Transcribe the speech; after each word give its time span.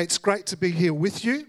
It's 0.00 0.16
great 0.16 0.46
to 0.46 0.56
be 0.56 0.70
here 0.70 0.94
with 0.94 1.26
you. 1.26 1.46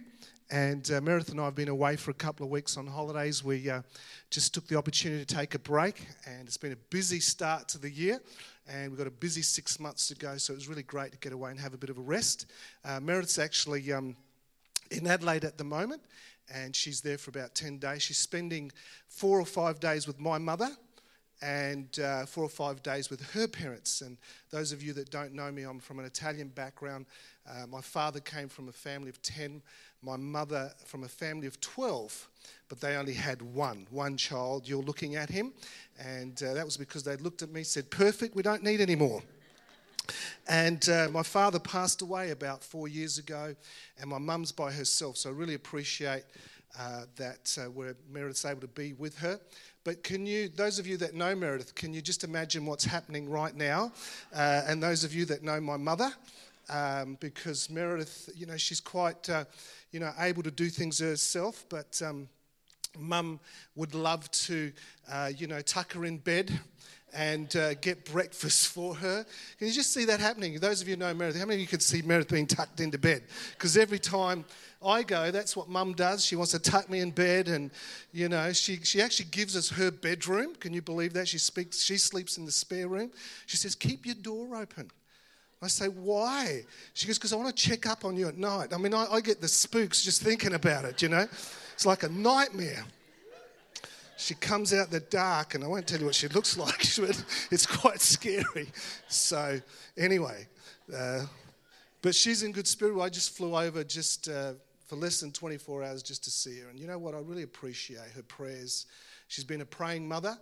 And 0.51 0.92
uh, 0.92 1.00
Meredith 1.00 1.29
and 1.29 1.40
I 1.40 1.46
have 1.46 1.55
been 1.55 1.69
away 1.69 1.96
for 1.96 2.11
a 2.11 2.13
couple 2.13 2.46
of 2.46 2.51
weeks 2.51 2.75
on 2.75 2.85
holidays. 2.85 3.46
We 3.46 3.70
uh, 3.70 3.81
just 4.29 4.54
took 4.54 4.67
the 4.67 4.77
opportunity 4.77 5.24
to 5.24 5.35
take 5.35 5.55
a 5.55 5.59
break, 5.59 6.05
and 6.27 6.50
it's 6.50 6.58
been 6.58 6.74
a 6.74 6.82
busy 6.90 7.22
start 7.22 7.69
to 7.69 7.77
the 7.77 7.90
year. 7.90 8.20
And 8.68 8.91
we've 8.91 8.98
got 8.98 9.07
a 9.07 9.09
busy 9.09 9.41
six 9.41 9.79
months 9.79 10.09
to 10.09 10.16
go, 10.16 10.36
so 10.36 10.52
it 10.52 10.57
was 10.57 10.68
really 10.68 10.84
great 10.84 11.14
to 11.14 11.18
get 11.20 11.32
away 11.32 11.52
and 11.52 11.59
have 11.61 11.73
a 11.73 11.77
bit 11.77 11.89
of 11.89 11.98
a 11.98 12.02
rest. 12.02 12.48
Uh, 12.84 13.00
Meredith's 13.00 13.39
actually 13.39 13.89
um, 13.93 14.18
in 14.91 15.07
Adelaide 15.07 15.45
at 15.45 15.57
the 15.57 15.63
moment, 15.63 16.02
and 16.54 16.75
she's 16.75 16.99
there 16.99 17.18
for 17.18 17.29
about 17.29 17.55
10 17.55 17.77
days. 17.77 18.02
She's 18.02 18.18
spending 18.18 18.70
four 19.07 19.39
or 19.39 19.45
five 19.45 19.79
days 19.79 20.07
with 20.07 20.20
my 20.20 20.38
mother 20.38 20.71
and 21.41 21.99
uh, 21.99 22.25
four 22.25 22.43
or 22.43 22.49
five 22.49 22.83
days 22.83 23.09
with 23.09 23.21
her 23.31 23.47
parents. 23.47 24.01
And 24.01 24.17
those 24.51 24.71
of 24.71 24.83
you 24.83 24.93
that 24.93 25.09
don't 25.09 25.33
know 25.33 25.51
me, 25.51 25.63
I'm 25.63 25.79
from 25.79 25.99
an 25.99 26.05
Italian 26.05 26.49
background. 26.49 27.05
Uh, 27.49 27.65
my 27.67 27.81
father 27.81 28.19
came 28.19 28.47
from 28.47 28.69
a 28.69 28.71
family 28.71 29.09
of 29.09 29.21
10, 29.21 29.61
my 30.04 30.17
mother 30.17 30.71
from 30.85 31.04
a 31.04 31.07
family 31.07 31.47
of 31.47 31.59
12, 31.59 32.30
but 32.70 32.80
they 32.80 32.96
only 32.96 33.13
had 33.13 33.41
one, 33.41 33.88
one 33.90 34.18
child. 34.18 34.68
You're 34.68 34.84
looking 34.84 35.16
at 35.16 35.30
him, 35.30 35.54
and 35.99 36.41
uh, 36.44 36.54
that 36.54 36.66
was 36.66 36.77
because 36.77 37.04
they 37.04 37.16
looked 37.18 37.41
at 37.41 37.49
me 37.52 37.63
said, 37.63 37.90
Perfect, 37.90 38.35
we 38.35 38.44
don't 38.44 38.63
need 38.63 38.82
any 38.82 38.96
more. 38.96 39.23
And 40.48 40.88
uh, 40.90 41.08
my 41.12 41.23
father 41.23 41.60
passed 41.60 42.02
away 42.02 42.32
about 42.32 42.63
four 42.63 42.88
years 42.88 43.18
ago, 43.18 43.55
and 43.99 44.10
my 44.10 44.18
mum's 44.18 44.52
by 44.52 44.71
herself, 44.71 45.18
so 45.18 45.30
I 45.30 45.34
really 45.34 45.55
appreciate 45.55 46.23
uh, 46.80 47.04
that 47.16 47.58
uh, 47.60 47.70
where 47.70 47.96
Meredith's 48.10 48.46
able 48.46 48.62
to 48.62 48.68
be 48.68 48.94
with 48.94 49.18
her. 49.20 49.40
But 49.84 50.03
can 50.03 50.26
you, 50.27 50.48
those 50.48 50.77
of 50.77 50.85
you 50.85 50.98
that 50.98 51.16
know 51.16 51.35
Meredith, 51.35 51.73
can 51.73 51.91
you 51.94 52.02
just 52.02 52.23
imagine 52.23 52.66
what's 52.66 52.85
happening 52.85 53.27
right 53.27 53.55
now? 53.55 53.91
Uh, 54.34 54.62
and 54.67 54.81
those 54.81 55.04
of 55.04 55.13
you 55.13 55.26
that 55.26 55.44
know 55.44 55.59
my 55.59 55.77
mother, 55.77 56.12
um, 56.70 57.17
because 57.20 57.70
Meredith, 57.70 58.30
you 58.35 58.45
know, 58.45 58.57
she's 58.57 58.80
quite, 58.80 59.27
uh, 59.30 59.45
you 59.91 59.99
know, 59.99 60.12
able 60.20 60.44
to 60.44 60.52
do 60.52 60.70
things 60.70 60.99
herself, 60.99 61.66
but 61.70 61.99
um, 62.05 62.30
mum 62.98 63.40
would 63.76 63.96
love 63.96 64.29
to, 64.31 64.71
uh, 65.11 65.31
you 65.35 65.47
know, 65.47 65.61
tuck 65.61 65.93
her 65.93 66.05
in 66.05 66.17
bed 66.17 66.59
and 67.13 67.55
uh, 67.55 67.73
get 67.75 68.05
breakfast 68.05 68.67
for 68.73 68.95
her. 68.95 69.25
Can 69.57 69.67
you 69.67 69.73
just 69.73 69.93
see 69.93 70.05
that 70.05 70.19
happening? 70.19 70.59
Those 70.59 70.81
of 70.81 70.88
you 70.88 70.95
know 70.95 71.13
Meredith, 71.13 71.39
how 71.39 71.45
many 71.45 71.55
of 71.55 71.61
you 71.61 71.67
could 71.67 71.81
see 71.81 72.01
Meredith 72.01 72.29
being 72.29 72.47
tucked 72.47 72.79
into 72.79 72.97
bed? 72.97 73.23
Because 73.53 73.77
every 73.77 73.99
time 73.99 74.45
I 74.83 75.03
go, 75.03 75.29
that's 75.29 75.55
what 75.55 75.69
mum 75.69 75.93
does. 75.93 76.25
She 76.25 76.35
wants 76.35 76.51
to 76.51 76.59
tuck 76.59 76.89
me 76.89 77.01
in 77.01 77.11
bed, 77.11 77.47
and 77.47 77.69
you 78.11 78.29
know, 78.29 78.51
she, 78.53 78.77
she 78.77 79.01
actually 79.01 79.27
gives 79.29 79.55
us 79.55 79.69
her 79.69 79.91
bedroom. 79.91 80.55
Can 80.55 80.73
you 80.73 80.81
believe 80.81 81.13
that? 81.13 81.27
She 81.27 81.38
speaks, 81.38 81.81
she 81.81 81.97
sleeps 81.97 82.38
in 82.38 82.45
the 82.45 82.51
spare 82.51 82.88
room. 82.88 83.11
She 83.45 83.57
says, 83.57 83.75
Keep 83.75 84.05
your 84.05 84.15
door 84.15 84.55
open. 84.55 84.89
I 85.61 85.67
say, 85.67 85.85
Why? 85.88 86.63
She 86.93 87.07
goes, 87.07 87.17
Because 87.17 87.33
I 87.33 87.35
want 87.35 87.55
to 87.55 87.69
check 87.69 87.85
up 87.85 88.05
on 88.05 88.15
you 88.15 88.27
at 88.27 88.38
night. 88.38 88.73
I 88.73 88.77
mean, 88.77 88.93
I, 88.93 89.05
I 89.11 89.21
get 89.21 89.39
the 89.39 89.47
spooks 89.47 90.03
just 90.03 90.23
thinking 90.23 90.53
about 90.53 90.85
it, 90.85 91.01
you 91.01 91.09
know? 91.09 91.27
It's 91.73 91.85
like 91.85 92.03
a 92.03 92.09
nightmare 92.09 92.83
she 94.21 94.35
comes 94.35 94.71
out 94.71 94.91
the 94.91 94.99
dark, 94.99 95.55
and 95.55 95.63
I 95.63 95.67
won't 95.67 95.88
tell 95.88 95.99
you 95.99 96.05
what 96.05 96.16
she 96.16 96.27
looks 96.27 96.55
like, 96.57 96.85
but 96.99 97.23
it's 97.49 97.66
quite 97.66 98.01
scary. 98.01 98.71
So, 99.07 99.59
anyway, 99.97 100.47
uh, 100.95 101.25
but 102.01 102.16
she's 102.16 102.43
in 102.43 102.51
good 102.51 102.67
spirit. 102.67 103.01
I 103.01 103.09
just 103.09 103.35
flew 103.35 103.55
over 103.55 103.83
just 103.83 104.29
uh, 104.29 104.53
for 104.92 104.97
less 104.97 105.22
than 105.22 105.31
24 105.31 105.84
hours 105.84 106.03
just 106.03 106.22
to 106.25 106.30
see 106.30 106.59
her. 106.59 106.67
And 106.67 106.78
you 106.78 106.86
know 106.86 107.00
what? 107.00 107.16
I 107.16 107.20
really 107.20 107.44
appreciate 107.44 108.11
her 108.14 108.23
prayers. 108.23 108.88
She's 109.30 109.45
been 109.45 109.61
a 109.61 109.66
praying 109.66 110.06
mother. 110.06 110.38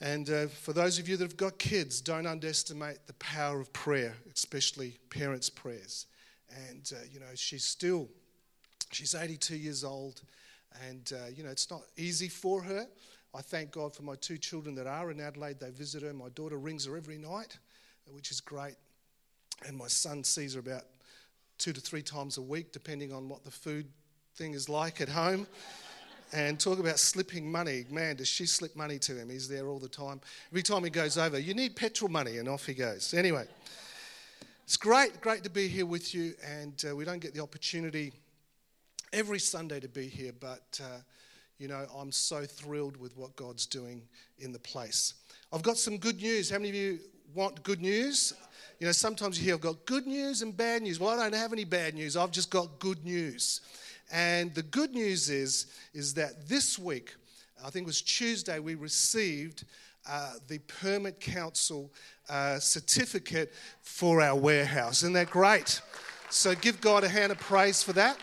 And 0.00 0.30
uh, 0.30 0.46
for 0.46 0.72
those 0.72 1.00
of 1.00 1.08
you 1.08 1.16
that 1.16 1.24
have 1.24 1.36
got 1.36 1.58
kids, 1.58 2.00
don't 2.00 2.24
underestimate 2.24 2.98
the 3.08 3.14
power 3.14 3.60
of 3.60 3.72
prayer, 3.72 4.14
especially 4.32 4.96
parents' 5.10 5.50
prayers. 5.50 6.06
And, 6.68 6.88
uh, 6.94 7.00
you 7.12 7.18
know, 7.18 7.34
she's 7.34 7.64
still, 7.64 8.08
she's 8.92 9.16
82 9.16 9.56
years 9.56 9.82
old. 9.82 10.22
And, 10.88 11.12
uh, 11.12 11.30
you 11.34 11.42
know, 11.42 11.50
it's 11.50 11.68
not 11.68 11.82
easy 11.96 12.28
for 12.28 12.62
her. 12.62 12.86
I 13.34 13.40
thank 13.40 13.72
God 13.72 13.92
for 13.92 14.04
my 14.04 14.14
two 14.20 14.38
children 14.38 14.76
that 14.76 14.86
are 14.86 15.10
in 15.10 15.18
Adelaide. 15.18 15.58
They 15.58 15.70
visit 15.70 16.04
her. 16.04 16.12
My 16.12 16.28
daughter 16.28 16.58
rings 16.58 16.86
her 16.86 16.96
every 16.96 17.18
night, 17.18 17.58
which 18.12 18.30
is 18.30 18.40
great. 18.40 18.76
And 19.66 19.76
my 19.76 19.88
son 19.88 20.22
sees 20.22 20.54
her 20.54 20.60
about 20.60 20.84
two 21.58 21.72
to 21.72 21.80
three 21.80 22.02
times 22.02 22.38
a 22.38 22.42
week, 22.42 22.72
depending 22.72 23.12
on 23.12 23.28
what 23.28 23.44
the 23.44 23.50
food 23.50 23.86
thing 24.36 24.54
is 24.54 24.68
like 24.68 25.00
at 25.00 25.08
home. 25.08 25.46
And 26.32 26.60
talk 26.60 26.78
about 26.78 26.98
slipping 26.98 27.50
money. 27.50 27.86
Man, 27.90 28.16
does 28.16 28.28
she 28.28 28.44
slip 28.44 28.76
money 28.76 28.98
to 28.98 29.16
him? 29.16 29.30
He's 29.30 29.48
there 29.48 29.66
all 29.68 29.78
the 29.78 29.88
time. 29.88 30.20
Every 30.50 30.62
time 30.62 30.84
he 30.84 30.90
goes 30.90 31.16
over, 31.16 31.38
you 31.38 31.54
need 31.54 31.74
petrol 31.74 32.10
money, 32.10 32.36
and 32.36 32.48
off 32.48 32.66
he 32.66 32.74
goes. 32.74 33.14
Anyway, 33.14 33.46
it's 34.64 34.76
great, 34.76 35.22
great 35.22 35.42
to 35.44 35.50
be 35.50 35.68
here 35.68 35.86
with 35.86 36.14
you. 36.14 36.34
And 36.46 36.84
uh, 36.86 36.94
we 36.94 37.06
don't 37.06 37.20
get 37.20 37.32
the 37.32 37.42
opportunity 37.42 38.12
every 39.12 39.38
Sunday 39.38 39.80
to 39.80 39.88
be 39.88 40.06
here, 40.06 40.32
but 40.38 40.80
uh, 40.84 40.98
you 41.58 41.66
know, 41.66 41.86
I'm 41.96 42.12
so 42.12 42.44
thrilled 42.44 42.96
with 42.96 43.16
what 43.16 43.34
God's 43.34 43.66
doing 43.66 44.02
in 44.38 44.52
the 44.52 44.58
place. 44.58 45.14
I've 45.52 45.62
got 45.62 45.76
some 45.76 45.98
good 45.98 46.20
news. 46.20 46.50
How 46.50 46.58
many 46.58 46.68
of 46.68 46.74
you 46.74 46.98
want 47.34 47.62
good 47.62 47.80
news? 47.80 48.34
You 48.78 48.86
know, 48.86 48.92
sometimes 48.92 49.38
you 49.38 49.44
hear 49.44 49.54
I've 49.54 49.60
got 49.60 49.84
good 49.86 50.06
news 50.06 50.42
and 50.42 50.56
bad 50.56 50.82
news. 50.82 51.00
Well, 51.00 51.18
I 51.18 51.24
don't 51.24 51.34
have 51.34 51.52
any 51.52 51.64
bad 51.64 51.94
news. 51.94 52.16
I've 52.16 52.30
just 52.30 52.48
got 52.48 52.78
good 52.78 53.04
news. 53.04 53.60
And 54.12 54.54
the 54.54 54.62
good 54.62 54.92
news 54.92 55.28
is, 55.28 55.66
is 55.92 56.14
that 56.14 56.48
this 56.48 56.78
week, 56.78 57.14
I 57.64 57.70
think 57.70 57.84
it 57.84 57.88
was 57.88 58.02
Tuesday, 58.02 58.60
we 58.60 58.76
received 58.76 59.64
uh, 60.08 60.34
the 60.46 60.58
Permit 60.80 61.18
Council 61.18 61.90
uh, 62.28 62.60
certificate 62.60 63.52
for 63.82 64.22
our 64.22 64.36
warehouse. 64.36 65.02
Isn't 65.02 65.14
that 65.14 65.30
great? 65.30 65.80
So 66.30 66.54
give 66.54 66.80
God 66.80 67.02
a 67.02 67.08
hand 67.08 67.32
of 67.32 67.38
praise 67.40 67.82
for 67.82 67.92
that. 67.94 68.16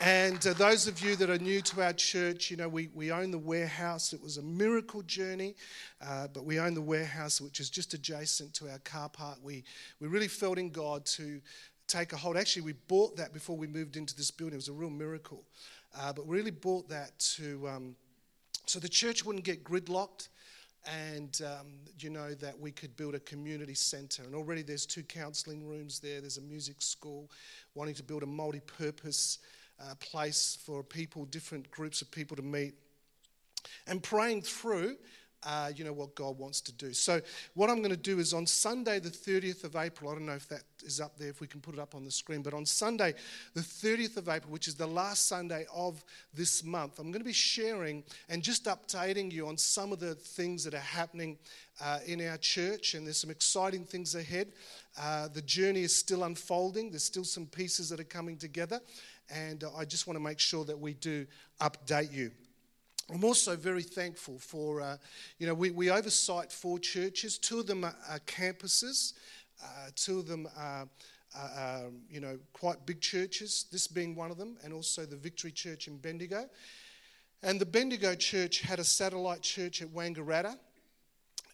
And 0.00 0.46
uh, 0.46 0.52
those 0.52 0.86
of 0.86 1.00
you 1.00 1.16
that 1.16 1.30
are 1.30 1.38
new 1.38 1.62
to 1.62 1.82
our 1.82 1.94
church, 1.94 2.50
you 2.50 2.58
know, 2.58 2.68
we, 2.68 2.90
we 2.94 3.10
own 3.10 3.30
the 3.30 3.38
warehouse. 3.38 4.12
It 4.12 4.22
was 4.22 4.36
a 4.36 4.42
miracle 4.42 5.00
journey, 5.02 5.56
uh, 6.06 6.28
but 6.34 6.44
we 6.44 6.60
own 6.60 6.74
the 6.74 6.82
warehouse, 6.82 7.40
which 7.40 7.60
is 7.60 7.70
just 7.70 7.94
adjacent 7.94 8.52
to 8.54 8.68
our 8.68 8.78
car 8.80 9.08
park. 9.08 9.38
We, 9.42 9.64
we 9.98 10.08
really 10.08 10.28
felt 10.28 10.58
in 10.58 10.68
God 10.68 11.06
to 11.06 11.40
take 11.86 12.12
a 12.12 12.16
hold. 12.16 12.36
Actually, 12.36 12.62
we 12.62 12.74
bought 12.88 13.16
that 13.16 13.32
before 13.32 13.56
we 13.56 13.66
moved 13.66 13.96
into 13.96 14.14
this 14.14 14.30
building. 14.30 14.54
It 14.54 14.56
was 14.56 14.68
a 14.68 14.74
real 14.74 14.90
miracle. 14.90 15.44
Uh, 15.98 16.12
but 16.12 16.26
we 16.26 16.36
really 16.36 16.50
bought 16.50 16.90
that 16.90 17.18
to, 17.36 17.66
um, 17.66 17.96
so 18.66 18.78
the 18.78 18.90
church 18.90 19.24
wouldn't 19.24 19.46
get 19.46 19.64
gridlocked 19.64 20.28
and 21.10 21.40
um, 21.44 21.66
you 21.98 22.10
know 22.10 22.32
that 22.34 22.56
we 22.58 22.70
could 22.70 22.96
build 22.96 23.14
a 23.14 23.20
community 23.20 23.74
centre 23.74 24.22
and 24.22 24.36
already 24.36 24.62
there's 24.62 24.86
two 24.86 25.02
counselling 25.02 25.66
rooms 25.66 25.98
there 25.98 26.20
there's 26.20 26.38
a 26.38 26.42
music 26.42 26.80
school 26.80 27.28
wanting 27.74 27.94
to 27.94 28.04
build 28.04 28.22
a 28.22 28.26
multi-purpose 28.26 29.40
uh, 29.80 29.94
place 30.00 30.58
for 30.64 30.82
people, 30.82 31.24
different 31.26 31.70
groups 31.70 32.02
of 32.02 32.10
people 32.10 32.36
to 32.36 32.42
meet, 32.42 32.74
and 33.86 34.02
praying 34.02 34.42
through. 34.42 34.96
Uh, 35.46 35.70
you 35.76 35.84
know 35.84 35.92
what 35.92 36.12
God 36.16 36.36
wants 36.36 36.60
to 36.60 36.72
do. 36.72 36.92
So, 36.92 37.20
what 37.54 37.70
I'm 37.70 37.78
going 37.78 37.90
to 37.90 37.96
do 37.96 38.18
is 38.18 38.34
on 38.34 38.48
Sunday, 38.48 38.98
the 38.98 39.10
30th 39.10 39.62
of 39.62 39.76
April, 39.76 40.10
I 40.10 40.14
don't 40.14 40.26
know 40.26 40.32
if 40.32 40.48
that 40.48 40.62
is 40.84 41.00
up 41.00 41.16
there, 41.16 41.28
if 41.28 41.40
we 41.40 41.46
can 41.46 41.60
put 41.60 41.74
it 41.74 41.80
up 41.80 41.94
on 41.94 42.04
the 42.04 42.10
screen, 42.10 42.42
but 42.42 42.52
on 42.52 42.66
Sunday, 42.66 43.14
the 43.54 43.60
30th 43.60 44.16
of 44.16 44.28
April, 44.28 44.52
which 44.52 44.66
is 44.66 44.74
the 44.74 44.88
last 44.88 45.28
Sunday 45.28 45.64
of 45.72 46.04
this 46.34 46.64
month, 46.64 46.98
I'm 46.98 47.12
going 47.12 47.20
to 47.20 47.24
be 47.24 47.32
sharing 47.32 48.02
and 48.28 48.42
just 48.42 48.64
updating 48.64 49.30
you 49.30 49.46
on 49.46 49.56
some 49.56 49.92
of 49.92 50.00
the 50.00 50.16
things 50.16 50.64
that 50.64 50.74
are 50.74 50.78
happening 50.78 51.38
uh, 51.80 52.00
in 52.06 52.26
our 52.26 52.38
church, 52.38 52.94
and 52.94 53.06
there's 53.06 53.18
some 53.20 53.30
exciting 53.30 53.84
things 53.84 54.16
ahead. 54.16 54.48
Uh, 55.00 55.28
the 55.28 55.42
journey 55.42 55.82
is 55.82 55.94
still 55.94 56.24
unfolding, 56.24 56.90
there's 56.90 57.04
still 57.04 57.22
some 57.22 57.46
pieces 57.46 57.88
that 57.90 58.00
are 58.00 58.04
coming 58.04 58.36
together, 58.36 58.80
and 59.30 59.62
I 59.78 59.84
just 59.84 60.08
want 60.08 60.16
to 60.16 60.22
make 60.22 60.40
sure 60.40 60.64
that 60.64 60.78
we 60.78 60.94
do 60.94 61.24
update 61.60 62.12
you. 62.12 62.32
I'm 63.12 63.22
also 63.22 63.54
very 63.54 63.82
thankful 63.82 64.38
for, 64.38 64.80
uh, 64.80 64.96
you 65.38 65.46
know, 65.46 65.54
we, 65.54 65.70
we 65.70 65.90
oversight 65.90 66.50
four 66.50 66.78
churches. 66.78 67.38
Two 67.38 67.60
of 67.60 67.66
them 67.66 67.84
are, 67.84 67.94
are 68.08 68.18
campuses, 68.20 69.12
uh, 69.62 69.90
two 69.94 70.18
of 70.18 70.26
them 70.26 70.48
are, 70.56 70.88
um, 71.36 72.00
you 72.10 72.20
know, 72.20 72.36
quite 72.52 72.84
big 72.84 73.00
churches, 73.00 73.66
this 73.70 73.86
being 73.86 74.16
one 74.16 74.32
of 74.32 74.38
them, 74.38 74.56
and 74.64 74.72
also 74.72 75.06
the 75.06 75.16
Victory 75.16 75.52
Church 75.52 75.86
in 75.86 75.98
Bendigo. 75.98 76.48
And 77.42 77.60
the 77.60 77.66
Bendigo 77.66 78.16
Church 78.16 78.60
had 78.60 78.80
a 78.80 78.84
satellite 78.84 79.42
church 79.42 79.82
at 79.82 79.88
Wangaratta 79.88 80.58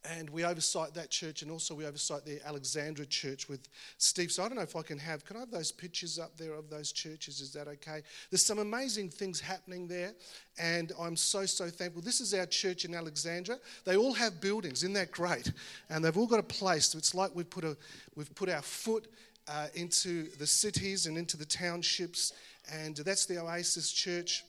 and 0.04 0.28
we 0.30 0.44
oversight 0.44 0.94
that 0.94 1.10
church, 1.10 1.42
and 1.42 1.50
also 1.50 1.74
we 1.74 1.86
oversight 1.86 2.24
the 2.24 2.40
Alexandra 2.44 3.06
church 3.06 3.48
with 3.48 3.68
Steve. 3.98 4.32
So 4.32 4.42
I 4.42 4.48
don't 4.48 4.56
know 4.56 4.62
if 4.62 4.74
I 4.74 4.82
can 4.82 4.98
have, 4.98 5.24
can 5.24 5.36
I 5.36 5.40
have 5.40 5.50
those 5.50 5.70
pictures 5.70 6.18
up 6.18 6.36
there 6.36 6.54
of 6.54 6.68
those 6.68 6.90
churches? 6.90 7.40
Is 7.40 7.52
that 7.52 7.68
okay? 7.68 8.02
There's 8.30 8.44
some 8.44 8.58
amazing 8.58 9.10
things 9.10 9.40
happening 9.40 9.86
there, 9.86 10.12
and 10.58 10.92
I'm 10.98 11.16
so, 11.16 11.46
so 11.46 11.68
thankful. 11.68 12.02
This 12.02 12.20
is 12.20 12.34
our 12.34 12.46
church 12.46 12.84
in 12.84 12.94
Alexandra. 12.94 13.58
They 13.84 13.96
all 13.96 14.12
have 14.14 14.40
buildings, 14.40 14.82
isn't 14.82 14.94
that 14.94 15.12
great? 15.12 15.52
And 15.88 16.04
they've 16.04 16.16
all 16.16 16.26
got 16.26 16.40
a 16.40 16.44
place. 16.44 16.86
So 16.86 16.98
it's 16.98 17.14
like 17.14 17.30
we've 17.34 17.48
put, 17.48 17.64
a, 17.64 17.76
we've 18.16 18.34
put 18.34 18.48
our 18.48 18.62
foot 18.62 19.06
uh, 19.46 19.68
into 19.74 20.28
the 20.38 20.46
cities 20.46 21.06
and 21.06 21.16
into 21.16 21.36
the 21.36 21.44
townships, 21.44 22.32
and 22.72 22.96
that's 22.96 23.26
the 23.26 23.40
Oasis 23.40 23.92
Church, 23.92 24.44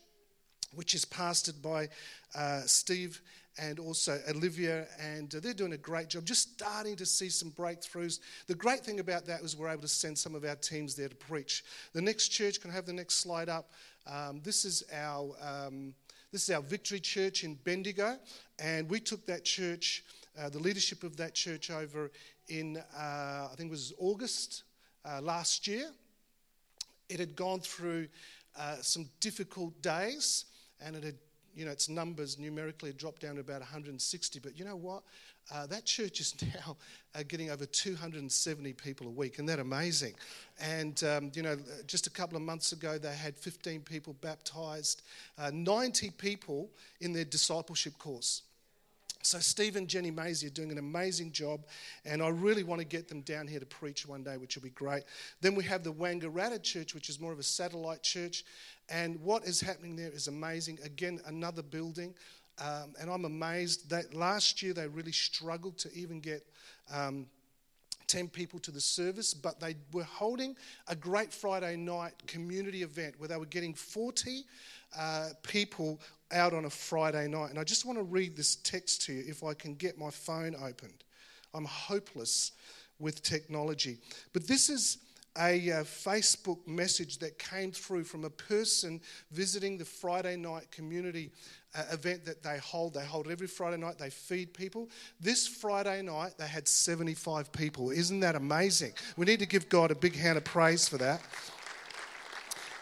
which 0.73 0.95
is 0.95 1.05
pastored 1.05 1.61
by 1.61 1.89
uh, 2.33 2.61
Steve 2.61 3.21
and 3.57 3.79
also 3.79 4.19
Olivia, 4.29 4.87
and 4.99 5.33
uh, 5.35 5.39
they're 5.39 5.53
doing 5.53 5.73
a 5.73 5.77
great 5.77 6.09
job, 6.09 6.25
just 6.25 6.53
starting 6.53 6.95
to 6.95 7.05
see 7.05 7.29
some 7.29 7.51
breakthroughs. 7.51 8.19
The 8.47 8.55
great 8.55 8.79
thing 8.79 8.99
about 8.99 9.25
that 9.27 9.41
was 9.41 9.55
we're 9.55 9.69
able 9.69 9.83
to 9.83 9.87
send 9.87 10.17
some 10.17 10.33
of 10.35 10.43
our 10.43 10.55
teams 10.55 10.95
there 10.95 11.09
to 11.09 11.15
preach. 11.15 11.63
The 11.93 12.01
next 12.01 12.29
church, 12.29 12.61
can 12.61 12.71
I 12.71 12.73
have 12.73 12.85
the 12.85 12.93
next 12.93 13.15
slide 13.15 13.49
up? 13.49 13.71
Um, 14.07 14.41
this 14.43 14.65
is 14.65 14.83
our. 14.93 15.35
Um, 15.41 15.93
this 16.31 16.49
is 16.49 16.55
our 16.55 16.63
Victory 16.63 16.99
Church 16.99 17.43
in 17.43 17.53
Bendigo, 17.63 18.17
and 18.57 18.89
we 18.89 18.99
took 18.99 19.23
that 19.27 19.45
church, 19.45 20.03
uh, 20.35 20.49
the 20.49 20.57
leadership 20.57 21.03
of 21.03 21.15
that 21.17 21.35
church, 21.35 21.69
over 21.69 22.09
in 22.47 22.77
uh, 22.97 23.49
I 23.51 23.53
think 23.55 23.67
it 23.67 23.71
was 23.71 23.93
August 23.99 24.63
uh, 25.05 25.21
last 25.21 25.67
year. 25.67 25.91
It 27.07 27.19
had 27.19 27.35
gone 27.35 27.59
through 27.59 28.07
uh, 28.57 28.77
some 28.81 29.07
difficult 29.19 29.79
days, 29.83 30.45
and 30.81 30.95
it 30.95 31.03
had 31.03 31.17
you 31.55 31.65
know, 31.65 31.71
its 31.71 31.89
numbers 31.89 32.39
numerically 32.39 32.93
dropped 32.93 33.21
down 33.21 33.35
to 33.35 33.41
about 33.41 33.59
160. 33.59 34.39
But 34.39 34.57
you 34.57 34.65
know 34.65 34.75
what? 34.75 35.03
Uh, 35.53 35.65
that 35.67 35.85
church 35.85 36.19
is 36.19 36.35
now 36.55 36.77
uh, 37.15 37.23
getting 37.27 37.51
over 37.51 37.65
270 37.65 38.73
people 38.73 39.07
a 39.07 39.11
week. 39.11 39.33
Isn't 39.33 39.45
that 39.47 39.59
amazing? 39.59 40.13
And, 40.59 41.03
um, 41.03 41.31
you 41.33 41.41
know, 41.41 41.57
just 41.87 42.07
a 42.07 42.09
couple 42.09 42.37
of 42.37 42.43
months 42.43 42.71
ago, 42.71 42.97
they 42.97 43.13
had 43.13 43.37
15 43.37 43.81
people 43.81 44.15
baptized, 44.21 45.01
uh, 45.37 45.51
90 45.53 46.11
people 46.11 46.69
in 47.01 47.13
their 47.13 47.25
discipleship 47.25 47.97
course. 47.97 48.43
So, 49.25 49.39
Steve 49.39 49.77
and 49.77 49.87
Jenny 49.87 50.11
Maisie 50.11 50.47
are 50.47 50.49
doing 50.49 50.69
an 50.69 50.77
amazing 50.77 51.31
job, 51.31 51.61
and 52.03 52.21
I 52.21 52.27
really 52.27 52.63
want 52.63 52.79
to 52.81 52.85
get 52.85 53.07
them 53.07 53.21
down 53.21 53.47
here 53.47 53.59
to 53.59 53.65
preach 53.65 54.05
one 54.05 54.21
day, 54.21 54.35
which 54.35 54.55
will 54.55 54.63
be 54.63 54.69
great. 54.71 55.03
Then 55.39 55.55
we 55.55 55.63
have 55.63 55.81
the 55.81 55.93
Wangaratta 55.93 56.61
Church, 56.61 56.93
which 56.93 57.07
is 57.07 57.21
more 57.21 57.31
of 57.31 57.39
a 57.39 57.43
satellite 57.43 58.03
church, 58.03 58.43
and 58.89 59.17
what 59.21 59.45
is 59.45 59.61
happening 59.61 59.95
there 59.95 60.11
is 60.11 60.27
amazing. 60.27 60.77
Again, 60.83 61.21
another 61.25 61.63
building, 61.63 62.13
um, 62.59 62.95
and 62.99 63.09
I'm 63.09 63.23
amazed 63.23 63.89
that 63.91 64.13
last 64.13 64.61
year 64.61 64.73
they 64.73 64.89
really 64.89 65.13
struggled 65.13 65.77
to 65.79 65.93
even 65.93 66.19
get. 66.19 66.45
Um, 66.93 67.27
10 68.07 68.27
people 68.27 68.59
to 68.59 68.69
the 68.69 68.81
service, 68.81 69.33
but 69.33 69.59
they 69.59 69.75
were 69.91 70.03
holding 70.03 70.55
a 70.87 70.95
great 70.95 71.33
Friday 71.33 71.75
night 71.77 72.11
community 72.27 72.83
event 72.83 73.15
where 73.17 73.29
they 73.29 73.37
were 73.37 73.45
getting 73.45 73.73
40 73.73 74.43
uh, 74.95 75.29
people 75.41 75.99
out 76.33 76.53
on 76.53 76.65
a 76.65 76.69
Friday 76.69 77.27
night. 77.27 77.49
And 77.51 77.59
I 77.59 77.63
just 77.63 77.85
want 77.85 77.97
to 77.97 78.03
read 78.03 78.35
this 78.35 78.55
text 78.57 79.03
to 79.03 79.13
you 79.13 79.23
if 79.27 79.43
I 79.43 79.53
can 79.53 79.75
get 79.75 79.97
my 79.97 80.09
phone 80.09 80.55
opened. 80.55 81.03
I'm 81.53 81.65
hopeless 81.65 82.51
with 82.99 83.21
technology. 83.21 83.97
But 84.33 84.47
this 84.47 84.69
is 84.69 84.97
a 85.37 85.71
uh, 85.71 85.83
Facebook 85.83 86.59
message 86.67 87.17
that 87.19 87.39
came 87.39 87.71
through 87.71 88.03
from 88.03 88.23
a 88.23 88.29
person 88.29 89.01
visiting 89.31 89.77
the 89.77 89.85
Friday 89.85 90.35
night 90.35 90.69
community 90.71 91.31
uh, 91.75 91.83
event 91.91 92.23
that 92.25 92.43
they 92.43 92.59
hold. 92.59 92.93
They 92.93 93.05
hold 93.05 93.27
every 93.27 93.47
Friday 93.47 93.77
night, 93.77 93.97
they 93.97 94.11
feed 94.11 94.53
people. 94.53 94.89
This 95.19 95.47
Friday 95.47 96.03
night, 96.03 96.33
they 96.37 96.47
had 96.47 96.67
75 96.67 97.51
people. 97.51 97.89
Isn't 97.89 98.19
that 98.19 98.35
amazing? 98.35 98.93
We 99.17 99.25
need 99.25 99.39
to 99.39 99.47
give 99.47 99.69
God 99.69 99.89
a 99.89 99.95
big 99.95 100.15
hand 100.15 100.37
of 100.37 100.43
praise 100.43 100.87
for 100.87 100.97
that. 100.99 101.21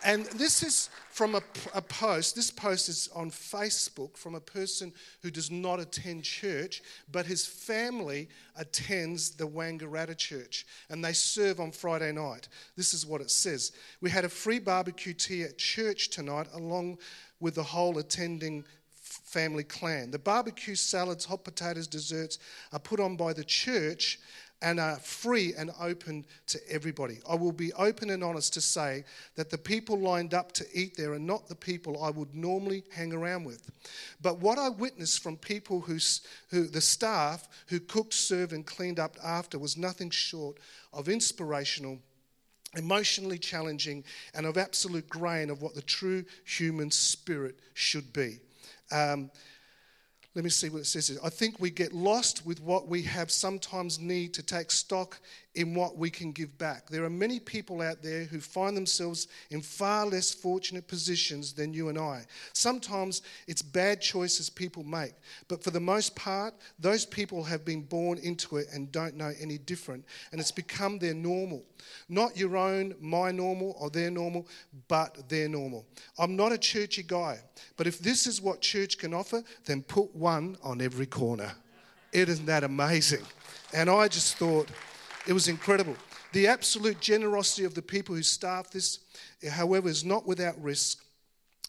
And 0.04 0.26
this 0.26 0.64
is 0.64 0.90
from 1.12 1.36
a, 1.36 1.42
a, 1.74 1.82
post. 1.82 2.36
This 2.36 2.50
post 2.50 2.88
is 2.88 3.10
on 3.14 3.30
Facebook 3.30 4.18
from 4.18 4.34
a 4.34 4.40
person 4.40 4.94
who 5.22 5.30
does 5.30 5.52
not 5.52 5.80
attend 5.80 6.24
church, 6.24 6.82
but 7.12 7.26
his 7.26 7.46
family 7.46 8.30
attends 8.56 9.32
the 9.32 9.48
Wangaratta 9.48 10.18
church 10.18 10.66
and 10.90 11.04
they 11.04 11.14
serve 11.14 11.60
on 11.60 11.72
Friday 11.72 12.12
night. 12.14 12.48
This 12.78 12.94
is 12.94 13.06
what 13.06 13.22
it 13.22 13.30
says 13.30 13.74
We 14.00 14.10
had 14.10 14.26
a 14.26 14.30
free 14.30 14.60
barbecue 14.60 15.14
tea 15.14 15.44
at 15.44 15.58
church 15.58 16.10
tonight, 16.10 16.48
along 16.54 16.98
with 17.40 17.56
the 17.56 17.64
whole 17.64 17.98
attending 17.98 18.64
family 19.02 19.64
clan. 19.64 20.12
The 20.12 20.20
barbecue 20.20 20.76
salads, 20.76 21.26
hot 21.26 21.44
potatoes, 21.44 21.88
desserts 21.88 22.40
are 22.72 22.80
put 22.80 23.00
on 23.00 23.18
by 23.18 23.34
the 23.34 23.44
church 23.44 24.20
and 24.62 24.80
are 24.80 25.00
free 25.00 25.54
and 25.58 25.72
open 25.80 26.26
to 26.48 26.60
everybody. 26.70 27.20
I 27.28 27.36
will 27.36 27.52
be 27.52 27.74
open 27.74 28.10
and 28.10 28.24
honest 28.24 28.54
to 28.54 28.62
say 28.62 29.04
that 29.36 29.50
the 29.50 29.58
people 29.58 30.00
lined 30.00 30.34
up 30.34 30.52
to 30.54 30.66
eat 30.74 30.96
there 30.96 31.14
are 31.14 31.20
not 31.20 31.48
the 31.48 31.56
people 31.56 32.04
I 32.04 32.10
would 32.12 32.36
normally 32.36 32.84
hang 32.92 33.14
around 33.14 33.46
with. 33.46 33.70
But 34.22 34.40
what 34.40 34.60
I 34.60 34.70
witnessed 34.70 35.24
from 35.24 35.38
people 35.38 35.82
who, 35.82 35.98
who 36.50 36.68
the 36.68 36.82
staff 36.82 37.48
who 37.68 37.80
cooked, 37.80 38.14
served, 38.14 38.54
and 38.54 38.66
cleaned 38.66 39.00
up 39.00 39.18
after 39.24 39.58
was 39.58 39.78
nothing 39.78 40.10
short 40.10 40.58
of 40.94 41.10
inspirational 41.10 42.00
emotionally 42.78 43.38
challenging, 43.38 44.04
and 44.34 44.46
of 44.46 44.58
absolute 44.58 45.10
grain 45.10 45.50
of 45.50 45.62
what 45.62 45.76
the 45.76 45.82
true 45.82 46.24
human 46.46 46.90
spirit 46.90 47.60
should 47.74 48.14
be. 48.14 48.40
Um, 48.92 49.32
let 50.34 50.44
me 50.44 50.50
see 50.50 50.70
what 50.70 50.82
it 50.82 50.86
says. 50.86 51.20
I 51.24 51.30
think 51.30 51.60
we 51.60 51.70
get 51.70 51.94
lost 51.94 52.46
with 52.46 52.62
what 52.62 52.88
we 52.88 53.02
have 53.04 53.30
sometimes 53.30 54.00
need 54.00 54.34
to 54.36 54.44
take 54.44 54.72
stock 54.72 55.20
in 55.56 55.74
what 55.74 55.98
we 55.98 56.10
can 56.10 56.32
give 56.32 56.58
back. 56.58 56.88
There 56.88 57.04
are 57.04 57.10
many 57.10 57.40
people 57.40 57.82
out 57.82 58.02
there 58.02 58.24
who 58.24 58.40
find 58.40 58.76
themselves 58.76 59.28
in 59.50 59.62
far 59.62 60.06
less 60.06 60.34
fortunate 60.34 60.88
positions 60.88 61.52
than 61.52 61.74
you 61.74 61.90
and 61.90 61.98
I. 61.98 62.26
Sometimes 62.54 63.22
it's 63.48 63.62
bad 63.62 64.00
choices 64.00 64.50
people 64.50 64.84
make, 64.84 65.14
but 65.50 65.62
for 65.62 65.72
the 65.72 65.80
most 65.80 66.16
part, 66.16 66.54
those 66.80 67.06
people 67.06 67.44
have 67.44 67.66
been 67.66 67.82
born 67.82 68.18
into 68.20 68.58
it 68.58 68.68
and 68.74 68.92
don't 68.92 69.16
know 69.16 69.34
any 69.42 69.58
different, 69.58 70.06
and 70.32 70.40
it's 70.40 70.52
become 70.52 71.00
their 71.00 71.14
normal. 71.14 71.64
Not 72.08 72.38
your 72.38 72.56
own, 72.56 72.96
my 73.02 73.32
normal, 73.32 73.76
or 73.78 73.90
their 73.90 74.12
normal, 74.12 74.48
but 74.88 75.28
their 75.28 75.50
normal. 75.50 75.86
I'm 76.18 76.38
not 76.38 76.54
a 76.54 76.58
churchy 76.58 77.04
guy, 77.04 77.40
but 77.76 77.88
if 77.88 78.00
this 78.00 78.26
is 78.26 78.42
what 78.42 78.62
church 78.62 78.98
can 78.98 79.14
offer, 79.14 79.44
then 79.66 79.84
put 79.84 80.16
one 80.16 80.58
on 80.64 80.82
every 80.82 81.08
corner. 81.08 81.52
Isn't 82.14 82.46
that 82.46 82.64
amazing. 82.64 83.26
And 83.74 83.90
I 83.90 84.08
just 84.08 84.38
thought, 84.38 84.70
it 85.28 85.34
was 85.34 85.48
incredible. 85.48 85.96
The 86.34 86.48
absolute 86.48 87.00
generosity 87.00 87.64
of 87.64 87.76
the 87.76 87.82
people 87.82 88.16
who 88.16 88.24
staff 88.24 88.72
this, 88.72 89.00
however, 89.50 89.90
is 89.90 90.04
not 90.04 90.26
without 90.26 90.62
risk. 90.62 91.04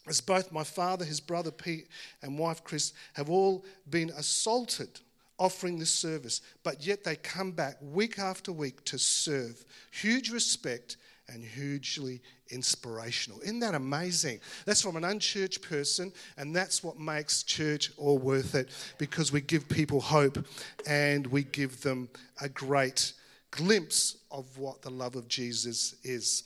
As 0.08 0.20
both 0.20 0.50
my 0.50 0.64
father, 0.64 1.04
his 1.04 1.20
brother 1.20 1.50
Pete, 1.50 1.88
and 2.22 2.38
wife 2.38 2.64
Chris 2.64 2.92
have 3.14 3.30
all 3.30 3.64
been 3.88 4.10
assaulted 4.10 5.00
offering 5.38 5.78
this 5.78 5.90
service, 5.90 6.40
but 6.62 6.86
yet 6.86 7.04
they 7.04 7.16
come 7.16 7.50
back 7.50 7.76
week 7.80 8.18
after 8.18 8.52
week 8.52 8.84
to 8.84 8.98
serve. 8.98 9.64
Huge 9.90 10.30
respect 10.30 10.96
and 11.28 11.44
hugely 11.44 12.20
inspirational. 12.50 13.40
Isn't 13.40 13.60
that 13.60 13.74
amazing? 13.74 14.40
That's 14.66 14.82
from 14.82 14.96
an 14.96 15.04
unchurched 15.04 15.62
person, 15.62 16.12
and 16.36 16.54
that's 16.54 16.84
what 16.84 16.98
makes 16.98 17.42
church 17.42 17.90
all 17.96 18.18
worth 18.18 18.54
it 18.54 18.68
because 18.98 19.32
we 19.32 19.40
give 19.40 19.68
people 19.68 20.00
hope 20.00 20.44
and 20.86 21.26
we 21.26 21.44
give 21.44 21.80
them 21.80 22.08
a 22.40 22.48
great 22.48 23.14
glimpse 23.52 24.16
of 24.30 24.58
what 24.58 24.82
the 24.82 24.90
love 24.90 25.14
of 25.14 25.28
Jesus 25.28 25.94
is. 26.02 26.44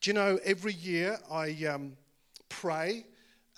Do 0.00 0.10
you 0.10 0.14
know, 0.14 0.38
every 0.44 0.74
year 0.74 1.18
I 1.30 1.64
um, 1.64 1.96
pray. 2.48 3.06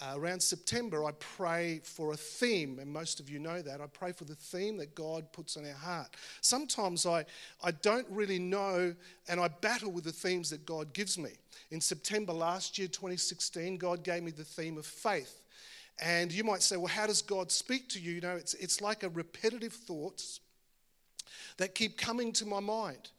Uh, 0.00 0.14
around 0.14 0.40
September, 0.40 1.04
I 1.04 1.11
pray 1.18 1.80
for 1.82 2.12
a 2.12 2.16
theme, 2.16 2.78
and 2.78 2.88
most 2.88 3.18
of 3.18 3.28
you 3.28 3.40
know 3.40 3.61
that. 3.61 3.80
I 3.80 3.88
pray 3.88 4.12
for 4.12 4.23
the 4.23 4.37
theme 4.37 4.76
that 4.76 4.94
God 4.94 5.32
puts 5.32 5.56
on 5.56 5.66
our 5.66 5.73
heart. 5.73 6.14
Sometimes 6.40 7.04
I, 7.04 7.25
I 7.64 7.73
don't 7.73 8.06
really 8.08 8.38
know, 8.38 8.94
and 9.28 9.40
I 9.40 9.49
battle 9.49 9.90
with 9.90 10.04
the 10.04 10.12
themes 10.12 10.50
that 10.50 10.64
God 10.64 10.92
gives 10.92 11.18
me. 11.18 11.30
In 11.73 11.80
September 11.80 12.32
last 12.32 12.78
year, 12.78 12.87
2016, 12.87 13.76
God 13.76 14.04
gave 14.04 14.23
me 14.23 14.30
the 14.30 14.44
theme 14.44 14.78
of 14.78 14.87
faith. 14.87 15.42
And 16.00 16.30
you 16.30 16.44
might 16.44 16.62
say, 16.62 16.76
well, 16.76 16.87
how 16.87 17.08
does 17.08 17.20
God 17.20 17.50
speak 17.50 17.88
to 17.88 18.00
you? 18.00 18.12
You 18.12 18.20
know, 18.20 18.37
it's, 18.37 18.54
it's 18.54 18.80
like 18.80 19.02
a 19.02 19.08
repetitive 19.08 19.73
thoughts 19.73 20.38
that 21.56 21.75
keep 21.75 21.97
coming 21.97 22.32
to 22.32 22.47
my 22.47 22.61
mind. 22.61 23.11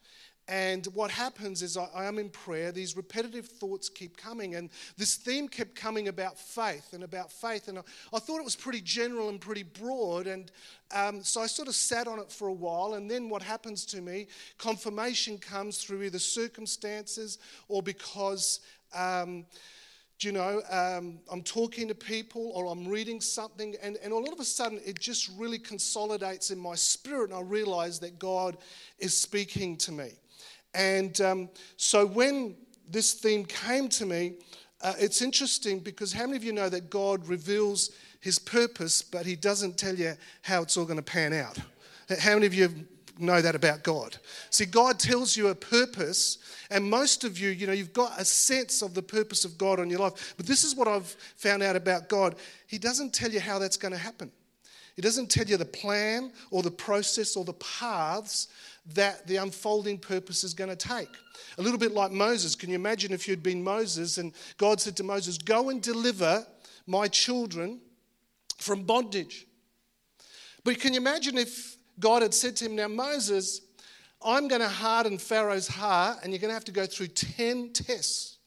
And 0.50 0.88
what 0.96 1.12
happens 1.12 1.62
is 1.62 1.78
I, 1.78 1.88
I, 1.94 2.06
am 2.06 2.18
in 2.18 2.30
prayer, 2.32 2.72
these 2.72 2.98
repetitive 2.98 3.46
thoughts 3.46 3.88
keep 3.88 4.18
coming, 4.18 4.56
and 4.56 4.72
this 4.98 5.16
theme 5.16 5.48
kept 5.48 5.76
coming 5.76 6.08
about 6.08 6.40
faith 6.40 6.94
and 6.94 7.04
about 7.04 7.32
faith. 7.32 7.68
And 7.68 7.78
I, 7.78 7.82
I 8.12 8.18
thought 8.18 8.40
it 8.40 8.44
was 8.44 8.56
pretty 8.56 8.82
general 8.82 9.30
and 9.30 9.40
pretty 9.40 9.62
broad. 9.62 10.26
And 10.26 10.52
um, 10.92 11.24
so 11.24 11.40
I 11.40 11.46
sort 11.46 11.68
of 11.68 11.76
sat 11.76 12.08
on 12.08 12.18
it 12.18 12.32
for 12.32 12.48
a 12.48 12.54
while. 12.54 12.96
And 12.96 13.10
then 13.10 13.30
what 13.30 13.44
happens 13.44 13.86
to 13.88 14.02
me, 14.02 14.26
confirmation 14.58 15.38
comes 15.38 15.84
through 15.84 16.02
either 16.02 16.20
circumstances 16.20 17.38
or 17.68 17.84
because. 17.84 18.62
Um, 18.92 19.46
do 20.20 20.28
you 20.28 20.34
know, 20.34 20.62
um, 20.70 21.20
I'm 21.32 21.42
talking 21.42 21.88
to 21.88 21.96
people 21.96 22.52
or 22.54 22.70
I'm 22.70 22.86
reading 22.86 23.22
something, 23.22 23.76
and, 23.82 23.98
and 24.04 24.12
all 24.12 24.32
of 24.32 24.40
a 24.40 24.44
sudden 24.44 24.82
it 24.86 25.00
just 25.00 25.32
really 25.38 25.58
consolidates 25.58 26.52
in 26.52 26.60
my 26.60 26.76
spirit, 26.76 27.30
and 27.30 27.40
I 27.40 27.42
realize 27.42 28.00
that 28.02 28.20
God 28.20 28.58
is 29.00 29.16
speaking 29.16 29.78
to 29.78 29.94
me. 29.94 30.10
And 30.74 31.20
um, 31.22 31.50
so 31.78 32.06
when 32.06 32.58
this 32.90 33.14
theme 33.14 33.46
came 33.46 33.88
to 33.90 34.06
me, 34.06 34.34
uh, 34.82 34.94
it's 35.00 35.22
interesting 35.22 35.80
because 35.80 36.12
how 36.12 36.26
many 36.26 36.36
of 36.36 36.44
you 36.44 36.52
know 36.52 36.68
that 36.68 36.90
God 36.90 37.26
reveals 37.26 37.92
his 38.20 38.40
purpose, 38.40 39.02
but 39.02 39.26
he 39.26 39.38
doesn't 39.38 39.78
tell 39.78 39.96
you 39.96 40.16
how 40.42 40.64
it's 40.64 40.76
all 40.76 40.86
going 40.86 40.98
to 40.98 41.02
pan 41.02 41.32
out? 41.32 41.58
How 42.20 42.34
many 42.34 42.46
of 42.46 42.54
you 42.54 42.86
know 43.20 43.42
that 43.42 43.56
about 43.56 43.84
God? 43.84 44.18
See, 44.50 44.66
God 44.66 45.00
tells 45.00 45.36
you 45.36 45.48
a 45.48 45.56
purpose, 45.56 46.38
and 46.70 46.90
most 46.90 47.24
of 47.24 47.40
you, 47.40 47.50
you 47.50 47.68
know, 47.68 47.74
you've 47.74 47.94
got 47.94 48.20
a 48.20 48.26
sense 48.26 48.82
of 48.82 48.94
the 48.94 49.02
purpose 49.02 49.46
of 49.46 49.58
God 49.58 49.80
on 49.80 49.90
your 49.90 50.00
life. 50.00 50.34
But 50.38 50.46
this 50.46 50.64
is 50.64 50.76
what 50.76 50.88
I've 50.88 51.16
found 51.36 51.64
out 51.64 51.76
about 51.76 52.10
God 52.10 52.36
He 52.68 52.78
doesn't 52.78 53.14
tell 53.14 53.32
you 53.32 53.40
how 53.40 53.60
that's 53.60 53.78
going 53.78 53.92
to 53.92 53.98
happen. 53.98 54.32
He 54.96 55.02
doesn't 55.02 55.32
tell 55.32 55.46
you 55.46 55.56
the 55.56 55.64
plan 55.64 56.34
or 56.52 56.62
the 56.62 56.72
process 56.72 57.38
or 57.38 57.46
the 57.46 57.54
paths 57.54 58.50
that 58.96 59.26
the 59.28 59.38
unfolding 59.38 59.98
purpose 59.98 60.44
is 60.44 60.54
going 60.54 60.70
to 60.70 60.76
take. 60.76 61.08
A 61.58 61.62
little 61.62 61.80
bit 61.80 61.94
like 61.94 62.12
Moses. 62.12 62.54
Can 62.54 62.70
you 62.70 62.76
imagine 62.76 63.14
if 63.14 63.26
you'd 63.26 63.42
been 63.42 63.64
Moses 63.64 64.18
and 64.18 64.34
God 64.58 64.82
said 64.82 64.98
to 64.98 65.04
Moses, 65.04 65.38
Go 65.38 65.70
and 65.70 65.82
deliver 65.82 66.46
my 66.86 67.08
children 67.08 67.80
from 68.58 68.84
bondage? 68.84 69.48
But 70.64 70.80
can 70.80 70.94
you 70.94 71.00
imagine 71.00 71.38
if 71.38 71.78
God 72.00 72.22
had 72.22 72.34
said 72.34 72.56
to 72.58 72.66
him, 72.66 72.76
Now, 72.76 72.88
Moses, 72.88 73.62
I'm 74.22 74.48
going 74.48 74.62
to 74.62 74.68
harden 74.68 75.18
Pharaoh's 75.18 75.68
heart 75.68 76.20
and 76.24 76.32
you're 76.34 76.40
going 76.40 76.50
to 76.50 76.56
have 76.56 76.66
to 76.66 76.72
go 76.72 76.86
through 76.86 77.08
10 77.08 77.72
tests, 77.74 78.38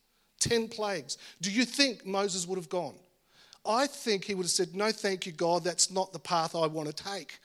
10 0.40 0.68
plagues. 0.68 1.18
Do 1.40 1.50
you 1.50 1.64
think 1.64 2.04
Moses 2.06 2.47
would 2.47 2.59
have 2.59 2.68
gone? 2.68 2.94
I 3.64 3.87
think 3.87 4.25
he 4.25 4.35
would 4.35 4.44
have 4.44 4.50
said, 4.50 4.75
No, 4.75 4.90
thank 4.90 5.26
you, 5.26 5.32
God, 5.32 5.64
that's 5.64 5.90
not 5.90 6.12
the 6.12 6.18
path 6.18 6.54
I 6.54 6.66
want 6.66 6.94
to 6.94 7.04
take. 7.04 7.38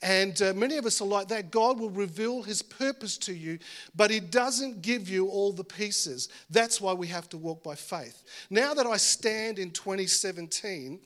And 0.00 0.40
uh, 0.40 0.52
many 0.54 0.76
of 0.76 0.86
us 0.86 1.00
are 1.00 1.06
like 1.06 1.28
that. 1.28 1.50
God 1.50 1.80
will 1.80 1.90
reveal 1.90 2.42
his 2.42 2.62
purpose 2.62 3.18
to 3.18 3.34
you, 3.34 3.58
but 3.96 4.10
he 4.10 4.20
doesn't 4.20 4.80
give 4.80 5.08
you 5.08 5.26
all 5.28 5.52
the 5.52 5.64
pieces. 5.64 6.28
That's 6.50 6.80
why 6.80 6.92
we 6.92 7.08
have 7.08 7.28
to 7.30 7.36
walk 7.36 7.64
by 7.64 7.74
faith. 7.74 8.22
Now 8.48 8.74
that 8.74 8.86
I 8.86 8.96
stand 8.96 9.58
in 9.58 9.72
2017 9.72 11.00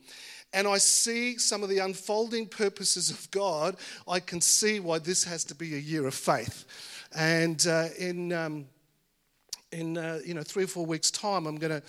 and 0.53 0.67
I 0.67 0.77
see 0.77 1.37
some 1.37 1.63
of 1.63 1.69
the 1.69 1.79
unfolding 1.79 2.47
purposes 2.47 3.09
of 3.09 3.29
God, 3.31 3.75
I 4.07 4.19
can 4.19 4.41
see 4.41 4.79
why 4.79 4.99
this 4.99 5.23
has 5.23 5.43
to 5.45 5.55
be 5.55 5.75
a 5.75 5.79
year 5.79 6.05
of 6.07 6.13
faith. 6.13 6.65
And 7.15 7.65
uh, 7.67 7.89
in 7.97 8.31
um, 8.33 8.65
in 9.73 9.97
uh, 9.97 10.19
you 10.25 10.33
know 10.33 10.43
three 10.43 10.63
or 10.63 10.67
four 10.67 10.85
weeks' 10.85 11.11
time, 11.11 11.45
I'm 11.45 11.57
going 11.57 11.81
to 11.81 11.83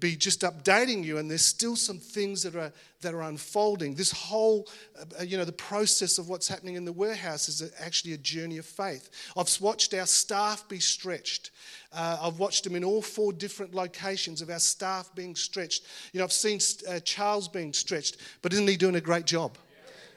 be 0.00 0.16
just 0.16 0.42
updating 0.42 1.04
you, 1.04 1.18
and 1.18 1.30
there's 1.30 1.44
still 1.44 1.76
some 1.76 1.98
things 1.98 2.42
that 2.42 2.56
are 2.56 2.72
that 3.02 3.14
are 3.14 3.22
unfolding. 3.22 3.94
This 3.94 4.10
whole 4.10 4.68
uh, 4.98 5.22
you 5.22 5.36
know 5.36 5.44
the 5.44 5.52
process 5.52 6.18
of 6.18 6.28
what's 6.28 6.48
happening 6.48 6.74
in 6.74 6.84
the 6.84 6.92
warehouse 6.92 7.48
is 7.48 7.72
actually 7.80 8.14
a 8.14 8.18
journey 8.18 8.58
of 8.58 8.66
faith. 8.66 9.10
I've 9.36 9.54
watched 9.60 9.94
our 9.94 10.06
staff 10.06 10.68
be 10.68 10.80
stretched. 10.80 11.50
Uh, 11.92 12.18
I've 12.22 12.38
watched 12.38 12.64
them 12.64 12.74
in 12.74 12.84
all 12.84 13.02
four 13.02 13.32
different 13.32 13.74
locations 13.74 14.42
of 14.42 14.50
our 14.50 14.58
staff 14.58 15.14
being 15.14 15.36
stretched. 15.36 15.84
You 16.12 16.18
know, 16.18 16.24
I've 16.24 16.32
seen 16.32 16.58
uh, 16.88 17.00
Charles 17.00 17.48
being 17.48 17.72
stretched, 17.72 18.16
but 18.42 18.52
isn't 18.52 18.66
he 18.66 18.76
doing 18.76 18.96
a 18.96 19.00
great 19.00 19.24
job? 19.26 19.56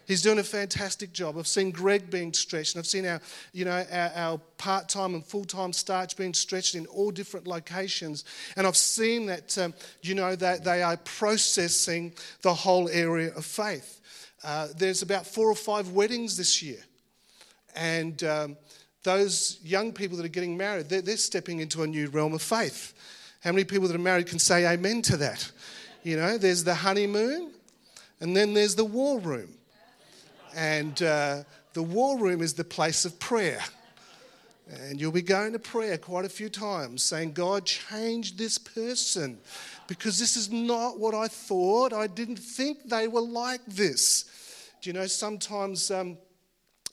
He's 0.09 0.23
doing 0.23 0.39
a 0.39 0.43
fantastic 0.43 1.13
job. 1.13 1.37
I've 1.37 1.45
seen 1.45 1.69
Greg 1.69 2.09
being 2.09 2.33
stretched, 2.33 2.73
and 2.73 2.79
I've 2.79 2.87
seen 2.87 3.05
our, 3.05 3.21
you 3.53 3.63
know, 3.63 3.85
our, 3.91 4.11
our 4.15 4.37
part-time 4.57 5.13
and 5.13 5.23
full-time 5.23 5.71
staff 5.71 6.17
being 6.17 6.33
stretched 6.33 6.73
in 6.73 6.87
all 6.87 7.11
different 7.11 7.45
locations. 7.45 8.25
And 8.57 8.65
I've 8.65 8.75
seen 8.75 9.27
that, 9.27 9.55
um, 9.59 9.71
you 10.01 10.15
know, 10.15 10.35
that 10.37 10.63
they 10.63 10.81
are 10.81 10.97
processing 10.97 12.11
the 12.41 12.51
whole 12.51 12.89
area 12.89 13.31
of 13.35 13.45
faith. 13.45 14.01
Uh, 14.43 14.69
there's 14.75 15.03
about 15.03 15.27
four 15.27 15.47
or 15.47 15.53
five 15.53 15.91
weddings 15.91 16.35
this 16.35 16.63
year, 16.63 16.79
and 17.75 18.23
um, 18.23 18.57
those 19.03 19.59
young 19.63 19.91
people 19.91 20.17
that 20.17 20.25
are 20.25 20.29
getting 20.29 20.57
married, 20.57 20.89
they're, 20.89 21.03
they're 21.03 21.17
stepping 21.17 21.59
into 21.59 21.83
a 21.83 21.87
new 21.87 22.09
realm 22.09 22.33
of 22.33 22.41
faith. 22.41 22.95
How 23.43 23.51
many 23.51 23.63
people 23.63 23.87
that 23.87 23.95
are 23.95 23.99
married 23.99 24.25
can 24.25 24.39
say 24.39 24.65
amen 24.65 25.03
to 25.03 25.17
that? 25.17 25.51
You 26.01 26.17
know, 26.17 26.39
there's 26.39 26.63
the 26.63 26.73
honeymoon, 26.73 27.51
and 28.19 28.35
then 28.35 28.55
there's 28.55 28.73
the 28.73 28.85
war 28.85 29.19
room. 29.19 29.53
And 30.55 31.01
uh, 31.01 31.43
the 31.73 31.83
war 31.83 32.17
room 32.17 32.41
is 32.41 32.53
the 32.53 32.63
place 32.63 33.05
of 33.05 33.19
prayer. 33.19 33.61
And 34.71 35.01
you'll 35.01 35.11
be 35.11 35.23
going 35.23 35.53
to 35.53 35.59
prayer 35.59 35.97
quite 35.97 36.25
a 36.25 36.29
few 36.29 36.49
times 36.49 37.01
saying, 37.01 37.33
God, 37.33 37.65
change 37.65 38.37
this 38.37 38.57
person 38.57 39.39
because 39.87 40.19
this 40.19 40.37
is 40.37 40.51
not 40.51 40.99
what 40.99 41.15
I 41.15 41.27
thought. 41.27 41.91
I 41.91 42.05
didn't 42.05 42.37
think 42.37 42.87
they 42.87 43.07
were 43.07 43.21
like 43.21 43.65
this. 43.65 44.25
Do 44.81 44.89
you 44.89 44.93
know, 44.93 45.07
sometimes. 45.07 45.91
Um, 45.91 46.17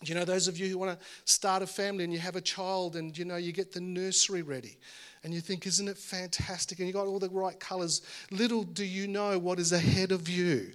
you 0.05 0.15
know, 0.15 0.27
those 0.27 0.47
of 0.47 0.59
you 0.59 0.69
who 0.69 0.77
want 0.77 0.99
to 0.99 1.07
start 1.25 1.63
a 1.63 1.67
family 1.67 2.05
and 2.05 2.13
you 2.13 2.19
have 2.19 2.37
a 2.37 2.41
child 2.41 2.97
and 2.97 3.17
you 3.17 3.25
know, 3.25 3.37
you 3.37 3.51
get 3.51 3.73
the 3.73 3.81
nursery 3.81 4.43
ready 4.43 4.77
and 5.25 5.33
you 5.33 5.41
think, 5.41 5.67
isn't 5.67 5.89
it 5.89 5.97
fantastic? 5.97 6.79
And 6.79 6.87
you 6.87 6.93
got 6.93 7.07
all 7.07 7.19
the 7.19 7.31
right 7.31 7.59
colors. 7.59 8.03
Little 8.31 8.63
do 8.63 8.85
you 8.85 9.09
know 9.09 9.39
what 9.39 9.59
is 9.59 9.73
ahead 9.73 10.13
of 10.13 10.29
you. 10.29 10.73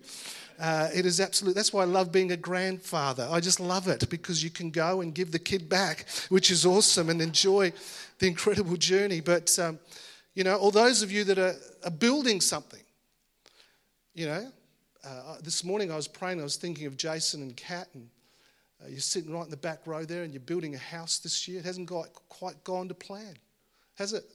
Uh, 0.62 0.90
it 0.94 1.08
is 1.08 1.20
absolute. 1.20 1.56
That's 1.56 1.74
why 1.74 1.82
I 1.82 1.86
love 1.86 2.12
being 2.12 2.32
a 2.32 2.38
grandfather. 2.38 3.28
I 3.32 3.40
just 3.40 3.60
love 3.60 3.88
it 3.88 4.08
because 4.12 4.44
you 4.44 4.52
can 4.52 4.70
go 4.70 5.02
and 5.02 5.12
give 5.12 5.32
the 5.32 5.40
kid 5.40 5.68
back, 5.68 6.06
which 6.30 6.52
is 6.52 6.68
awesome, 6.68 7.10
and 7.10 7.20
enjoy 7.20 7.74
the 8.20 8.28
incredible 8.28 8.78
journey. 8.78 9.22
But, 9.22 9.58
um, 9.58 9.80
you 10.36 10.44
know, 10.44 10.56
all 10.58 10.70
those 10.70 11.02
of 11.02 11.12
you 11.12 11.24
that 11.24 11.40
are, 11.40 11.56
are 11.84 11.90
building 11.90 12.42
something, 12.42 12.84
you 14.14 14.28
know, 14.28 14.52
uh, 15.04 15.38
this 15.42 15.64
morning 15.64 15.92
I 15.92 15.96
was 15.96 16.08
praying, 16.08 16.40
I 16.40 16.44
was 16.44 16.58
thinking 16.58 16.86
of 16.86 16.96
Jason 16.96 17.42
and 17.42 17.58
Kat, 17.58 17.88
and 17.96 18.08
uh, 18.84 18.88
you're 18.88 19.00
sitting 19.00 19.34
right 19.34 19.46
in 19.46 19.50
the 19.50 19.58
back 19.58 19.80
row 19.88 20.06
there 20.06 20.22
and 20.22 20.32
you're 20.32 20.42
building 20.42 20.76
a 20.76 20.78
house 20.78 21.18
this 21.18 21.48
year. 21.48 21.58
It 21.58 21.66
hasn't 21.66 21.88
got, 21.88 22.14
quite 22.30 22.64
gone 22.64 22.88
to 22.90 22.94
plan, 22.94 23.34
has 23.96 24.14
it? 24.14 24.26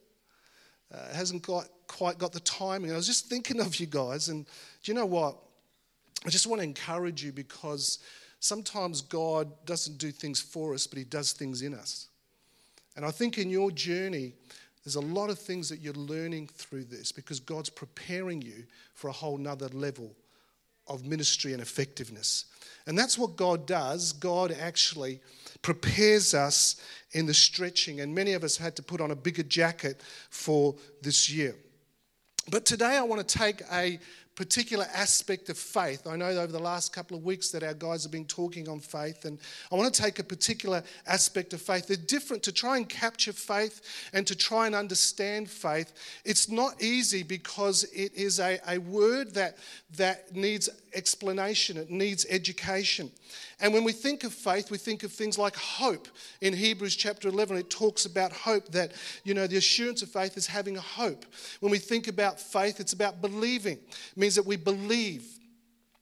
Uh, 0.93 1.07
it 1.09 1.15
hasn't 1.15 1.43
got, 1.43 1.69
quite 1.87 2.19
got 2.19 2.33
the 2.33 2.41
timing. 2.41 2.91
I 2.91 2.97
was 2.97 3.07
just 3.07 3.27
thinking 3.27 3.61
of 3.61 3.77
you 3.77 3.87
guys, 3.87 4.29
and 4.29 4.45
do 4.45 4.91
you 4.91 4.95
know 4.95 5.07
what? 5.07 5.37
I 6.25 6.31
just 6.31 6.47
want 6.47 6.61
to 6.61 6.65
encourage 6.65 7.23
you 7.23 7.33
because 7.33 7.99
sometimes 8.41 9.01
God 9.01 9.51
doesn't 9.65 9.99
do 9.99 10.11
things 10.11 10.41
for 10.41 10.75
us, 10.75 10.87
but 10.87 10.99
He 10.99 11.05
does 11.05 11.33
things 11.33 11.63
in 11.63 11.75
us. 11.75 12.09
And 12.97 13.05
I 13.05 13.11
think 13.11 13.39
in 13.39 13.51
your 13.51 13.71
journey, 13.71 14.33
there's 14.85 14.97
a 14.97 15.01
lot 15.01 15.31
of 15.31 15.39
things 15.39 15.69
that 15.69 15.81
you're 15.81 15.95
learning 15.95 16.49
through 16.55 16.85
this 16.85 17.13
because 17.13 17.41
God's 17.41 17.71
preparing 17.71 18.41
you 18.41 18.65
for 18.95 19.09
a 19.09 19.13
whole 19.13 19.37
nother 19.37 19.69
level 19.69 20.15
of 20.87 21.05
ministry 21.05 21.53
and 21.53 21.61
effectiveness. 21.61 22.45
And 22.87 22.97
that's 22.97 23.19
what 23.19 23.37
God 23.37 23.67
does. 23.67 24.13
God 24.13 24.57
actually 24.59 25.21
prepares 25.63 26.35
us 26.35 26.81
in 27.13 27.27
the 27.27 27.35
stretching. 27.35 28.01
And 28.01 28.15
many 28.15 28.35
of 28.35 28.45
us 28.45 28.57
had 28.57 28.77
to 28.77 28.83
put 28.83 29.01
on 29.01 29.11
a 29.11 29.17
bigger 29.17 29.43
jacket 29.43 30.01
for 30.31 30.77
this 31.03 31.29
year. 31.29 31.57
But 32.49 32.65
today 32.65 32.97
I 32.97 33.03
want 33.03 33.27
to 33.27 33.39
take 33.39 33.63
a 33.73 33.99
particular 34.37 34.87
aspect 34.95 35.49
of 35.49 35.57
faith. 35.57 36.07
I 36.07 36.15
know 36.15 36.29
over 36.29 36.53
the 36.53 36.59
last 36.59 36.93
couple 36.93 37.17
of 37.17 37.25
weeks 37.25 37.51
that 37.51 37.63
our 37.63 37.73
guys 37.73 38.03
have 38.03 38.13
been 38.13 38.27
talking 38.27 38.69
on 38.69 38.81
faith, 38.81 39.25
and 39.25 39.39
I 39.73 39.75
want 39.75 39.93
to 39.93 40.03
take 40.03 40.19
a 40.19 40.25
particular 40.25 40.83
aspect 41.07 41.55
of 41.55 41.63
faith. 41.63 41.89
They're 41.89 41.97
different 41.97 42.43
to 42.45 42.53
try 42.53 42.77
and 42.77 42.87
capture 42.87 43.33
faith 43.33 43.81
and 44.13 44.27
to 44.27 44.37
try 44.37 44.67
and 44.67 44.75
understand 44.75 45.49
faith. 45.49 45.95
It's 46.25 46.51
not 46.51 46.81
easy 46.83 47.23
because 47.23 47.85
it 47.85 48.15
is 48.15 48.39
a, 48.39 48.61
a 48.69 48.79
word 48.79 49.33
that, 49.35 49.57
that 49.97 50.37
needs 50.37 50.69
explanation, 50.95 51.79
it 51.79 51.91
needs 51.91 52.27
education. 52.29 53.11
And 53.61 53.73
when 53.73 53.85
we 53.85 53.93
think 53.93 54.23
of 54.25 54.35
faith, 54.35 54.71
we 54.71 54.77
think 54.77 55.03
of 55.03 55.13
things 55.13 55.39
like 55.39 55.57
hope. 55.57 56.09
In 56.43 56.53
Hebrews 56.53 56.95
chapter 56.95 57.29
11, 57.29 57.57
it 57.57 57.71
talks 57.71 58.05
about 58.05 58.33
hope 58.33 58.69
that, 58.73 58.93
you 59.25 59.33
know, 59.33 59.47
the 59.47 59.57
assurance 59.57 60.03
of 60.03 60.11
faith 60.11 60.37
is 60.37 60.47
having 60.47 60.77
a 60.77 60.81
hope. 60.81 61.25
When 61.61 61.73
we 61.73 61.79
think 61.79 62.07
about 62.07 62.39
faith, 62.39 62.81
it's 62.81 62.93
about 62.93 63.23
believing, 63.23 63.79
means 64.27 64.35
that 64.35 64.45
we 64.45 64.57
believe. 64.57 65.25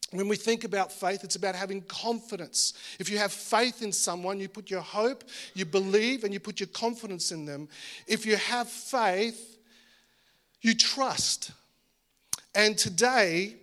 When 0.09 0.27
we 0.27 0.35
think 0.35 0.63
about 0.63 0.91
faith, 0.91 1.23
it's 1.23 1.35
about 1.35 1.53
having 1.53 1.81
confidence. 1.81 2.73
If 2.99 3.07
you 3.07 3.19
have 3.19 3.31
faith 3.31 3.83
in 3.83 3.91
someone, 3.91 4.39
you 4.39 4.49
put 4.49 4.71
your 4.71 4.81
hope, 4.81 5.23
you 5.53 5.63
believe, 5.65 6.23
and 6.23 6.33
you 6.33 6.39
put 6.39 6.59
your 6.59 6.67
confidence 6.67 7.31
in 7.31 7.45
them. 7.45 7.67
If 8.07 8.25
you 8.25 8.35
have 8.35 8.67
faith, 8.67 9.59
you 10.61 10.73
trust. 10.73 11.51
And 12.55 12.75
today, 12.75 13.57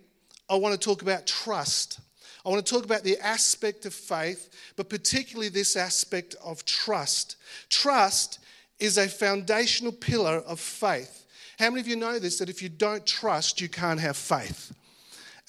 I 0.49 0.55
want 0.55 0.79
to 0.79 0.79
talk 0.79 1.01
about 1.01 1.27
trust. 1.27 1.99
I 2.45 2.49
want 2.49 2.65
to 2.65 2.73
talk 2.73 2.85
about 2.85 3.03
the 3.03 3.17
aspect 3.19 3.85
of 3.85 3.93
faith, 3.93 4.73
but 4.77 4.89
particularly 4.89 5.49
this 5.49 5.75
aspect 5.75 6.35
of 6.43 6.63
trust. 6.63 7.35
Trust 7.69 8.39
is 8.79 8.97
a 8.97 9.09
foundational 9.09 9.91
pillar 9.91 10.37
of 10.37 10.59
faith. 10.59 11.22
How 11.59 11.69
many 11.69 11.81
of 11.81 11.87
you 11.87 11.95
know 11.95 12.19
this? 12.19 12.39
That 12.39 12.49
if 12.49 12.61
you 12.61 12.69
don't 12.69 13.05
trust, 13.05 13.61
you 13.61 13.69
can't 13.69 13.99
have 13.99 14.17
faith. 14.17 14.73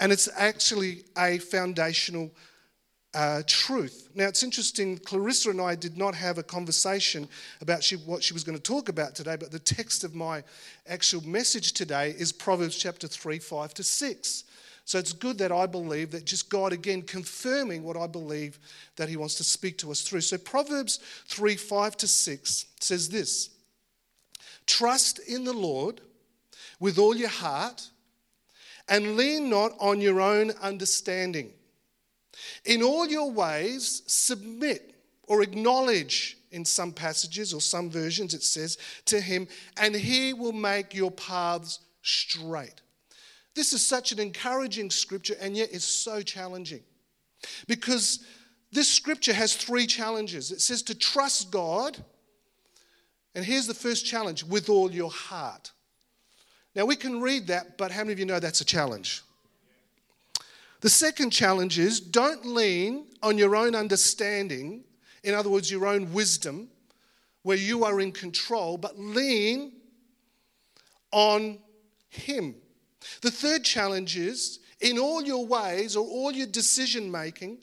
And 0.01 0.13
it's 0.13 0.29
actually 0.37 1.05
a 1.17 1.39
foundational 1.39 2.31
uh, 3.15 3.43
truth. 3.47 4.11
Now, 4.15 4.27
it's 4.27 4.43
interesting, 4.43 4.99
Clarissa 4.99 5.51
and 5.51 5.61
I 5.61 5.77
did 5.77 5.97
not 5.97 6.15
have 6.15 6.39
a 6.39 6.43
conversation 6.43 7.29
about 7.61 7.85
she, 7.85 7.97
what 7.97 8.25
she 8.25 8.35
was 8.35 8.43
going 8.43 8.59
to 8.59 8.63
talk 8.63 8.89
about 8.89 9.15
today, 9.15 9.37
but 9.37 9.53
the 9.53 9.59
text 9.59 10.03
of 10.03 10.15
my 10.15 10.43
actual 10.89 11.25
message 11.27 11.73
today 11.73 12.15
is 12.19 12.33
Proverbs 12.33 12.77
chapter 12.77 13.07
3, 13.07 13.39
5 13.39 13.75
to 13.75 13.85
6. 13.85 14.45
So 14.85 14.99
it's 14.99 15.13
good 15.13 15.39
that 15.39 15.53
I 15.53 15.67
believe 15.67 16.11
that 16.11 16.27
just 16.27 16.51
God 16.51 16.73
again 16.73 17.03
confirming 17.03 17.85
what 17.85 17.97
I 17.97 18.07
believe 18.07 18.59
that 18.97 19.09
He 19.09 19.17
wants 19.17 19.37
to 19.37 19.45
speak 19.45 19.79
to 19.79 19.91
us 19.91 20.03
through. 20.03 20.21
So 20.21 20.37
Proverbs 20.37 20.99
3 21.27 21.57
5 21.57 21.97
to 21.99 22.07
6 22.07 22.67
says 22.81 23.09
this 23.09 23.51
Trust 24.67 25.19
in 25.21 25.45
the 25.45 25.53
Lord 25.53 26.01
with 26.81 26.99
all 26.99 27.15
your 27.15 27.29
heart 27.29 27.91
and 28.89 29.17
lean 29.17 29.49
not 29.49 29.73
on 29.79 30.01
your 30.01 30.21
own 30.21 30.51
understanding. 30.63 31.53
In 32.65 32.83
all 32.83 33.07
your 33.07 33.31
ways, 33.31 34.03
submit 34.07 34.95
or 35.25 35.43
acknowledge 35.43 36.37
in 36.51 36.65
some 36.65 36.93
passages 36.93 37.53
or 37.53 37.61
some 37.61 37.91
versions 37.91 38.35
it 38.35 38.43
says 38.43 38.79
to 39.07 39.21
him, 39.21 39.49
and 39.77 39.95
he 39.95 40.33
will 40.33 40.53
make 40.53 40.95
your 40.95 41.11
paths 41.11 41.81
straight. 42.03 42.81
This 43.55 43.73
is 43.73 43.85
such 43.85 44.13
an 44.13 44.19
encouraging 44.19 44.91
scripture, 44.91 45.37
and 45.41 45.57
yet 45.57 45.71
it's 45.73 45.85
so 45.85 46.23
challenging. 46.23 46.83
Because 47.67 48.25
this 48.73 48.89
scripture 48.89 49.33
has 49.33 49.55
three 49.55 49.87
challenges. 49.87 50.51
It 50.51 50.61
says 50.61 50.83
to 50.85 50.95
trust 50.95 51.51
God, 51.51 52.03
and 53.35 53.45
here's 53.45 53.67
the 53.67 53.75
first 53.75 54.07
challenge 54.07 54.45
with 54.45 54.69
all 54.69 54.91
your 54.91 55.11
heart. 55.11 55.73
Now, 56.75 56.85
we 56.85 56.97
can 56.97 57.21
read 57.21 57.49
that, 57.49 57.79
but 57.79 57.91
how 57.91 58.01
many 58.01 58.13
of 58.13 58.19
you 58.19 58.27
know 58.27 58.41
that's 58.41 58.61
a 58.61 58.65
challenge? 58.65 59.23
The 60.81 60.91
second 60.91 61.31
challenge 61.31 61.79
is 61.79 62.01
don't 62.01 62.45
lean 62.45 63.07
on 63.23 63.39
your 63.39 63.57
own 63.57 63.75
understanding, 63.75 64.85
in 65.23 65.35
other 65.35 65.49
words, 65.49 65.71
your 65.71 65.87
own 65.87 66.13
wisdom, 66.13 66.69
where 67.43 67.57
you 67.57 67.85
are 67.85 68.01
in 68.01 68.13
control, 68.13 68.77
but 68.77 68.99
lean 68.99 69.73
on 71.11 71.59
Him. 72.09 72.57
The 73.23 73.31
third 73.31 73.65
challenge 73.65 74.17
is 74.17 74.59
in 74.81 74.99
all 74.99 75.23
your 75.23 75.47
ways 75.47 75.97
or 75.97 76.07
all 76.07 76.33
your 76.33 76.47
decision 76.47 77.11
making. 77.11 77.59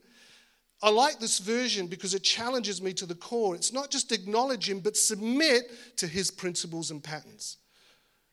I 0.83 0.89
like 0.89 1.19
this 1.19 1.39
version 1.39 1.87
because 1.87 2.15
it 2.15 2.23
challenges 2.23 2.81
me 2.81 2.93
to 2.93 3.05
the 3.05 3.15
core. 3.15 3.55
It's 3.55 3.71
not 3.71 3.91
just 3.91 4.11
acknowledge 4.11 4.69
Him, 4.69 4.79
but 4.79 4.97
submit 4.97 5.71
to 5.97 6.07
His 6.07 6.31
principles 6.31 6.89
and 6.89 7.03
patterns. 7.03 7.57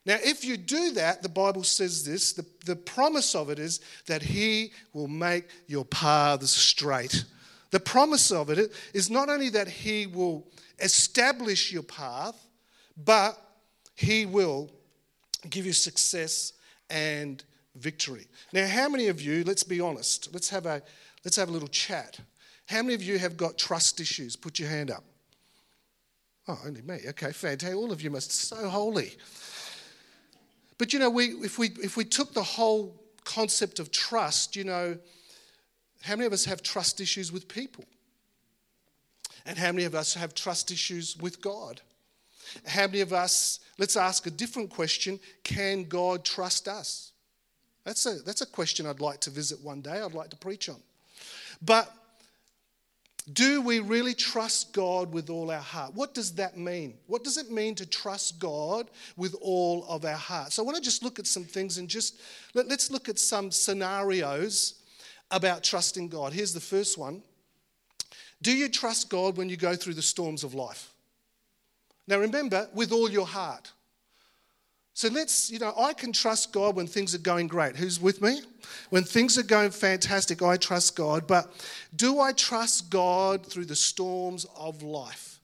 Now, 0.07 0.17
if 0.23 0.43
you 0.43 0.57
do 0.57 0.93
that, 0.93 1.23
the 1.23 1.29
Bible 1.29 1.63
says 1.63 2.05
this 2.05 2.33
the, 2.33 2.47
the 2.65 2.77
promise 2.77 3.35
of 3.35 3.51
it 3.51 3.59
is 3.59 3.81
that 4.07 4.23
He 4.23 4.73
will 4.95 5.09
make 5.09 5.49
your 5.67 5.85
paths 5.85 6.51
straight. 6.51 7.25
The 7.71 7.81
promise 7.81 8.31
of 8.31 8.49
it 8.49 8.73
is 8.95 9.11
not 9.11 9.29
only 9.29 9.51
that 9.51 9.69
He 9.69 10.07
will 10.07 10.47
establish 10.79 11.71
your 11.71 11.83
path, 11.83 12.43
but 12.97 13.39
He 13.95 14.25
will 14.25 14.71
give 15.51 15.67
you 15.67 15.75
success 15.75 16.55
and 16.89 17.45
victory. 17.75 18.27
Now, 18.55 18.67
how 18.67 18.89
many 18.89 19.09
of 19.09 19.21
you, 19.21 19.45
let's 19.45 19.63
be 19.63 19.81
honest, 19.81 20.33
let's 20.33 20.49
have 20.49 20.65
a, 20.65 20.83
let's 21.25 21.37
have 21.37 21.51
a 21.51 21.53
little 21.53 21.69
chat. 21.69 22.19
How 22.69 22.83
many 22.83 22.95
of 22.95 23.03
you 23.03 23.19
have 23.19 23.37
got 23.37 23.57
trust 23.57 23.99
issues? 23.99 24.37
Put 24.37 24.59
your 24.59 24.69
hand 24.69 24.91
up. 24.91 25.03
Oh, 26.47 26.59
only 26.67 26.83
me. 26.83 27.01
Okay, 27.09 27.33
fantastic. 27.33 27.75
All 27.75 27.91
of 27.91 28.03
you 28.03 28.11
must 28.11 28.31
so 28.31 28.69
holy. 28.69 29.17
But 30.77 30.93
you 30.93 30.99
know, 30.99 31.09
we, 31.09 31.29
if, 31.43 31.59
we, 31.59 31.71
if 31.83 31.97
we 31.97 32.05
took 32.05 32.35
the 32.35 32.43
whole 32.43 32.95
concept 33.25 33.79
of 33.79 33.91
trust, 33.91 34.55
you 34.55 34.65
know, 34.65 34.99
how 36.03 36.15
many 36.15 36.27
of 36.27 36.33
us 36.33 36.45
have 36.45 36.63
trust 36.63 37.01
issues 37.01 37.33
with 37.33 37.49
people? 37.49 37.85
And 39.47 39.57
how 39.57 39.73
many 39.73 39.85
of 39.85 39.95
us 39.95 40.13
have 40.15 40.35
trust 40.35 40.71
issues 40.71 41.17
with 41.17 41.41
God? 41.41 41.81
How 42.67 42.87
many 42.87 43.01
of 43.01 43.15
us, 43.15 43.61
let's 43.79 43.97
ask 43.97 44.27
a 44.27 44.31
different 44.31 44.69
question 44.69 45.19
can 45.43 45.85
God 45.85 46.23
trust 46.23 46.69
us? 46.69 47.13
That's 47.85 48.05
a, 48.05 48.17
that's 48.17 48.43
a 48.43 48.47
question 48.47 48.85
I'd 48.85 49.01
like 49.01 49.21
to 49.21 49.31
visit 49.31 49.63
one 49.63 49.81
day, 49.81 50.01
I'd 50.01 50.13
like 50.13 50.29
to 50.31 50.37
preach 50.37 50.69
on. 50.69 50.81
But 51.63 51.91
do 53.33 53.61
we 53.61 53.81
really 53.81 54.15
trust 54.15 54.73
God 54.73 55.13
with 55.13 55.29
all 55.29 55.51
our 55.51 55.61
heart? 55.61 55.95
What 55.95 56.15
does 56.15 56.35
that 56.35 56.57
mean? 56.57 56.95
What 57.07 57.25
does 57.25 57.37
it 57.37 57.51
mean 57.51 57.75
to 57.75 57.87
trust 57.87 58.39
God 58.39 58.91
with 59.17 59.35
all 59.43 59.85
of 59.89 60.05
our 60.05 60.13
heart? 60.13 60.53
So 60.53 60.63
I 60.63 60.67
want 60.67 60.77
to 60.77 60.83
just 60.83 61.03
look 61.03 61.19
at 61.19 61.27
some 61.27 61.45
things 61.45 61.79
and 61.79 61.89
just 61.89 62.21
let, 62.55 62.67
us 62.67 62.91
look 62.91 63.09
at 63.09 63.19
some 63.19 63.51
scenarios 63.51 64.83
about 65.31 65.63
trusting 65.63 66.09
God. 66.09 66.33
Here's 66.33 66.55
the 66.55 66.61
first 66.61 66.97
one 66.97 67.23
Do 68.41 68.53
you 68.53 68.69
trust 68.69 69.11
God 69.11 69.37
when 69.37 69.49
you 69.49 69.57
go 69.57 69.75
through 69.75 69.95
the 69.95 70.03
storms 70.03 70.43
of 70.43 70.55
life? 70.55 70.91
Now 72.07 72.19
remember, 72.19 72.69
with 72.73 72.93
all 72.93 73.11
your 73.11 73.27
heart. 73.27 73.73
So 74.99 75.07
let's, 75.07 75.49
you 75.49 75.61
know, 75.61 75.73
I 75.79 75.93
can 75.93 76.13
trust 76.13 76.53
God 76.53 76.75
when 76.75 76.89
things 76.89 77.15
are 77.15 77.19
going 77.19 77.47
great. 77.47 77.77
Who's 77.77 78.01
with 78.01 78.21
me? 78.21 78.41
When 78.91 79.05
things 79.05 79.39
are 79.39 79.45
going 79.45 79.71
fantastic, 79.71 80.43
I 80.43 80.57
trust 80.57 80.97
God. 80.97 81.25
But 81.29 81.53
do 81.95 82.19
I 82.19 82.33
trust 82.33 82.91
God 82.91 83.47
through 83.47 83.67
the 83.67 83.77
storms 83.77 84.45
of 84.57 84.83
life? 84.83 85.39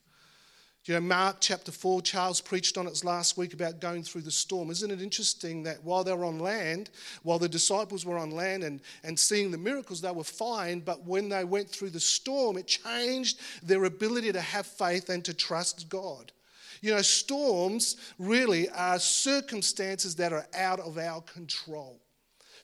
You 0.87 0.95
know, 0.95 1.01
Mark 1.03 1.37
chapter 1.39 1.71
4, 1.71 2.03
Charles 2.03 2.41
preached 2.41 2.77
on 2.77 2.89
it 2.89 3.05
last 3.05 3.37
week 3.39 3.55
about 3.55 3.79
going 3.79 4.03
through 4.03 4.23
the 4.23 4.31
storm. 4.33 4.73
Isn't 4.73 4.91
it 4.91 5.01
interesting 5.01 5.63
that 5.63 5.85
while 5.85 6.03
they 6.03 6.13
were 6.13 6.25
on 6.25 6.41
land, 6.41 6.91
while 7.23 7.39
the 7.39 7.49
disciples 7.49 8.05
were 8.05 8.19
on 8.19 8.33
land 8.33 8.65
and, 8.65 8.81
and 9.05 9.17
seeing 9.17 9.53
the 9.53 9.57
miracles, 9.57 10.01
they 10.01 10.11
were 10.11 10.25
fine, 10.25 10.81
but 10.81 11.07
when 11.07 11.29
they 11.29 11.45
went 11.45 11.71
through 11.71 11.91
the 11.91 12.01
storm, 12.01 12.57
it 12.57 12.67
changed 12.67 13.39
their 13.63 13.85
ability 13.85 14.33
to 14.33 14.41
have 14.41 14.67
faith 14.67 15.11
and 15.11 15.25
to 15.25 15.33
trust 15.33 15.89
God. 15.89 16.33
You 16.85 16.91
know, 16.91 17.01
storms 17.01 17.97
really 18.19 18.69
are 18.69 18.99
circumstances 18.99 20.15
that 20.17 20.35
are 20.35 20.47
out 20.55 20.81
of 20.81 20.99
our 20.99 21.23
control. 21.23 21.99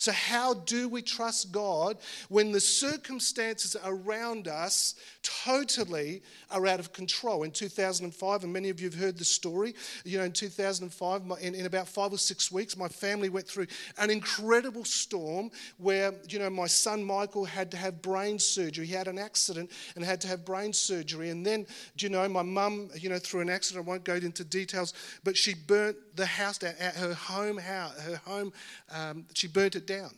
So, 0.00 0.12
how 0.12 0.54
do 0.54 0.88
we 0.88 1.02
trust 1.02 1.52
God 1.52 1.98
when 2.30 2.52
the 2.52 2.60
circumstances 2.60 3.76
around 3.84 4.48
us 4.48 4.94
totally 5.22 6.22
are 6.50 6.66
out 6.66 6.80
of 6.80 6.94
control? 6.94 7.42
In 7.42 7.50
2005, 7.50 8.42
and 8.42 8.50
many 8.50 8.70
of 8.70 8.80
you 8.80 8.88
have 8.88 8.98
heard 8.98 9.18
the 9.18 9.26
story, 9.26 9.74
you 10.06 10.16
know, 10.16 10.24
in 10.24 10.32
2005, 10.32 11.22
in, 11.42 11.54
in 11.54 11.66
about 11.66 11.86
five 11.86 12.14
or 12.14 12.16
six 12.16 12.50
weeks, 12.50 12.78
my 12.78 12.88
family 12.88 13.28
went 13.28 13.46
through 13.46 13.66
an 13.98 14.08
incredible 14.08 14.86
storm 14.86 15.50
where, 15.76 16.14
you 16.30 16.38
know, 16.38 16.48
my 16.48 16.66
son 16.66 17.04
Michael 17.04 17.44
had 17.44 17.70
to 17.70 17.76
have 17.76 18.00
brain 18.00 18.38
surgery. 18.38 18.86
He 18.86 18.94
had 18.94 19.06
an 19.06 19.18
accident 19.18 19.70
and 19.96 20.04
had 20.04 20.22
to 20.22 20.28
have 20.28 20.46
brain 20.46 20.72
surgery. 20.72 21.28
And 21.28 21.44
then, 21.44 21.66
you 21.98 22.08
know, 22.08 22.26
my 22.26 22.40
mum, 22.40 22.88
you 22.94 23.10
know, 23.10 23.18
through 23.18 23.42
an 23.42 23.50
accident, 23.50 23.86
I 23.86 23.88
won't 23.90 24.04
go 24.04 24.14
into 24.14 24.44
details, 24.44 24.94
but 25.24 25.36
she 25.36 25.52
burnt 25.52 25.98
the 26.16 26.24
house 26.24 26.56
down, 26.56 26.72
her 26.78 27.12
home 27.12 27.58
house, 27.58 28.00
her 28.00 28.16
home, 28.16 28.50
um, 28.90 29.26
she 29.34 29.46
burnt 29.46 29.76
it 29.76 29.89
down. 29.90 30.10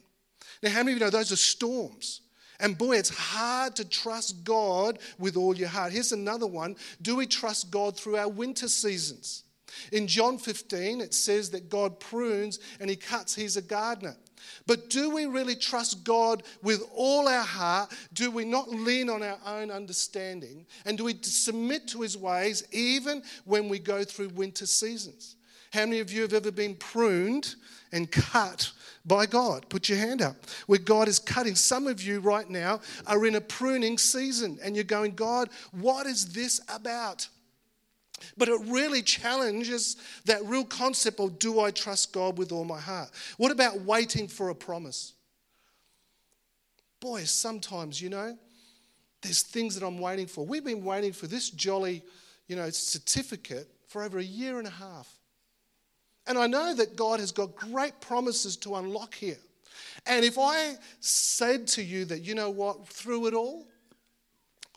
Now, 0.63 0.71
how 0.71 0.79
many 0.79 0.93
of 0.93 0.99
you 0.99 1.05
know 1.05 1.11
those 1.11 1.33
are 1.33 1.37
storms? 1.37 2.21
And 2.61 2.79
boy, 2.79 2.97
it's 2.97 3.09
hard 3.09 3.75
to 3.77 3.89
trust 3.89 4.45
God 4.45 4.99
with 5.19 5.37
all 5.37 5.57
your 5.57 5.69
heart. 5.69 5.93
Here's 5.93 6.13
another 6.13 6.47
one 6.47 6.77
Do 7.01 7.17
we 7.17 7.27
trust 7.27 7.71
God 7.71 7.97
through 7.97 8.17
our 8.17 8.29
winter 8.29 8.69
seasons? 8.69 9.45
In 9.91 10.07
John 10.07 10.37
15, 10.37 11.01
it 11.01 11.15
says 11.15 11.51
that 11.51 11.71
God 11.71 11.99
prunes 11.99 12.61
and 12.79 12.91
he 12.91 12.97
cuts, 12.97 13.35
he's 13.35 13.57
a 13.57 13.63
gardener. 13.63 14.17
But 14.67 14.91
do 14.91 15.09
we 15.09 15.25
really 15.25 15.57
trust 15.57 16.05
God 16.05 16.43
with 16.63 16.83
all 16.95 17.27
our 17.27 17.45
heart? 17.45 17.93
Do 18.13 18.31
we 18.31 18.45
not 18.45 18.69
lean 18.69 19.09
on 19.09 19.23
our 19.23 19.39
own 19.47 19.71
understanding? 19.71 20.67
And 20.85 20.99
do 20.99 21.05
we 21.05 21.15
submit 21.23 21.89
to 21.89 22.03
his 22.03 22.19
ways 22.19 22.65
even 22.71 23.23
when 23.45 23.69
we 23.69 23.79
go 23.79 24.05
through 24.05 24.29
winter 24.31 24.67
seasons? 24.67 25.37
How 25.73 25.87
many 25.87 26.01
of 26.01 26.13
you 26.13 26.21
have 26.23 26.35
ever 26.35 26.51
been 26.51 26.75
pruned 26.75 27.55
and 27.93 28.11
cut 28.11 28.73
by 29.05 29.27
God? 29.27 29.69
Put 29.69 29.89
your 29.89 29.99
hand 29.99 30.23
up. 30.23 30.37
Where 30.67 30.79
God 30.79 31.09
is 31.09 31.19
cutting. 31.19 31.55
Some 31.55 31.87
of 31.87 32.03
you 32.03 32.21
right 32.21 32.49
now 32.49 32.81
are 33.07 33.27
in 33.27 33.35
a 33.35 33.41
pruning 33.41 33.99
season 33.99 34.59
and 34.63 34.75
you're 34.75 34.85
going, 34.85 35.15
God, 35.15 35.49
what 35.73 36.07
is 36.07 36.33
this 36.33 36.61
about? 36.69 37.29
But 38.37 38.49
it 38.49 38.61
really 38.67 39.03
challenges 39.03 39.97
that 40.27 40.45
real 40.45 40.65
concept 40.65 41.21
of 41.21 41.39
do 41.39 41.61
I 41.61 41.71
trust 41.71 42.13
God 42.13 42.39
with 42.39 42.53
all 42.53 42.65
my 42.65 42.79
heart? 42.79 43.11
What 43.37 43.51
about 43.51 43.81
waiting 43.81 44.29
for 44.29 44.51
a 44.51 44.55
promise? 44.55 45.15
Boy, 47.01 47.25
sometimes, 47.25 48.01
you 48.01 48.11
know, 48.11 48.39
there's 49.23 49.43
things 49.43 49.75
that 49.79 49.85
I'm 49.85 49.99
waiting 49.99 50.27
for. 50.27 50.47
We've 50.47 50.65
been 50.65 50.85
waiting 50.85 51.13
for 51.13 51.27
this 51.27 51.51
jolly, 51.51 52.03
you 52.47 52.57
know, 52.57 52.71
certificate 52.71 53.69
for 53.89 54.03
over 54.03 54.19
a 54.19 54.25
year 54.25 54.59
and 54.59 54.67
a 54.67 54.71
half. 54.71 55.09
And 56.27 56.39
I 56.39 56.47
know 56.47 56.75
that 56.75 56.97
God 56.97 57.21
has 57.21 57.33
got 57.33 57.57
great 57.57 58.01
promises 58.01 58.57
to 58.59 58.77
unlock 58.77 59.15
here. 59.15 59.39
And 60.07 60.25
if 60.25 60.39
I 60.39 60.75
said 61.01 61.67
to 61.69 61.83
you 61.83 62.05
that, 62.07 62.21
you 62.21 62.35
know 62.35 62.51
what, 62.51 62.87
through 62.87 63.27
it 63.27 63.35
all, 63.35 63.67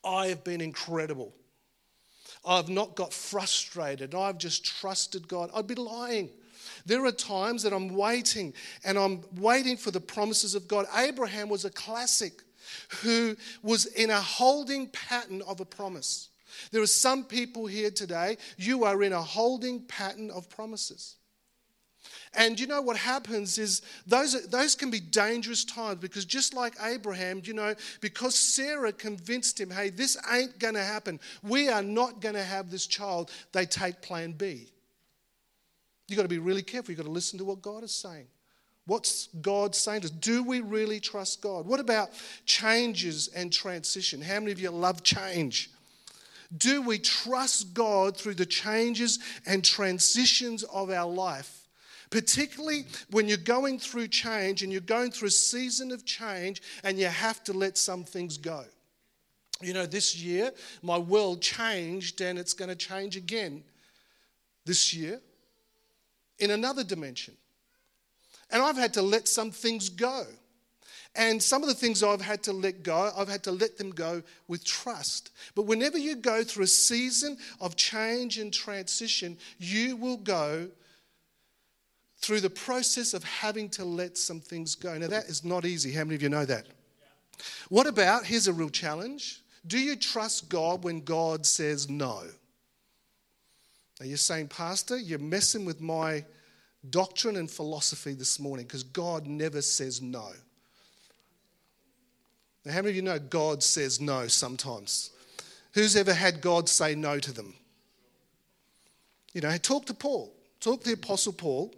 I 0.03 0.27
have 0.27 0.43
been 0.43 0.62
incredible. 0.62 1.34
I've 2.45 2.69
not 2.69 2.95
got 2.95 3.12
frustrated. 3.12 4.13
I've 4.13 4.38
just 4.38 4.65
trusted 4.65 5.27
God. 5.27 5.49
I'd 5.53 5.67
be 5.67 5.75
lying. 5.75 6.29
There 6.86 7.03
are 7.05 7.12
times 7.12 7.63
that 7.63 7.73
I'm 7.73 7.95
waiting 7.95 8.53
and 8.84 8.97
I'm 8.97 9.21
waiting 9.38 9.77
for 9.77 9.91
the 9.91 9.99
promises 9.99 10.53
of 10.53 10.67
God. 10.67 10.86
Abraham 10.95 11.49
was 11.49 11.65
a 11.65 11.71
classic 11.71 12.43
who 13.01 13.36
was 13.63 13.88
in 13.88 14.10
a 14.10 14.19
holding 14.19 14.88
pattern 14.89 15.41
of 15.47 15.60
a 15.60 15.65
promise. 15.65 16.29
There 16.71 16.81
are 16.81 16.88
some 16.88 17.23
people 17.23 17.65
here 17.65 17.91
today, 17.91 18.38
you 18.58 18.84
are 18.84 19.01
in 19.03 19.13
a 19.13 19.21
holding 19.21 19.81
pattern 19.81 20.31
of 20.31 20.49
promises. 20.49 21.15
And 22.38 22.60
you 22.60 22.67
know 22.67 22.82
what 22.82 22.98
happens 22.98 23.58
is 23.58 23.82
those, 24.06 24.48
those 24.48 24.76
can 24.76 24.91
be 24.91 25.00
dangerous 25.00 25.63
times 25.63 26.00
because 26.00 26.26
just 26.26 26.54
like 26.54 26.74
Abraham, 26.84 27.41
you 27.43 27.54
know, 27.54 27.76
because 28.02 28.36
Sarah 28.36 28.91
convinced 28.91 29.60
him, 29.60 29.69
hey, 29.69 29.89
this 29.89 30.17
ain't 30.32 30.60
going 30.60 30.74
to 30.74 30.84
happen. 30.84 31.19
We 31.43 31.69
are 31.69 31.84
not 31.84 32.19
going 32.19 32.36
to 32.36 32.43
have 32.43 32.69
this 32.69 32.88
child. 32.88 33.32
They 33.54 33.65
take 33.65 34.02
plan 34.02 34.34
B. 34.34 34.67
You've 36.08 36.17
got 36.17 36.24
to 36.24 36.30
be 36.30 36.39
really 36.39 36.62
careful. 36.62 36.91
You've 36.91 37.00
got 37.00 37.06
to 37.06 37.12
listen 37.12 37.39
to 37.39 37.45
what 37.45 37.62
God 37.62 37.84
is 37.84 37.93
saying. 37.93 38.28
What's 38.86 39.28
God 39.41 39.74
saying 39.74 40.02
to 40.02 40.08
us? 40.08 40.12
Do 40.12 40.43
we 40.43 40.62
really 40.62 41.00
trust 41.00 41.41
God? 41.41 41.65
What 41.65 41.80
about 41.80 42.10
changes 42.45 43.30
and 43.30 43.52
transition? 43.52 44.21
How 44.21 44.39
many 44.39 44.52
of 44.52 44.60
you 44.60 44.69
love 44.69 45.02
change? 45.04 45.71
Do 46.56 46.82
we 46.82 47.00
trust 47.00 47.74
God 47.74 48.15
through 48.15 48.36
the 48.36 48.45
changes 48.45 49.19
and 49.48 49.63
transitions 49.63 50.63
of 50.63 50.91
our 50.91 51.10
life? 51.10 51.64
Particularly 52.09 52.85
when 53.11 53.27
you're 53.27 53.37
going 53.37 53.79
through 53.79 54.07
change 54.07 54.63
and 54.63 54.71
you're 54.71 54.81
going 54.81 55.11
through 55.11 55.27
a 55.27 55.31
season 55.31 55.91
of 55.91 56.05
change 56.05 56.61
and 56.83 56.97
you 56.97 57.07
have 57.07 57.43
to 57.43 57.53
let 57.53 57.77
some 57.77 58.03
things 58.03 58.37
go. 58.37 58.63
You 59.61 59.73
know, 59.73 59.85
this 59.85 60.15
year 60.15 60.51
my 60.81 60.97
world 60.97 61.41
changed 61.41 62.21
and 62.21 62.37
it's 62.37 62.53
going 62.53 62.69
to 62.69 62.75
change 62.75 63.15
again 63.15 63.63
this 64.65 64.93
year 64.93 65.21
in 66.39 66.51
another 66.51 66.83
dimension. 66.83 67.35
And 68.51 68.61
I've 68.61 68.77
had 68.77 68.93
to 68.95 69.01
let 69.01 69.27
some 69.27 69.51
things 69.51 69.89
go. 69.89 70.25
And 71.15 71.41
some 71.41 71.63
of 71.63 71.69
the 71.69 71.75
things 71.75 72.03
I've 72.03 72.21
had 72.21 72.43
to 72.43 72.53
let 72.53 72.83
go, 72.83 73.09
I've 73.15 73.29
had 73.29 73.43
to 73.43 73.51
let 73.51 73.77
them 73.77 73.91
go 73.91 74.21
with 74.49 74.65
trust. 74.65 75.31
But 75.55 75.63
whenever 75.63 75.97
you 75.97 76.17
go 76.17 76.43
through 76.43 76.65
a 76.65 76.67
season 76.67 77.37
of 77.61 77.77
change 77.77 78.37
and 78.37 78.53
transition, 78.53 79.37
you 79.57 79.95
will 79.95 80.17
go 80.17 80.67
through 82.17 82.41
the 82.41 82.49
process 82.49 83.13
of 83.13 83.23
having 83.23 83.69
to 83.69 83.86
let 83.86 84.17
some 84.17 84.39
things 84.39 84.75
go. 84.75 84.97
Now, 84.97 85.08
that 85.08 85.25
is 85.25 85.43
not 85.43 85.65
easy. 85.65 85.91
How 85.91 86.04
many 86.04 86.15
of 86.15 86.21
you 86.21 86.30
know 86.30 86.45
that? 86.45 86.65
What 87.69 87.88
about, 87.88 88.25
here's 88.25 88.47
a 88.47 88.54
real 88.54 88.69
challenge. 88.69 89.41
Do 89.67 89.80
you 89.80 89.95
trust 89.95 90.49
God 90.49 90.84
when 90.84 91.01
God 91.01 91.45
says 91.45 91.89
no? 91.89 92.23
Are 93.99 94.06
you're 94.06 94.17
saying, 94.17 94.49
Pastor, 94.49 94.97
you're 94.97 95.19
messing 95.19 95.65
with 95.65 95.82
my 95.82 96.25
doctrine 96.89 97.38
and 97.38 97.49
philosophy 97.49 98.13
this 98.13 98.39
morning 98.39 98.65
because 98.65 98.84
God 98.84 99.25
never 99.25 99.62
says 99.62 100.01
no. 100.01 100.32
Now, 102.65 102.73
how 102.73 102.80
many 102.80 102.89
of 102.89 102.95
you 102.95 103.01
know 103.01 103.19
God 103.19 103.63
says 103.63 104.01
no 104.01 104.28
sometimes? 104.28 105.12
Who's 105.73 105.95
ever 105.95 106.13
had 106.13 106.41
God 106.41 106.67
say 106.69 106.95
no 106.95 107.19
to 107.19 107.32
them? 107.32 107.54
You 109.34 109.41
know, 109.41 109.56
talk 109.58 109.86
to 109.88 109.93
Paul. 109.93 110.34
Talk 110.60 110.82
to 110.82 110.88
the 110.88 110.93
Apostle 110.93 111.34
Paul, 111.34 111.73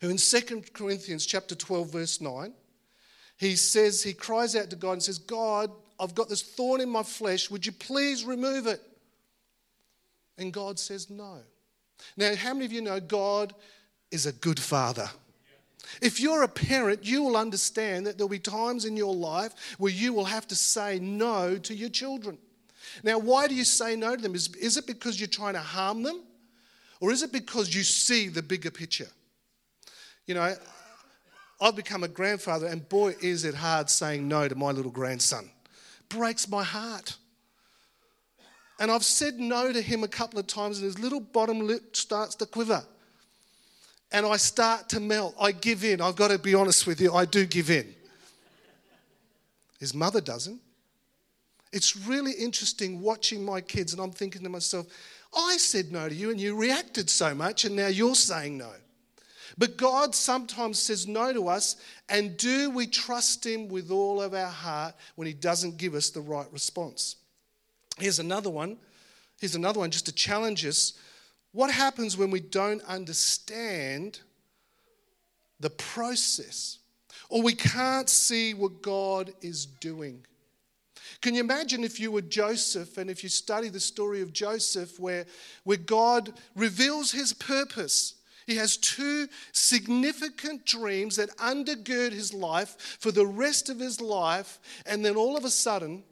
who 0.00 0.10
in 0.10 0.16
2 0.16 0.62
Corinthians 0.72 1.26
chapter 1.26 1.54
12, 1.54 1.90
verse 1.90 2.20
9, 2.20 2.52
he 3.36 3.56
says, 3.56 4.02
he 4.02 4.12
cries 4.12 4.56
out 4.56 4.70
to 4.70 4.76
God 4.76 4.92
and 4.92 5.02
says, 5.02 5.18
God, 5.18 5.70
I've 6.00 6.14
got 6.14 6.28
this 6.28 6.42
thorn 6.42 6.80
in 6.80 6.88
my 6.88 7.02
flesh. 7.02 7.50
Would 7.50 7.66
you 7.66 7.72
please 7.72 8.24
remove 8.24 8.66
it? 8.66 8.80
And 10.38 10.52
God 10.52 10.78
says, 10.78 11.10
No. 11.10 11.38
Now, 12.16 12.34
how 12.36 12.54
many 12.54 12.64
of 12.64 12.72
you 12.72 12.80
know 12.80 13.00
God 13.00 13.54
is 14.12 14.26
a 14.26 14.32
good 14.32 14.60
father? 14.60 15.10
If 16.00 16.20
you're 16.20 16.42
a 16.42 16.48
parent, 16.48 17.04
you 17.04 17.22
will 17.22 17.36
understand 17.36 18.06
that 18.06 18.16
there'll 18.16 18.28
be 18.28 18.38
times 18.38 18.84
in 18.84 18.96
your 18.96 19.14
life 19.14 19.52
where 19.78 19.92
you 19.92 20.12
will 20.12 20.26
have 20.26 20.46
to 20.48 20.54
say 20.54 21.00
no 21.00 21.56
to 21.58 21.74
your 21.74 21.88
children. 21.88 22.38
Now, 23.02 23.18
why 23.18 23.48
do 23.48 23.54
you 23.54 23.64
say 23.64 23.96
no 23.96 24.14
to 24.14 24.22
them? 24.22 24.34
Is, 24.34 24.54
is 24.56 24.76
it 24.76 24.86
because 24.86 25.18
you're 25.18 25.28
trying 25.28 25.54
to 25.54 25.60
harm 25.60 26.02
them? 26.02 26.22
Or 27.00 27.10
is 27.10 27.22
it 27.22 27.32
because 27.32 27.74
you 27.74 27.82
see 27.82 28.28
the 28.28 28.42
bigger 28.42 28.70
picture? 28.70 29.08
You 30.28 30.34
know, 30.34 30.54
I've 31.60 31.74
become 31.74 32.04
a 32.04 32.08
grandfather, 32.08 32.66
and 32.66 32.88
boy, 32.88 33.16
is 33.20 33.44
it 33.44 33.56
hard 33.56 33.90
saying 33.90 34.28
no 34.28 34.46
to 34.46 34.54
my 34.54 34.70
little 34.70 34.92
grandson. 34.92 35.50
Breaks 36.08 36.48
my 36.48 36.62
heart. 36.62 37.16
And 38.78 38.92
I've 38.92 39.02
said 39.02 39.40
no 39.40 39.72
to 39.72 39.82
him 39.82 40.04
a 40.04 40.08
couple 40.08 40.38
of 40.38 40.46
times, 40.46 40.78
and 40.78 40.84
his 40.84 41.00
little 41.00 41.18
bottom 41.18 41.66
lip 41.66 41.96
starts 41.96 42.36
to 42.36 42.46
quiver 42.46 42.84
and 44.12 44.24
I 44.24 44.36
start 44.36 44.88
to 44.90 45.00
melt. 45.00 45.34
I 45.40 45.52
give 45.52 45.84
in. 45.84 46.00
I've 46.00 46.16
got 46.16 46.30
to 46.30 46.38
be 46.38 46.54
honest 46.54 46.86
with 46.86 47.00
you, 47.00 47.12
I 47.12 47.24
do 47.24 47.46
give 47.46 47.70
in. 47.70 47.94
His 49.78 49.94
mother 49.94 50.20
doesn't. 50.20 50.60
It's 51.72 51.94
really 51.96 52.32
interesting 52.32 53.00
watching 53.00 53.44
my 53.44 53.60
kids, 53.60 53.92
and 53.92 54.00
I'm 54.00 54.10
thinking 54.10 54.42
to 54.42 54.48
myself, 54.48 54.86
I 55.36 55.58
said 55.58 55.92
no 55.92 56.08
to 56.08 56.14
you, 56.14 56.30
and 56.30 56.40
you 56.40 56.56
reacted 56.56 57.10
so 57.10 57.34
much, 57.34 57.64
and 57.64 57.76
now 57.76 57.88
you're 57.88 58.14
saying 58.14 58.56
no. 58.56 58.72
But 59.56 59.76
God 59.76 60.14
sometimes 60.14 60.78
says 60.78 61.06
no 61.06 61.32
to 61.32 61.48
us, 61.48 61.76
and 62.08 62.36
do 62.36 62.70
we 62.70 62.86
trust 62.86 63.46
Him 63.46 63.68
with 63.68 63.90
all 63.90 64.20
of 64.20 64.34
our 64.34 64.50
heart 64.50 64.94
when 65.14 65.26
He 65.26 65.32
doesn't 65.32 65.78
give 65.78 65.94
us 65.94 66.10
the 66.10 66.20
right 66.20 66.52
response? 66.52 67.16
Here's 67.98 68.18
another 68.18 68.50
one. 68.50 68.76
Here's 69.40 69.54
another 69.54 69.80
one 69.80 69.90
just 69.90 70.06
to 70.06 70.12
challenge 70.12 70.66
us 70.66 70.94
what 71.52 71.70
happens 71.70 72.16
when 72.16 72.30
we 72.30 72.40
don't 72.40 72.82
understand 72.84 74.20
the 75.60 75.70
process 75.70 76.78
or 77.28 77.42
we 77.42 77.54
can't 77.54 78.08
see 78.08 78.54
what 78.54 78.82
God 78.82 79.32
is 79.40 79.66
doing? 79.66 80.24
Can 81.20 81.34
you 81.34 81.40
imagine 81.40 81.84
if 81.84 81.98
you 81.98 82.12
were 82.12 82.22
Joseph 82.22 82.98
and 82.98 83.10
if 83.10 83.22
you 83.22 83.28
study 83.28 83.68
the 83.68 83.80
story 83.80 84.20
of 84.20 84.32
Joseph 84.32 85.00
where, 85.00 85.26
where 85.64 85.78
God 85.78 86.32
reveals 86.54 87.12
his 87.12 87.32
purpose? 87.32 88.14
He 88.48 88.56
has 88.56 88.78
two 88.78 89.28
significant 89.52 90.64
dreams 90.64 91.16
that 91.16 91.36
undergird 91.36 92.12
his 92.12 92.32
life 92.32 92.96
for 92.98 93.12
the 93.12 93.26
rest 93.26 93.68
of 93.68 93.78
his 93.78 94.00
life, 94.00 94.58
and 94.86 95.04
then 95.04 95.16
all 95.16 95.36
of 95.36 95.44
a 95.44 95.50
sudden, 95.50 96.02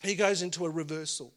he 0.00 0.14
goes 0.14 0.40
into 0.40 0.64
a 0.64 0.70
reversal. 0.70 1.34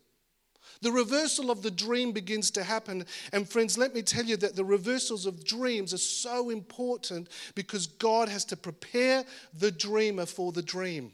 The 0.82 0.94
reversal 0.94 1.52
of 1.52 1.62
the 1.62 1.70
dream 1.70 2.14
begins 2.14 2.52
to 2.52 2.64
happen. 2.64 3.06
And 3.34 3.50
friends, 3.50 3.78
let 3.78 3.94
me 3.94 4.02
tell 4.02 4.24
you 4.24 4.38
that 4.38 4.56
the 4.56 4.64
reversals 4.64 5.26
of 5.26 5.44
dreams 5.44 5.94
are 5.94 5.98
so 5.98 6.52
important 6.52 7.28
because 7.54 7.88
God 7.88 8.30
has 8.30 8.46
to 8.46 8.56
prepare 8.56 9.26
the 9.54 9.72
dreamer 9.72 10.26
for 10.26 10.54
the 10.54 10.62
dream. 10.62 11.12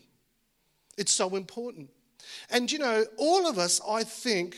It's 0.99 1.13
so 1.13 1.35
important. 1.35 1.89
And 2.51 2.71
you 2.71 2.77
know, 2.77 3.05
all 3.17 3.49
of 3.49 3.57
us, 3.57 3.81
I 3.89 4.03
think, 4.03 4.55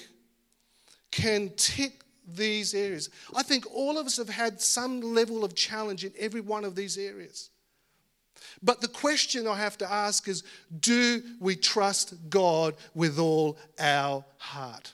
can 1.10 1.52
tick 1.56 2.04
these 2.28 2.74
areas. 2.74 3.10
I 3.36 3.44
think 3.44 3.66
all 3.74 3.98
of 3.98 4.06
us 4.06 4.18
have 4.18 4.30
had 4.30 4.62
some 4.62 5.02
level 5.02 5.44
of 5.44 5.56
challenge 5.56 6.04
in 6.04 6.14
every 6.20 6.42
one 6.42 6.66
of 6.66 6.76
these 6.76 6.98
areas. 6.98 7.50
But 8.62 8.82
the 8.82 8.88
question 8.88 9.48
I 9.48 9.56
have 9.56 9.78
to 9.80 9.92
ask 9.92 10.28
is 10.28 10.44
do 10.80 11.22
we 11.40 11.56
trust 11.56 12.16
God 12.30 12.76
with 12.94 13.20
all 13.20 13.58
our 13.80 14.26
heart? 14.38 14.94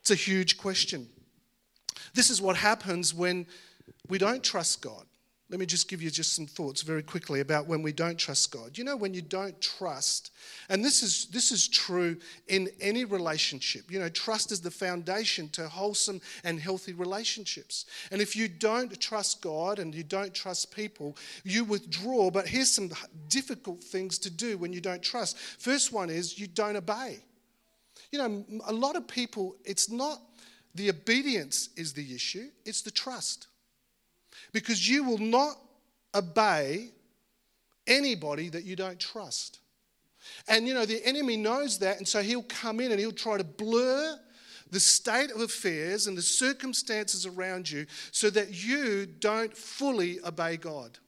It's 0.00 0.10
a 0.10 0.14
huge 0.14 0.58
question. 0.58 1.08
This 2.14 2.30
is 2.30 2.40
what 2.40 2.56
happens 2.56 3.14
when 3.14 3.46
we 4.08 4.18
don't 4.18 4.42
trust 4.42 4.82
God. 4.82 5.04
Let 5.50 5.60
me 5.60 5.66
just 5.66 5.88
give 5.88 6.00
you 6.00 6.10
just 6.10 6.32
some 6.32 6.46
thoughts 6.46 6.80
very 6.80 7.02
quickly 7.02 7.40
about 7.40 7.66
when 7.66 7.82
we 7.82 7.92
don't 7.92 8.18
trust 8.18 8.50
God. 8.50 8.78
You 8.78 8.84
know, 8.84 8.96
when 8.96 9.12
you 9.12 9.20
don't 9.20 9.60
trust, 9.60 10.30
and 10.70 10.82
this 10.82 11.02
is 11.02 11.26
this 11.26 11.52
is 11.52 11.68
true 11.68 12.16
in 12.48 12.70
any 12.80 13.04
relationship. 13.04 13.90
You 13.90 14.00
know, 14.00 14.08
trust 14.08 14.52
is 14.52 14.62
the 14.62 14.70
foundation 14.70 15.50
to 15.50 15.68
wholesome 15.68 16.22
and 16.44 16.58
healthy 16.58 16.94
relationships. 16.94 17.84
And 18.10 18.22
if 18.22 18.34
you 18.34 18.48
don't 18.48 18.98
trust 18.98 19.42
God 19.42 19.78
and 19.78 19.94
you 19.94 20.02
don't 20.02 20.34
trust 20.34 20.74
people, 20.74 21.14
you 21.44 21.64
withdraw. 21.64 22.30
But 22.30 22.48
here's 22.48 22.70
some 22.70 22.90
difficult 23.28 23.84
things 23.84 24.18
to 24.20 24.30
do 24.30 24.56
when 24.56 24.72
you 24.72 24.80
don't 24.80 25.02
trust. 25.02 25.36
First 25.38 25.92
one 25.92 26.08
is 26.08 26.38
you 26.38 26.46
don't 26.46 26.76
obey. 26.76 27.18
You 28.12 28.18
know, 28.18 28.44
a 28.66 28.72
lot 28.72 28.96
of 28.96 29.06
people, 29.06 29.56
it's 29.64 29.90
not 29.90 30.22
the 30.74 30.88
obedience 30.88 31.68
is 31.76 31.92
the 31.92 32.14
issue, 32.14 32.48
it's 32.64 32.80
the 32.80 32.90
trust. 32.90 33.48
Because 34.52 34.88
you 34.88 35.04
will 35.04 35.18
not 35.18 35.56
obey 36.14 36.90
anybody 37.86 38.48
that 38.48 38.64
you 38.64 38.76
don't 38.76 38.98
trust. 38.98 39.60
And 40.48 40.66
you 40.66 40.74
know, 40.74 40.86
the 40.86 41.04
enemy 41.04 41.36
knows 41.36 41.78
that, 41.80 41.98
and 41.98 42.08
so 42.08 42.22
he'll 42.22 42.42
come 42.44 42.80
in 42.80 42.90
and 42.90 43.00
he'll 43.00 43.12
try 43.12 43.36
to 43.36 43.44
blur 43.44 44.18
the 44.70 44.80
state 44.80 45.30
of 45.30 45.40
affairs 45.40 46.06
and 46.06 46.16
the 46.16 46.22
circumstances 46.22 47.26
around 47.26 47.70
you 47.70 47.86
so 48.10 48.30
that 48.30 48.64
you 48.64 49.06
don't 49.06 49.56
fully 49.56 50.18
obey 50.24 50.56
God. 50.56 50.98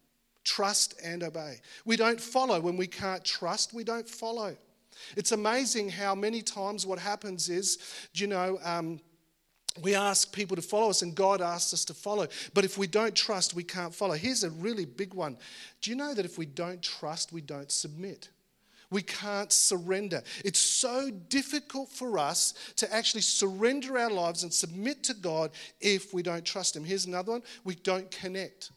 Trust 0.45 0.95
and 1.03 1.23
obey. 1.23 1.61
We 1.85 1.97
don't 1.97 2.21
follow. 2.21 2.61
When 2.61 2.77
we 2.77 2.87
can't 2.87 3.25
trust, 3.25 3.75
we 3.75 3.83
don't 3.83 4.09
follow. 4.09 4.57
It's 5.17 5.33
amazing 5.33 5.89
how 5.89 6.15
many 6.15 6.43
times 6.43 6.87
what 6.87 6.99
happens 6.99 7.49
is, 7.49 7.79
you 8.15 8.27
know, 8.29 8.59
um, 8.63 9.01
we 9.83 9.95
ask 9.95 10.33
people 10.33 10.57
to 10.57 10.63
follow 10.63 10.91
us 10.91 11.03
and 11.03 11.15
God 11.15 11.41
asks 11.41 11.73
us 11.73 11.85
to 11.87 11.95
follow. 11.95 12.27
But 12.55 12.65
if 12.65 12.79
we 12.79 12.87
don't 12.87 13.15
trust, 13.15 13.55
we 13.55 13.65
can't 13.65 13.95
follow. 13.95 14.15
Here's 14.15 14.45
a 14.45 14.51
really 14.51 14.85
big 14.85 15.15
one. 15.15 15.37
Do 15.83 15.91
you 15.91 15.97
know 15.97 16.15
that 16.15 16.25
if 16.25 16.39
we 16.39 16.47
don't 16.47 16.83
trust, 16.83 17.33
we 17.33 17.41
don't 17.41 17.71
submit? 17.71 18.29
We 18.91 19.03
can't 19.03 19.53
surrender. 19.53 20.23
It's 20.45 20.61
so 20.61 21.11
difficult 21.11 21.91
for 21.91 22.19
us 22.19 22.55
to 22.77 22.93
actually 22.95 23.23
surrender 23.23 23.99
our 23.99 24.11
lives 24.11 24.45
and 24.45 24.53
submit 24.53 25.03
to 25.05 25.15
God 25.15 25.51
if 25.81 26.15
we 26.15 26.23
don't 26.23 26.45
trust 26.45 26.77
Him. 26.77 26.85
Here's 26.85 27.07
another 27.07 27.33
one 27.33 27.43
we 27.65 27.75
don't 27.75 28.11
connect. 28.11 28.71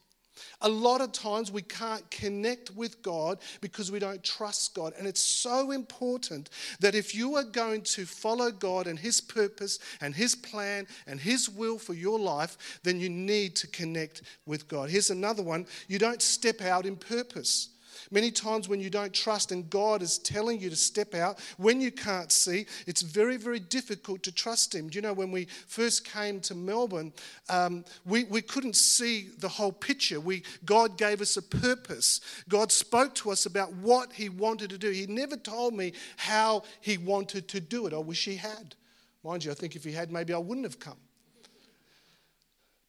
A 0.60 0.68
lot 0.68 1.00
of 1.00 1.12
times 1.12 1.50
we 1.50 1.62
can't 1.62 2.08
connect 2.10 2.70
with 2.70 3.02
God 3.02 3.38
because 3.60 3.90
we 3.90 3.98
don't 3.98 4.22
trust 4.22 4.74
God. 4.74 4.92
And 4.98 5.06
it's 5.06 5.20
so 5.20 5.70
important 5.70 6.50
that 6.80 6.94
if 6.94 7.14
you 7.14 7.36
are 7.36 7.44
going 7.44 7.82
to 7.82 8.06
follow 8.06 8.50
God 8.50 8.86
and 8.86 8.98
His 8.98 9.20
purpose 9.20 9.78
and 10.00 10.14
His 10.14 10.34
plan 10.34 10.86
and 11.06 11.20
His 11.20 11.48
will 11.48 11.78
for 11.78 11.94
your 11.94 12.18
life, 12.18 12.80
then 12.82 13.00
you 13.00 13.08
need 13.08 13.56
to 13.56 13.66
connect 13.66 14.22
with 14.46 14.68
God. 14.68 14.90
Here's 14.90 15.10
another 15.10 15.42
one 15.42 15.66
you 15.88 15.98
don't 15.98 16.22
step 16.22 16.60
out 16.60 16.86
in 16.86 16.96
purpose. 16.96 17.70
Many 18.10 18.30
times 18.30 18.68
when 18.68 18.80
you 18.80 18.90
don't 18.90 19.12
trust 19.12 19.52
and 19.52 19.68
God 19.70 20.02
is 20.02 20.18
telling 20.18 20.60
you 20.60 20.70
to 20.70 20.76
step 20.76 21.14
out, 21.14 21.38
when 21.56 21.80
you 21.80 21.90
can't 21.90 22.32
see, 22.32 22.66
it's 22.86 23.02
very, 23.02 23.36
very 23.36 23.60
difficult 23.60 24.22
to 24.24 24.32
trust 24.32 24.74
Him. 24.74 24.88
Do 24.88 24.96
you 24.96 25.02
know, 25.02 25.12
when 25.12 25.30
we 25.30 25.46
first 25.66 26.04
came 26.04 26.40
to 26.40 26.54
Melbourne, 26.54 27.12
um, 27.48 27.84
we, 28.04 28.24
we 28.24 28.42
couldn't 28.42 28.76
see 28.76 29.28
the 29.38 29.48
whole 29.48 29.72
picture. 29.72 30.20
We, 30.20 30.42
God 30.64 30.96
gave 30.96 31.20
us 31.20 31.36
a 31.36 31.42
purpose. 31.42 32.20
God 32.48 32.72
spoke 32.72 33.14
to 33.16 33.30
us 33.30 33.46
about 33.46 33.72
what 33.74 34.12
He 34.12 34.28
wanted 34.28 34.70
to 34.70 34.78
do. 34.78 34.90
He 34.90 35.06
never 35.06 35.36
told 35.36 35.74
me 35.74 35.92
how 36.16 36.62
He 36.80 36.98
wanted 36.98 37.48
to 37.48 37.60
do 37.60 37.86
it. 37.86 37.92
I 37.92 37.98
wish 37.98 38.24
He 38.24 38.36
had. 38.36 38.74
Mind 39.22 39.44
you, 39.44 39.50
I 39.50 39.54
think 39.54 39.76
if 39.76 39.84
He 39.84 39.92
had, 39.92 40.10
maybe 40.10 40.32
I 40.32 40.38
wouldn't 40.38 40.66
have 40.66 40.78
come. 40.78 40.96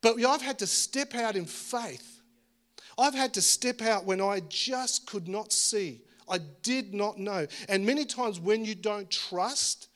But 0.02 0.24
I've 0.24 0.42
had 0.42 0.60
to 0.60 0.68
step 0.68 1.14
out 1.14 1.36
in 1.36 1.46
faith 1.46 2.21
I've 3.02 3.16
had 3.16 3.34
to 3.34 3.42
step 3.42 3.82
out 3.82 4.06
when 4.06 4.22
I 4.22 4.42
just 4.48 5.08
could 5.08 5.28
not 5.28 5.52
see. 5.52 6.02
I 6.30 6.38
did 6.62 6.94
not 6.94 7.18
know. 7.18 7.48
And 7.68 7.84
many 7.84 8.06
times 8.06 8.40
when 8.40 8.64
you 8.64 8.76
don't 8.76 9.10
trust, 9.10 9.88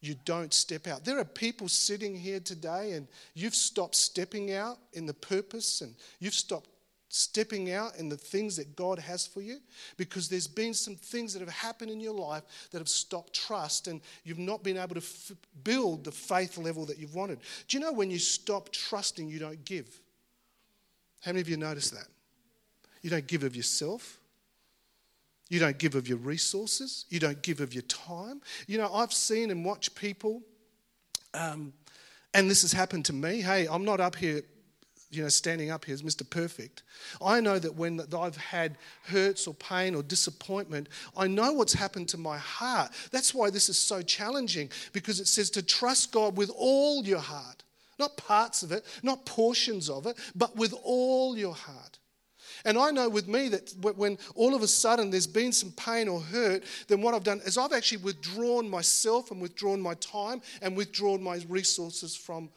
you 0.00 0.16
don't 0.24 0.52
step 0.52 0.88
out. 0.88 1.04
There 1.04 1.18
are 1.18 1.24
people 1.24 1.68
sitting 1.68 2.16
here 2.16 2.40
today 2.40 2.92
and 2.92 3.06
you've 3.34 3.54
stopped 3.54 3.94
stepping 3.94 4.52
out 4.52 4.78
in 4.92 5.06
the 5.06 5.14
purpose 5.14 5.80
and 5.80 5.94
you've 6.18 6.34
stopped 6.34 6.68
stepping 7.08 7.70
out 7.70 7.96
in 7.96 8.08
the 8.08 8.16
things 8.16 8.56
that 8.56 8.74
God 8.74 8.98
has 8.98 9.24
for 9.24 9.40
you 9.40 9.58
because 9.96 10.28
there's 10.28 10.48
been 10.48 10.74
some 10.74 10.96
things 10.96 11.32
that 11.32 11.38
have 11.38 11.48
happened 11.48 11.92
in 11.92 12.00
your 12.00 12.12
life 12.12 12.42
that 12.72 12.78
have 12.78 12.88
stopped 12.88 13.32
trust 13.32 13.86
and 13.86 14.00
you've 14.24 14.38
not 14.40 14.64
been 14.64 14.76
able 14.76 14.96
to 14.96 15.00
f- 15.00 15.32
build 15.62 16.02
the 16.02 16.10
faith 16.10 16.58
level 16.58 16.84
that 16.86 16.98
you've 16.98 17.14
wanted. 17.14 17.38
Do 17.68 17.76
you 17.76 17.80
know 17.80 17.92
when 17.92 18.10
you 18.10 18.18
stop 18.18 18.70
trusting, 18.70 19.28
you 19.28 19.38
don't 19.38 19.64
give? 19.64 19.86
How 21.20 21.30
many 21.30 21.40
of 21.40 21.48
you 21.48 21.56
noticed 21.56 21.94
that? 21.94 22.08
You 23.04 23.10
don't 23.10 23.26
give 23.26 23.44
of 23.44 23.54
yourself. 23.54 24.18
You 25.50 25.60
don't 25.60 25.76
give 25.76 25.94
of 25.94 26.08
your 26.08 26.16
resources. 26.16 27.04
You 27.10 27.20
don't 27.20 27.42
give 27.42 27.60
of 27.60 27.74
your 27.74 27.82
time. 27.82 28.40
You 28.66 28.78
know, 28.78 28.90
I've 28.90 29.12
seen 29.12 29.50
and 29.50 29.62
watched 29.62 29.94
people, 29.94 30.40
um, 31.34 31.74
and 32.32 32.50
this 32.50 32.62
has 32.62 32.72
happened 32.72 33.04
to 33.04 33.12
me. 33.12 33.42
Hey, 33.42 33.68
I'm 33.70 33.84
not 33.84 34.00
up 34.00 34.16
here, 34.16 34.40
you 35.10 35.22
know, 35.22 35.28
standing 35.28 35.70
up 35.70 35.84
here 35.84 35.92
as 35.92 36.02
Mr. 36.02 36.28
Perfect. 36.28 36.82
I 37.22 37.40
know 37.40 37.58
that 37.58 37.74
when 37.74 38.00
I've 38.16 38.38
had 38.38 38.78
hurts 39.02 39.46
or 39.46 39.52
pain 39.52 39.94
or 39.94 40.02
disappointment, 40.02 40.88
I 41.14 41.26
know 41.26 41.52
what's 41.52 41.74
happened 41.74 42.08
to 42.08 42.16
my 42.16 42.38
heart. 42.38 42.90
That's 43.10 43.34
why 43.34 43.50
this 43.50 43.68
is 43.68 43.76
so 43.76 44.00
challenging 44.00 44.70
because 44.94 45.20
it 45.20 45.28
says 45.28 45.50
to 45.50 45.62
trust 45.62 46.10
God 46.10 46.38
with 46.38 46.50
all 46.56 47.04
your 47.04 47.20
heart, 47.20 47.64
not 47.98 48.16
parts 48.16 48.62
of 48.62 48.72
it, 48.72 48.82
not 49.02 49.26
portions 49.26 49.90
of 49.90 50.06
it, 50.06 50.16
but 50.34 50.56
with 50.56 50.72
all 50.82 51.36
your 51.36 51.54
heart. 51.54 51.98
And 52.64 52.78
I 52.78 52.90
know 52.90 53.08
with 53.08 53.28
me 53.28 53.48
that 53.50 53.74
when 53.96 54.18
all 54.34 54.54
of 54.54 54.62
a 54.62 54.68
sudden 54.68 55.10
there's 55.10 55.26
been 55.26 55.52
some 55.52 55.72
pain 55.72 56.08
or 56.08 56.20
hurt, 56.20 56.64
then 56.88 57.02
what 57.02 57.14
I've 57.14 57.24
done 57.24 57.40
is 57.44 57.58
I've 57.58 57.72
actually 57.72 57.98
withdrawn 57.98 58.68
myself 58.68 59.30
and 59.30 59.40
withdrawn 59.40 59.80
my 59.80 59.94
time 59.94 60.40
and 60.62 60.76
withdrawn 60.76 61.22
my 61.22 61.42
resources 61.48 62.16
from 62.16 62.48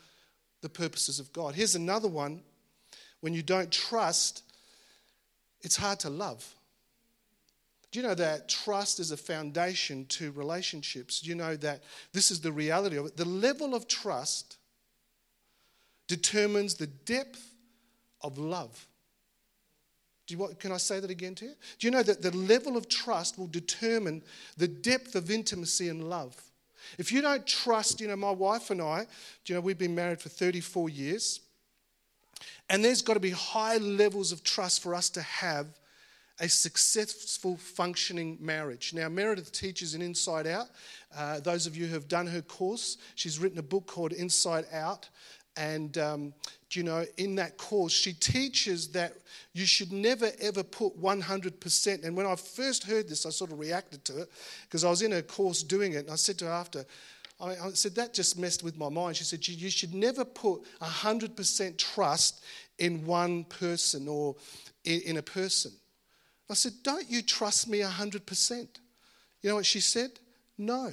the 0.61 0.69
purposes 0.69 1.19
of 1.19 1.31
God. 1.33 1.55
Here's 1.55 1.75
another 1.75 2.07
one 2.07 2.41
when 3.19 3.33
you 3.33 3.43
don't 3.43 3.71
trust, 3.71 4.43
it's 5.61 5.75
hard 5.75 5.99
to 6.01 6.09
love. 6.09 6.45
Do 7.91 7.99
you 7.99 8.07
know 8.07 8.15
that 8.15 8.47
trust 8.47 8.99
is 8.99 9.11
a 9.11 9.17
foundation 9.17 10.05
to 10.07 10.31
relationships? 10.31 11.21
Do 11.21 11.29
you 11.29 11.35
know 11.35 11.55
that 11.57 11.83
this 12.13 12.31
is 12.31 12.41
the 12.41 12.51
reality 12.51 12.97
of 12.97 13.07
it? 13.07 13.17
The 13.17 13.25
level 13.25 13.73
of 13.73 13.87
trust 13.87 14.57
determines 16.07 16.75
the 16.75 16.87
depth 16.87 17.53
of 18.21 18.37
love. 18.37 18.87
Do 20.27 20.33
you 20.33 20.39
want, 20.39 20.59
can 20.59 20.73
I 20.73 20.77
say 20.77 20.99
that 20.99 21.09
again 21.09 21.35
to 21.35 21.45
you? 21.45 21.53
Do 21.79 21.87
you 21.87 21.91
know 21.91 22.03
that 22.03 22.21
the 22.21 22.35
level 22.35 22.75
of 22.75 22.89
trust 22.89 23.39
will 23.39 23.47
determine 23.47 24.21
the 24.57 24.67
depth 24.67 25.15
of 25.15 25.31
intimacy 25.31 25.87
and 25.87 26.09
love? 26.09 26.35
If 26.97 27.11
you 27.11 27.21
don't 27.21 27.47
trust, 27.47 28.01
you 28.01 28.07
know, 28.07 28.15
my 28.15 28.31
wife 28.31 28.69
and 28.69 28.81
I, 28.81 29.07
you 29.45 29.55
know, 29.55 29.61
we've 29.61 29.77
been 29.77 29.95
married 29.95 30.19
for 30.19 30.29
34 30.29 30.89
years, 30.89 31.39
and 32.69 32.83
there's 32.83 33.01
got 33.01 33.13
to 33.13 33.19
be 33.21 33.31
high 33.31 33.77
levels 33.77 34.33
of 34.33 34.43
trust 34.43 34.83
for 34.83 34.93
us 34.93 35.09
to 35.11 35.21
have 35.21 35.67
a 36.39 36.47
successful 36.47 37.57
functioning 37.57 38.37
marriage. 38.39 38.93
Now, 38.93 39.09
Meredith 39.09 39.51
teaches 39.51 39.95
in 39.95 40.01
Inside 40.01 40.45
Out. 40.45 40.67
Uh, 41.15 41.39
those 41.39 41.65
of 41.65 41.75
you 41.75 41.87
who 41.87 41.93
have 41.93 42.07
done 42.07 42.27
her 42.27 42.41
course, 42.41 42.97
she's 43.15 43.39
written 43.39 43.57
a 43.57 43.63
book 43.63 43.87
called 43.87 44.13
Inside 44.13 44.65
Out. 44.71 45.09
And, 45.57 45.97
um, 45.97 46.33
you 46.71 46.83
know, 46.83 47.05
in 47.17 47.35
that 47.35 47.57
course, 47.57 47.91
she 47.91 48.13
teaches 48.13 48.89
that 48.89 49.13
you 49.53 49.65
should 49.65 49.91
never 49.91 50.29
ever 50.39 50.63
put 50.63 51.01
100%. 51.01 52.03
And 52.03 52.15
when 52.15 52.25
I 52.25 52.35
first 52.35 52.83
heard 52.83 53.09
this, 53.09 53.25
I 53.25 53.29
sort 53.29 53.51
of 53.51 53.59
reacted 53.59 54.05
to 54.05 54.21
it 54.21 54.31
because 54.63 54.83
I 54.83 54.89
was 54.89 55.01
in 55.01 55.13
a 55.13 55.21
course 55.21 55.63
doing 55.63 55.93
it. 55.93 56.05
And 56.05 56.11
I 56.11 56.15
said 56.15 56.37
to 56.39 56.45
her 56.45 56.51
after, 56.51 56.85
I, 57.39 57.51
I 57.51 57.69
said, 57.73 57.95
that 57.95 58.13
just 58.13 58.37
messed 58.37 58.63
with 58.63 58.77
my 58.77 58.89
mind. 58.89 59.17
She 59.17 59.23
said, 59.23 59.47
you 59.47 59.69
should 59.69 59.93
never 59.93 60.25
put 60.25 60.61
100% 60.81 61.77
trust 61.77 62.43
in 62.79 63.05
one 63.05 63.43
person 63.45 64.07
or 64.07 64.35
in, 64.83 65.01
in 65.01 65.17
a 65.17 65.23
person. 65.23 65.71
I 66.49 66.53
said, 66.53 66.73
don't 66.83 67.09
you 67.09 67.21
trust 67.21 67.67
me 67.67 67.79
100%? 67.79 68.67
You 69.41 69.49
know 69.49 69.55
what 69.55 69.65
she 69.65 69.79
said? 69.79 70.11
No. 70.57 70.91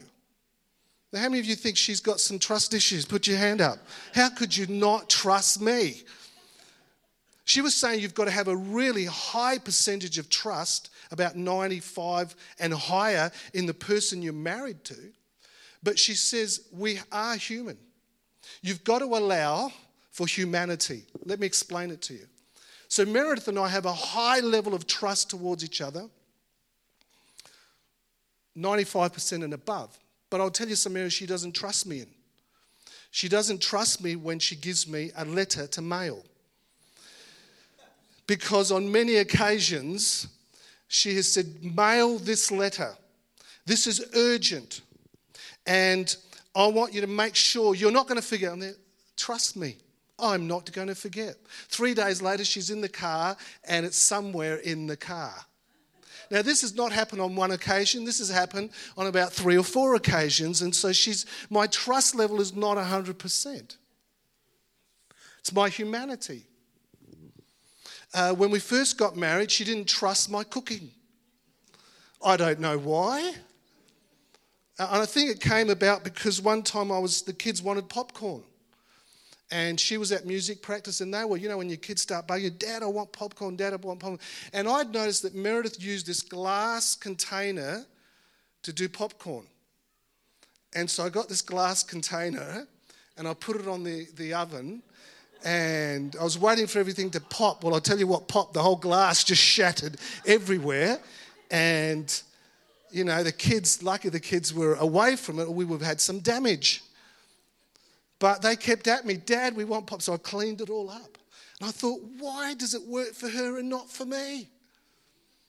How 1.15 1.29
many 1.29 1.39
of 1.39 1.47
you 1.47 1.55
think 1.55 1.77
she's 1.77 2.01
got 2.01 2.21
some 2.21 2.39
trust 2.39 2.75
issues? 2.75 3.05
Put 3.05 3.27
your 3.27 3.37
hand 3.37 3.61
up. 3.61 3.79
How 4.15 4.31
could 4.31 4.57
you 4.57 4.67
not 4.67 5.09
trust 5.09 5.61
me? 5.61 6.03
She 7.45 7.61
was 7.61 7.75
saying 7.75 8.01
you've 8.01 8.15
got 8.15 8.25
to 8.25 8.31
have 8.31 8.49
a 8.49 8.57
really 8.57 9.05
high 9.05 9.59
percentage 9.59 10.19
of 10.19 10.31
trust, 10.31 10.91
about 11.11 11.37
95 11.37 12.35
and 12.59 12.73
higher, 12.73 13.31
in 13.53 13.67
the 13.67 13.75
person 13.75 14.23
you're 14.23 14.33
married 14.33 14.83
to. 14.85 15.13
But 15.83 15.99
she 15.99 16.15
says 16.15 16.63
we 16.73 16.99
are 17.13 17.37
human. 17.37 17.77
You've 18.63 18.83
got 18.83 19.01
to 19.01 19.05
allow 19.05 19.73
for 20.11 20.27
humanity. 20.27 21.05
Let 21.25 21.39
me 21.39 21.47
explain 21.47 21.91
it 21.91 22.01
to 22.03 22.15
you. 22.15 22.27
So, 22.89 23.05
Meredith 23.05 23.49
and 23.49 23.59
I 23.59 23.69
have 23.69 23.87
a 23.87 23.93
high 23.93 24.41
level 24.41 24.75
of 24.75 24.87
trust 24.87 25.31
towards 25.31 25.65
each 25.65 25.81
other, 25.81 26.09
95% 28.57 29.45
and 29.45 29.53
above. 29.53 29.99
But 30.31 30.41
I'll 30.41 30.51
tell 30.51 30.69
you 30.69 30.75
some 30.75 30.97
areas 30.97 31.13
she 31.13 31.27
doesn't 31.27 31.53
trust 31.53 31.87
me 31.87 32.01
in. 32.01 32.09
She 33.11 33.29
doesn't 33.29 33.63
trust 33.63 34.03
me 34.03 34.17
when 34.17 34.39
she 34.39 34.57
gives 34.57 34.89
me 34.89 35.13
a 35.17 35.25
letter 35.25 35.67
to 35.69 35.83
mail. 35.83 36.25
Because 38.27 38.73
on 38.73 38.91
many 38.91 39.17
occasions, 39.17 40.27
she 40.89 41.15
has 41.17 41.31
said, 41.31 41.47
Mail 41.63 42.19
this 42.19 42.51
letter. 42.51 42.95
This 43.67 43.87
is 43.87 44.05
urgent. 44.15 44.81
And 45.67 46.15
I 46.55 46.67
want 46.67 46.93
you 46.93 47.01
to 47.01 47.07
make 47.07 47.35
sure 47.35 47.75
you're 47.75 47.91
not 47.91 48.07
going 48.09 48.21
to 48.21 48.27
forget. 48.27 48.53
Trust 49.17 49.57
me, 49.57 49.77
I'm 50.19 50.47
not 50.47 50.73
going 50.73 50.89
to 50.89 50.95
forget. 50.95 51.37
Three 51.69 51.95
days 51.95 52.23
later, 52.23 52.45
she's 52.45 52.71
in 52.71 52.81
the 52.81 52.89
car 52.89 53.37
and 53.67 53.85
it's 53.87 53.99
somewhere 53.99 54.57
in 54.57 54.87
the 54.87 54.97
car. 54.97 55.35
Now, 56.31 56.43
this 56.43 56.63
has 56.63 56.75
not 56.75 56.93
happened 56.93 57.21
on 57.21 57.37
one 57.37 57.51
occasion. 57.51 58.05
This 58.05 58.19
has 58.19 58.31
happened 58.31 58.71
on 58.97 59.07
about 59.07 59.33
three 59.33 59.57
or 59.57 59.65
four 59.65 59.95
occasions. 59.95 60.63
And 60.63 60.75
so 60.75 60.93
she's, 60.93 61.27
my 61.51 61.67
trust 61.67 62.15
level 62.15 62.41
is 62.41 62.55
not 62.55 62.77
100%. 62.77 63.77
It's 65.39 65.53
my 65.53 65.69
humanity. 65.69 66.45
Uh, 68.15 68.33
when 68.33 68.51
we 68.51 68.61
first 68.61 68.97
got 68.97 69.17
married, 69.17 69.51
she 69.51 69.65
didn't 69.65 69.89
trust 69.89 70.31
my 70.31 70.45
cooking. 70.45 70.91
I 72.25 72.37
don't 72.37 72.61
know 72.61 72.79
why. 72.79 73.35
And 74.79 75.03
I 75.03 75.07
think 75.07 75.31
it 75.31 75.41
came 75.41 75.69
about 75.69 76.03
because 76.05 76.41
one 76.41 76.63
time 76.63 76.91
I 76.91 76.99
was, 76.99 77.23
the 77.23 77.33
kids 77.33 77.63
wanted 77.63 77.89
popcorn. 77.89 78.43
And 79.51 79.79
she 79.79 79.99
was 79.99 80.11
at 80.11 80.27
music 80.27 80.63
practice, 80.63 81.01
and 81.01 81.13
they 81.13 81.25
were, 81.25 81.37
you 81.37 81.49
know, 81.49 81.59
when 81.59 81.69
your 81.69 81.79
kids 81.79 82.03
start 82.03 82.27
bugging, 82.27 82.59
Dad, 82.59 82.83
I 82.83 82.87
want 82.87 83.13
popcorn, 83.13 83.57
Dad, 83.57 83.75
I 83.75 83.77
want 83.77 84.01
popcorn. 84.01 84.19
And 84.53 84.67
I'd 84.67 84.93
noticed 84.93 85.23
that 85.23 85.35
Meredith 85.35 85.83
used 85.83 86.07
this 86.07 86.23
glass 86.23 86.97
container 86.97 87.85
to 88.63 88.73
do 88.73 88.89
popcorn. 88.89 89.47
And 90.75 90.91
so 90.91 91.05
I 91.05 91.09
got 91.09 91.29
this 91.29 91.43
glass 91.43 91.83
container 91.83 92.67
and 93.17 93.29
I 93.29 93.35
put 93.35 93.57
it 93.57 93.69
on 93.69 93.85
the, 93.85 94.09
the 94.17 94.35
oven 94.35 94.83
and 95.45 96.17
I 96.19 96.25
was 96.25 96.39
waiting 96.39 96.67
for 96.67 96.79
everything 96.79 97.11
to 97.11 97.21
pop. 97.21 97.63
Well, 97.63 97.75
I'll 97.75 97.81
tell 97.81 97.99
you 97.99 98.07
what 98.07 98.29
popped. 98.29 98.55
The 98.55 98.63
whole 98.63 98.77
glass 98.77 99.23
just 99.23 99.43
shattered 99.43 99.99
everywhere. 100.27 100.99
And, 101.51 102.23
you 102.91 103.05
know, 103.05 103.23
the 103.23 103.31
kids, 103.31 103.83
lucky 103.83 104.09
the 104.09 104.21
kids 104.21 104.55
were 104.55 104.75
away 104.77 105.17
from 105.17 105.39
it, 105.39 105.45
or 105.45 105.55
we 105.55 105.65
would 105.65 105.81
have 105.81 105.87
had 105.87 106.01
some 106.01 106.21
damage. 106.21 106.83
But 108.19 108.43
they 108.43 108.57
kept 108.57 108.87
at 108.89 109.05
me, 109.05 109.15
Dad, 109.17 109.57
we 109.57 109.65
want 109.65 109.87
pop. 109.87 110.03
So 110.03 110.15
I 110.15 110.17
cleaned 110.19 110.61
it 110.61 110.71
all 110.71 110.91
up. 110.91 111.19
And 111.61 111.69
I 111.69 111.73
thought, 111.73 112.01
why 112.19 112.55
does 112.55 112.75
it 112.75 112.83
work 112.83 113.13
for 113.13 113.29
her 113.29 113.59
and 113.59 113.69
not 113.69 113.91
for 113.91 114.05
me? 114.05 114.49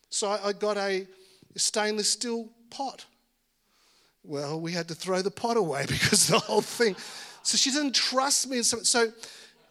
So 0.10 0.30
I 0.30 0.54
got 0.54 0.78
a 0.78 1.08
stainless 1.56 2.12
steel 2.12 2.50
pot. 2.70 3.06
Well, 4.24 4.60
we 4.60 4.72
had 4.72 4.88
to 4.88 4.96
throw 4.96 5.22
the 5.22 5.32
pot 5.32 5.58
away 5.58 5.86
because 5.88 6.28
the 6.28 6.40
whole 6.40 6.62
thing. 6.62 6.96
So 7.44 7.58
she 7.58 7.72
didn't 7.72 7.94
trust 7.94 8.50
me. 8.50 8.64
So, 8.64 8.80
so 8.80 9.12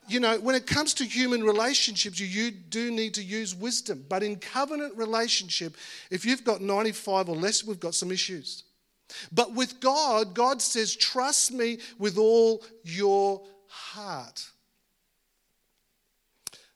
you 0.07 0.21
know, 0.21 0.39
when 0.39 0.55
it 0.55 0.67
comes 0.67 0.95
to 0.95 1.05
human 1.05 1.43
relationships, 1.43 2.21
you, 2.21 2.27
you 2.27 2.51
do 2.51 2.91
need 2.91 3.15
to 3.15 3.23
use 3.23 3.55
wisdom. 3.55 4.05
But 4.09 4.23
in 4.23 4.37
covenant 4.37 4.97
relationship, 4.97 5.77
if 6.11 6.25
you've 6.25 6.45
got 6.45 6.61
95 6.61 7.29
or 7.29 7.37
less, 7.37 7.65
we've 7.65 7.81
got 7.81 7.95
some 7.95 8.13
issues. 8.13 8.65
But 9.33 9.55
with 9.55 9.81
God, 9.81 10.35
God 10.35 10.63
says, 10.63 10.95
trust 10.97 11.53
me 11.53 11.79
with 11.99 12.19
all 12.19 12.63
your 12.83 13.43
heart. 13.69 14.49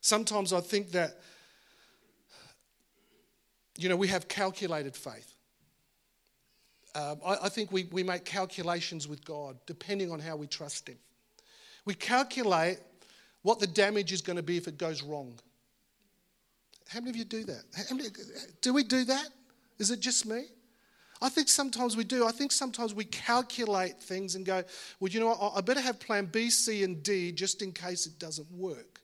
Sometimes 0.01 0.53
I 0.53 0.61
think 0.61 0.93
that, 0.93 1.21
you 3.77 3.89
know, 3.89 3.97
we 3.97 4.09
have 4.09 4.29
calculated 4.29 4.97
faith. 4.97 5.35
Um, 6.95 7.19
I, 7.25 7.37
I 7.45 7.49
think 7.49 7.71
we, 7.71 7.85
we 7.93 8.03
make 8.03 8.25
calculations 8.25 9.07
with 9.07 9.25
God 9.25 9.57
depending 9.67 10.11
on 10.11 10.19
how 10.19 10.37
we 10.37 10.47
trust 10.47 10.89
Him. 10.89 10.99
We 11.85 11.95
calculate 11.95 12.79
what 13.43 13.61
the 13.61 13.67
damage 13.67 14.13
is 14.13 14.21
going 14.21 14.37
to 14.37 14.43
be 14.43 14.57
if 14.57 14.67
it 14.67 14.79
goes 14.79 15.03
wrong. 15.03 15.39
How 16.89 17.01
many 17.01 17.11
of 17.11 17.17
you 17.17 17.25
do 17.25 17.45
that? 17.45 17.65
Many, 17.91 18.09
do 18.61 18.73
we 18.73 18.83
do 18.83 19.05
that? 19.05 19.29
Is 19.79 19.91
it 19.91 20.01
just 20.01 20.27
me? 20.27 20.47
I 21.21 21.29
think 21.29 21.49
sometimes 21.49 21.97
we 21.97 22.05
do. 22.05 22.27
I 22.27 22.31
think 22.31 22.53
sometimes 22.53 22.95
we 22.95 23.05
calculate 23.05 24.01
things 24.01 24.35
and 24.35 24.47
go, 24.47 24.63
well, 25.01 25.11
you 25.11 25.21
know 25.21 25.29
what? 25.29 25.53
I 25.57 25.61
better 25.61 25.81
have 25.81 25.99
plan 25.99 26.27
B, 26.27 26.51
C, 26.51 26.85
and 26.85 27.03
D 27.03 27.33
just 27.33 27.63
in 27.63 27.73
case 27.73 28.07
it 28.07 28.19
doesn't 28.19 28.51
work. 28.53 29.01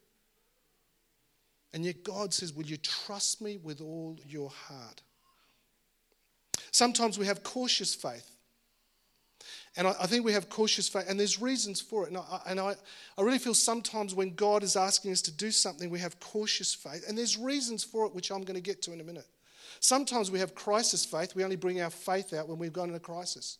And 1.73 1.85
yet 1.85 2.05
God 2.05 2.33
says, 2.33 2.53
Will 2.53 2.67
you 2.67 2.77
trust 2.77 3.43
me 3.43 3.59
with 3.61 3.81
all 3.81 4.17
your 4.25 4.49
heart? 4.49 5.03
Sometimes 6.71 7.19
we 7.19 7.27
have 7.27 7.43
cautious 7.43 7.95
faith. 7.95 8.31
And 9.77 9.89
I, 9.89 10.07
think 10.07 10.25
we 10.25 10.33
have 10.33 10.49
cautious 10.49 10.89
faith, 10.89 11.07
and 11.09 11.19
there's 11.19 11.41
reasons 11.41 11.81
for 11.81 12.05
it. 12.05 12.09
And, 12.11 12.19
I, 12.19 12.41
and 12.47 12.61
I, 12.61 12.77
I 13.19 13.23
really 13.23 13.41
feel 13.41 13.55
sometimes 13.55 14.15
when 14.15 14.35
God 14.37 14.63
is 14.63 14.77
asking 14.77 15.11
us 15.11 15.21
to 15.23 15.33
do 15.33 15.51
something, 15.51 15.91
we 15.91 15.99
have 15.99 16.21
cautious 16.21 16.73
faith. 16.73 17.05
And 17.09 17.19
there's 17.19 17.37
reasons 17.37 17.83
for 17.83 18.07
it, 18.07 18.15
which 18.15 18.31
I'm 18.31 18.43
going 18.43 18.55
to 18.55 18.61
get 18.61 18.83
to 18.83 18.93
in 18.93 19.01
a 19.01 19.05
minute. 19.05 19.27
Sometimes 19.85 20.31
we 20.31 20.39
have 20.39 20.55
crisis 20.55 21.05
faith. 21.05 21.35
We 21.35 21.45
only 21.45 21.57
bring 21.57 21.83
our 21.83 21.91
faith 21.91 22.33
out 22.33 22.49
when 22.49 22.59
we've 22.59 22.73
gone 22.73 22.89
in 22.89 22.95
a 22.95 23.01
crisis. 23.01 23.59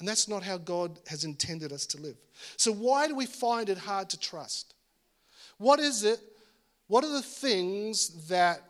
And 0.00 0.08
that's 0.08 0.26
not 0.26 0.42
how 0.42 0.58
God 0.58 0.98
has 1.06 1.22
intended 1.22 1.72
us 1.72 1.86
to 1.86 2.00
live. 2.00 2.16
So, 2.56 2.72
why 2.72 3.06
do 3.06 3.14
we 3.14 3.26
find 3.26 3.68
it 3.68 3.78
hard 3.78 4.10
to 4.10 4.18
trust? 4.18 4.74
What 5.58 5.78
is 5.78 6.02
it? 6.02 6.18
What 6.88 7.04
are 7.04 7.12
the 7.12 7.22
things 7.22 8.26
that 8.26 8.62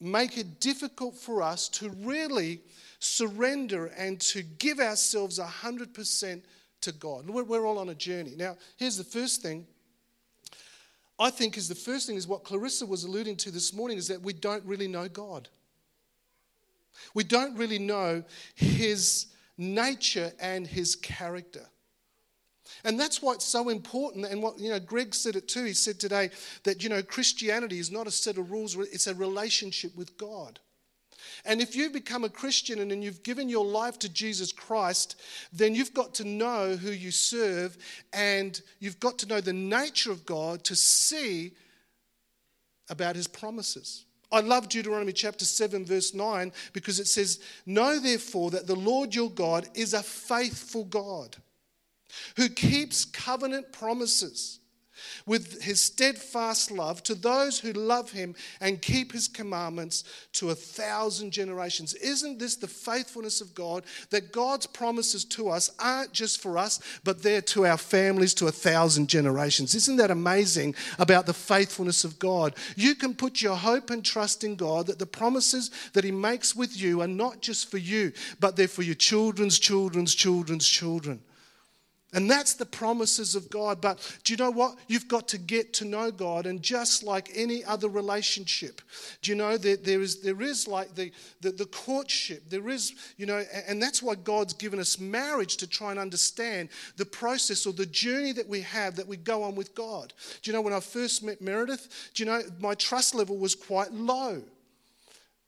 make 0.00 0.36
it 0.36 0.58
difficult 0.58 1.14
for 1.14 1.40
us 1.40 1.68
to 1.68 1.90
really 2.00 2.60
surrender 2.98 3.86
and 3.96 4.20
to 4.20 4.42
give 4.42 4.80
ourselves 4.80 5.38
100% 5.38 6.42
to 6.80 6.92
God. 6.92 7.30
We're, 7.30 7.64
all 7.64 7.78
on 7.78 7.88
a 7.88 7.94
journey. 7.94 8.34
Now, 8.36 8.56
here's 8.76 8.96
the 8.96 9.04
first 9.04 9.42
thing. 9.42 9.64
I 11.18 11.30
think 11.30 11.56
is 11.56 11.68
the 11.68 11.74
first 11.74 12.06
thing 12.06 12.16
is 12.16 12.26
what 12.26 12.44
Clarissa 12.44 12.86
was 12.86 13.04
alluding 13.04 13.36
to 13.36 13.50
this 13.50 13.72
morning 13.72 13.98
is 13.98 14.08
that 14.08 14.22
we 14.22 14.32
don't 14.32 14.64
really 14.64 14.88
know 14.88 15.08
God. 15.08 15.48
We 17.14 17.24
don't 17.24 17.56
really 17.56 17.78
know 17.78 18.24
his 18.54 19.26
nature 19.56 20.32
and 20.40 20.66
his 20.66 20.96
character. 20.96 21.66
And 22.84 22.98
that's 22.98 23.22
why 23.22 23.34
it's 23.34 23.44
so 23.44 23.68
important. 23.68 24.26
And 24.26 24.42
what, 24.42 24.58
you 24.58 24.70
know, 24.70 24.80
Greg 24.80 25.14
said 25.14 25.36
it 25.36 25.48
too. 25.48 25.64
He 25.64 25.74
said 25.74 26.00
today 26.00 26.30
that, 26.64 26.82
you 26.82 26.88
know, 26.88 27.02
Christianity 27.02 27.78
is 27.78 27.90
not 27.90 28.06
a 28.06 28.10
set 28.10 28.38
of 28.38 28.50
rules, 28.50 28.76
it's 28.76 29.06
a 29.06 29.14
relationship 29.14 29.94
with 29.96 30.16
God. 30.16 30.60
And 31.44 31.60
if 31.60 31.76
you've 31.76 31.92
become 31.92 32.24
a 32.24 32.28
Christian 32.28 32.78
and 32.78 33.04
you've 33.04 33.22
given 33.22 33.48
your 33.48 33.64
life 33.64 33.98
to 34.00 34.08
Jesus 34.08 34.52
Christ, 34.52 35.20
then 35.52 35.74
you've 35.74 35.94
got 35.94 36.14
to 36.14 36.24
know 36.24 36.76
who 36.76 36.90
you 36.90 37.10
serve 37.10 37.76
and 38.12 38.60
you've 38.80 39.00
got 39.00 39.18
to 39.18 39.26
know 39.26 39.40
the 39.40 39.52
nature 39.52 40.10
of 40.10 40.26
God 40.26 40.64
to 40.64 40.76
see 40.76 41.52
about 42.88 43.16
his 43.16 43.26
promises. 43.26 44.04
I 44.32 44.40
love 44.40 44.68
Deuteronomy 44.68 45.12
chapter 45.12 45.44
7, 45.44 45.84
verse 45.84 46.12
9, 46.12 46.52
because 46.72 46.98
it 46.98 47.06
says, 47.06 47.40
Know 47.66 48.00
therefore 48.00 48.50
that 48.50 48.66
the 48.66 48.74
Lord 48.74 49.14
your 49.14 49.30
God 49.30 49.68
is 49.74 49.94
a 49.94 50.02
faithful 50.02 50.84
God 50.84 51.36
who 52.36 52.48
keeps 52.48 53.04
covenant 53.04 53.72
promises 53.72 54.60
with 55.26 55.62
his 55.62 55.80
steadfast 55.80 56.70
love 56.70 57.02
to 57.04 57.14
those 57.14 57.58
who 57.58 57.72
love 57.72 58.10
him 58.10 58.34
and 58.60 58.82
keep 58.82 59.12
his 59.12 59.28
commandments 59.28 60.04
to 60.32 60.50
a 60.50 60.54
thousand 60.54 61.30
generations. 61.30 61.94
Isn't 61.94 62.38
this 62.38 62.56
the 62.56 62.66
faithfulness 62.66 63.40
of 63.40 63.54
God 63.54 63.84
that 64.10 64.32
God's 64.32 64.66
promises 64.66 65.24
to 65.26 65.48
us 65.48 65.70
aren't 65.78 66.12
just 66.12 66.40
for 66.40 66.58
us, 66.58 66.80
but 67.04 67.22
they're 67.22 67.42
to 67.42 67.66
our 67.66 67.78
families 67.78 68.34
to 68.34 68.46
a 68.46 68.52
thousand 68.52 69.08
generations? 69.08 69.74
Isn't 69.74 69.96
that 69.96 70.10
amazing 70.10 70.74
about 70.98 71.26
the 71.26 71.34
faithfulness 71.34 72.04
of 72.04 72.18
God? 72.18 72.54
You 72.76 72.94
can 72.94 73.14
put 73.14 73.42
your 73.42 73.56
hope 73.56 73.90
and 73.90 74.04
trust 74.04 74.44
in 74.44 74.56
God 74.56 74.86
that 74.86 74.98
the 74.98 75.06
promises 75.06 75.70
that 75.92 76.04
he 76.04 76.10
makes 76.10 76.54
with 76.54 76.76
you 76.76 77.00
are 77.00 77.08
not 77.08 77.40
just 77.40 77.70
for 77.70 77.78
you, 77.78 78.12
but 78.40 78.56
they're 78.56 78.68
for 78.68 78.82
your 78.82 78.94
children's 78.94 79.58
children's 79.58 80.14
children's 80.14 80.66
children. 80.66 81.20
And 82.14 82.30
that's 82.30 82.54
the 82.54 82.64
promises 82.64 83.34
of 83.34 83.50
God. 83.50 83.80
But 83.80 84.18
do 84.22 84.32
you 84.32 84.36
know 84.36 84.50
what? 84.50 84.76
You've 84.86 85.08
got 85.08 85.28
to 85.28 85.38
get 85.38 85.72
to 85.74 85.84
know 85.84 86.10
God. 86.10 86.46
And 86.46 86.62
just 86.62 87.02
like 87.02 87.30
any 87.34 87.64
other 87.64 87.88
relationship, 87.88 88.80
do 89.20 89.32
you 89.32 89.36
know 89.36 89.58
that 89.58 89.84
there 89.84 90.00
is, 90.00 90.22
there 90.22 90.40
is 90.40 90.68
like 90.68 90.94
the, 90.94 91.10
the, 91.40 91.50
the 91.50 91.66
courtship? 91.66 92.48
There 92.48 92.68
is, 92.68 92.94
you 93.16 93.26
know, 93.26 93.44
and 93.66 93.82
that's 93.82 94.02
why 94.02 94.14
God's 94.14 94.54
given 94.54 94.78
us 94.78 94.98
marriage 94.98 95.56
to 95.58 95.66
try 95.66 95.90
and 95.90 95.98
understand 95.98 96.68
the 96.96 97.04
process 97.04 97.66
or 97.66 97.72
the 97.72 97.86
journey 97.86 98.32
that 98.32 98.48
we 98.48 98.60
have 98.60 98.94
that 98.96 99.08
we 99.08 99.16
go 99.16 99.42
on 99.42 99.56
with 99.56 99.74
God. 99.74 100.12
Do 100.42 100.50
you 100.50 100.56
know, 100.56 100.62
when 100.62 100.72
I 100.72 100.80
first 100.80 101.24
met 101.24 101.42
Meredith, 101.42 102.10
do 102.14 102.22
you 102.22 102.30
know, 102.30 102.42
my 102.60 102.74
trust 102.74 103.14
level 103.14 103.36
was 103.36 103.54
quite 103.56 103.92
low 103.92 104.42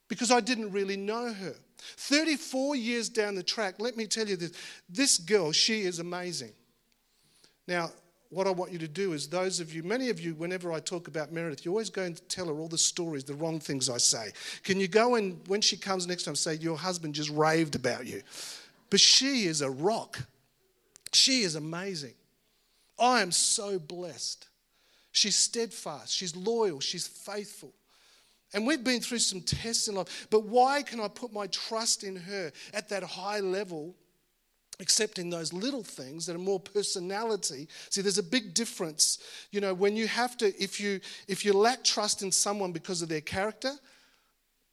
because 0.08 0.30
I 0.30 0.40
didn't 0.40 0.72
really 0.72 0.96
know 0.96 1.32
her. 1.32 1.54
34 1.78 2.76
years 2.76 3.08
down 3.08 3.34
the 3.34 3.42
track, 3.42 3.76
let 3.78 3.96
me 3.96 4.06
tell 4.06 4.26
you 4.26 4.36
this 4.36 4.52
this 4.88 5.18
girl, 5.18 5.52
she 5.52 5.82
is 5.82 5.98
amazing. 5.98 6.52
Now, 7.68 7.90
what 8.30 8.46
I 8.46 8.50
want 8.50 8.72
you 8.72 8.78
to 8.80 8.88
do 8.88 9.12
is, 9.12 9.28
those 9.28 9.60
of 9.60 9.72
you, 9.72 9.82
many 9.82 10.10
of 10.10 10.20
you, 10.20 10.34
whenever 10.34 10.72
I 10.72 10.80
talk 10.80 11.08
about 11.08 11.32
Meredith, 11.32 11.64
you're 11.64 11.72
always 11.72 11.90
going 11.90 12.14
to 12.14 12.22
tell 12.24 12.46
her 12.46 12.54
all 12.54 12.68
the 12.68 12.78
stories, 12.78 13.24
the 13.24 13.34
wrong 13.34 13.60
things 13.60 13.88
I 13.88 13.98
say. 13.98 14.32
Can 14.62 14.80
you 14.80 14.88
go 14.88 15.14
and, 15.14 15.40
when 15.46 15.60
she 15.60 15.76
comes 15.76 16.06
next 16.06 16.24
time, 16.24 16.34
say, 16.34 16.54
Your 16.54 16.76
husband 16.76 17.14
just 17.14 17.30
raved 17.30 17.76
about 17.76 18.06
you? 18.06 18.22
But 18.90 19.00
she 19.00 19.46
is 19.46 19.60
a 19.60 19.70
rock. 19.70 20.18
She 21.12 21.42
is 21.42 21.54
amazing. 21.54 22.14
I 22.98 23.22
am 23.22 23.30
so 23.30 23.78
blessed. 23.78 24.48
She's 25.12 25.36
steadfast, 25.36 26.12
she's 26.12 26.36
loyal, 26.36 26.80
she's 26.80 27.06
faithful. 27.06 27.72
And 28.56 28.66
we've 28.66 28.82
been 28.82 29.02
through 29.02 29.18
some 29.18 29.42
tests 29.42 29.86
in 29.86 29.96
life, 29.96 30.28
but 30.30 30.44
why 30.44 30.82
can 30.82 30.98
I 30.98 31.08
put 31.08 31.30
my 31.30 31.46
trust 31.48 32.04
in 32.04 32.16
her 32.16 32.50
at 32.72 32.88
that 32.88 33.02
high 33.02 33.40
level? 33.40 33.94
Except 34.80 35.18
in 35.18 35.28
those 35.28 35.52
little 35.52 35.82
things 35.82 36.24
that 36.24 36.36
are 36.36 36.38
more 36.38 36.58
personality. 36.58 37.68
See, 37.90 38.00
there's 38.00 38.16
a 38.16 38.22
big 38.22 38.54
difference. 38.54 39.18
You 39.50 39.60
know, 39.60 39.74
when 39.74 39.94
you 39.94 40.06
have 40.06 40.38
to, 40.38 40.46
if 40.62 40.80
you 40.80 41.00
if 41.28 41.44
you 41.44 41.52
lack 41.52 41.84
trust 41.84 42.22
in 42.22 42.32
someone 42.32 42.72
because 42.72 43.02
of 43.02 43.10
their 43.10 43.20
character, 43.20 43.72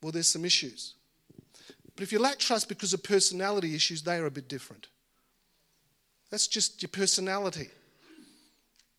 well, 0.02 0.14
there's 0.14 0.28
some 0.28 0.46
issues. 0.46 0.94
But 1.96 2.04
if 2.04 2.14
you 2.14 2.20
lack 2.20 2.40
trust 2.40 2.70
because 2.70 2.94
of 2.94 3.04
personality 3.04 3.76
issues, 3.76 4.02
they 4.02 4.16
are 4.18 4.28
a 4.28 4.32
bit 4.32 4.48
different. 4.48 4.88
That's 6.32 6.48
just 6.48 6.82
your 6.82 6.90
personality. 6.90 7.70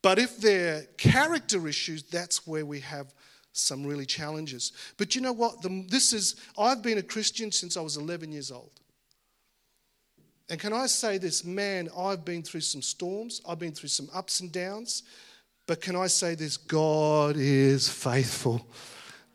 But 0.03 0.19
if 0.19 0.37
they're 0.39 0.83
character 0.99 1.67
issues, 1.69 2.03
that's 2.03 2.47
where 2.47 2.67
we 2.67 2.81
have 2.81 3.15
some 3.55 3.87
really 3.87 4.05
challenges. 4.05 4.73
But 4.99 5.15
you 5.15 5.21
know 5.21 5.33
what? 5.33 5.63
The, 5.63 5.87
this 5.89 6.13
is, 6.13 6.37
I've 6.59 6.83
been 6.83 6.99
a 6.99 7.03
Christian 7.03 7.51
since 7.51 7.77
I 7.77 7.81
was 7.81 7.97
11 7.97 8.33
years 8.33 8.51
old. 8.51 8.73
And 10.51 10.61
can 10.61 10.73
I 10.73 10.87
say 10.87 11.17
this, 11.17 11.45
man, 11.45 11.89
I've 11.97 12.25
been 12.25 12.43
through 12.43 12.61
some 12.61 12.83
storms, 12.83 13.41
I've 13.49 13.59
been 13.59 13.73
through 13.73 13.89
some 13.89 14.11
ups 14.13 14.41
and 14.41 14.53
downs, 14.53 15.05
but 15.67 15.81
can 15.81 15.97
I 15.97 16.09
say 16.09 16.35
this? 16.35 16.59
God 16.59 17.37
is 17.39 17.89
faithful. 17.89 18.67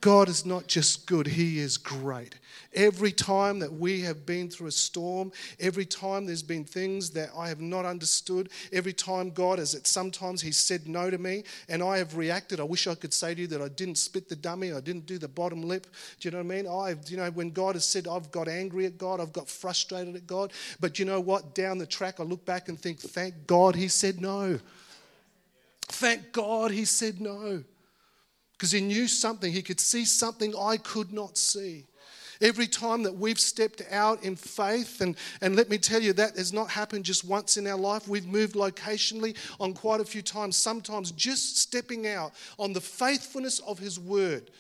God 0.02 0.30
is 0.30 0.46
not 0.46 0.68
just 0.68 1.08
good, 1.08 1.26
He 1.26 1.60
is 1.60 1.78
great. 1.78 2.36
Every 2.74 3.12
time 3.12 3.58
that 3.60 3.74
we 3.74 4.02
have 4.02 4.28
been 4.28 4.48
through 4.50 4.68
a 4.68 4.72
storm, 4.72 5.32
every 5.60 5.86
time 5.86 6.26
there's 6.26 6.44
been 6.44 6.64
things 6.64 7.10
that 7.12 7.30
I 7.36 7.48
have 7.48 7.60
not 7.60 7.84
understood, 7.84 8.50
every 8.72 8.94
time 8.94 9.32
God 9.32 9.58
has, 9.58 9.74
at 9.74 9.88
sometimes 9.88 10.42
He 10.42 10.52
said 10.52 10.88
no 10.88 11.10
to 11.10 11.18
me 11.18 11.44
and 11.68 11.82
I 11.82 11.98
have 11.98 12.16
reacted. 12.16 12.60
I 12.60 12.64
wish 12.64 12.86
I 12.86 12.94
could 12.94 13.14
say 13.14 13.34
to 13.34 13.42
you 13.42 13.48
that 13.48 13.62
I 13.62 13.70
didn't 13.70 13.98
spit 13.98 14.30
the 14.30 14.36
dummy, 14.36 14.72
I 14.72 14.82
didn't 14.82 15.08
do 15.08 15.18
the 15.18 15.28
bottom 15.28 15.64
lip. 15.64 15.88
Do 16.20 16.28
you 16.28 16.32
know 16.32 16.44
what 16.44 16.54
I 16.54 16.56
mean? 16.56 16.68
I've, 16.68 17.10
you 17.10 17.18
know, 17.18 17.32
when 17.32 17.50
God 17.50 17.76
has 17.76 17.86
said 17.86 18.08
I've 18.08 18.30
got 18.32 18.48
angry 18.48 18.86
at 18.86 19.00
God, 19.00 19.20
I've 19.20 19.34
got 19.34 19.50
frustrated 19.50 20.16
at 20.16 20.28
God, 20.28 20.54
but 20.80 21.00
you 21.00 21.06
know 21.06 21.20
what? 21.20 21.56
Down 21.56 21.80
the 21.80 21.88
track, 21.88 22.20
I 22.20 22.24
look 22.24 22.46
back 22.46 22.70
and 22.70 22.80
think, 22.80 23.00
thank 23.00 23.48
God 23.48 23.76
He 23.76 23.88
said 23.88 24.22
no. 24.22 24.60
Thank 25.82 26.32
God 26.34 26.70
He 26.70 26.86
said 26.86 27.20
no 27.20 27.64
because 28.60 28.74
he 28.74 28.82
knew 28.82 29.08
something. 29.08 29.54
He 29.54 29.62
could 29.62 29.80
see 29.80 30.04
something 30.04 30.54
I 30.54 30.76
could 30.76 31.14
not 31.14 31.38
see. 31.38 31.86
Every 32.42 32.68
time 32.68 33.04
that 33.04 33.16
we've 33.16 33.40
stepped 33.40 33.82
out 33.92 34.24
in 34.24 34.36
faith, 34.36 35.02
and, 35.02 35.18
and 35.42 35.56
let 35.56 35.70
me 35.70 35.78
tell 35.78 36.02
you, 36.02 36.14
that 36.14 36.38
has 36.38 36.54
not 36.54 36.70
happened 36.70 37.04
just 37.04 37.26
once 37.26 37.58
in 37.58 37.68
our 37.68 37.78
life. 37.78 38.08
We've 38.08 38.26
moved 38.26 38.56
locationally 38.56 39.36
on 39.60 39.74
quite 39.74 40.00
a 40.00 40.06
few 40.06 40.22
times, 40.22 40.56
sometimes 40.56 41.12
just 41.12 41.58
stepping 41.58 42.08
out 42.08 42.34
on 42.58 42.72
the 42.72 42.82
faithfulness 42.82 43.60
of 43.60 43.78
His 43.78 44.00
Word. 44.00 44.52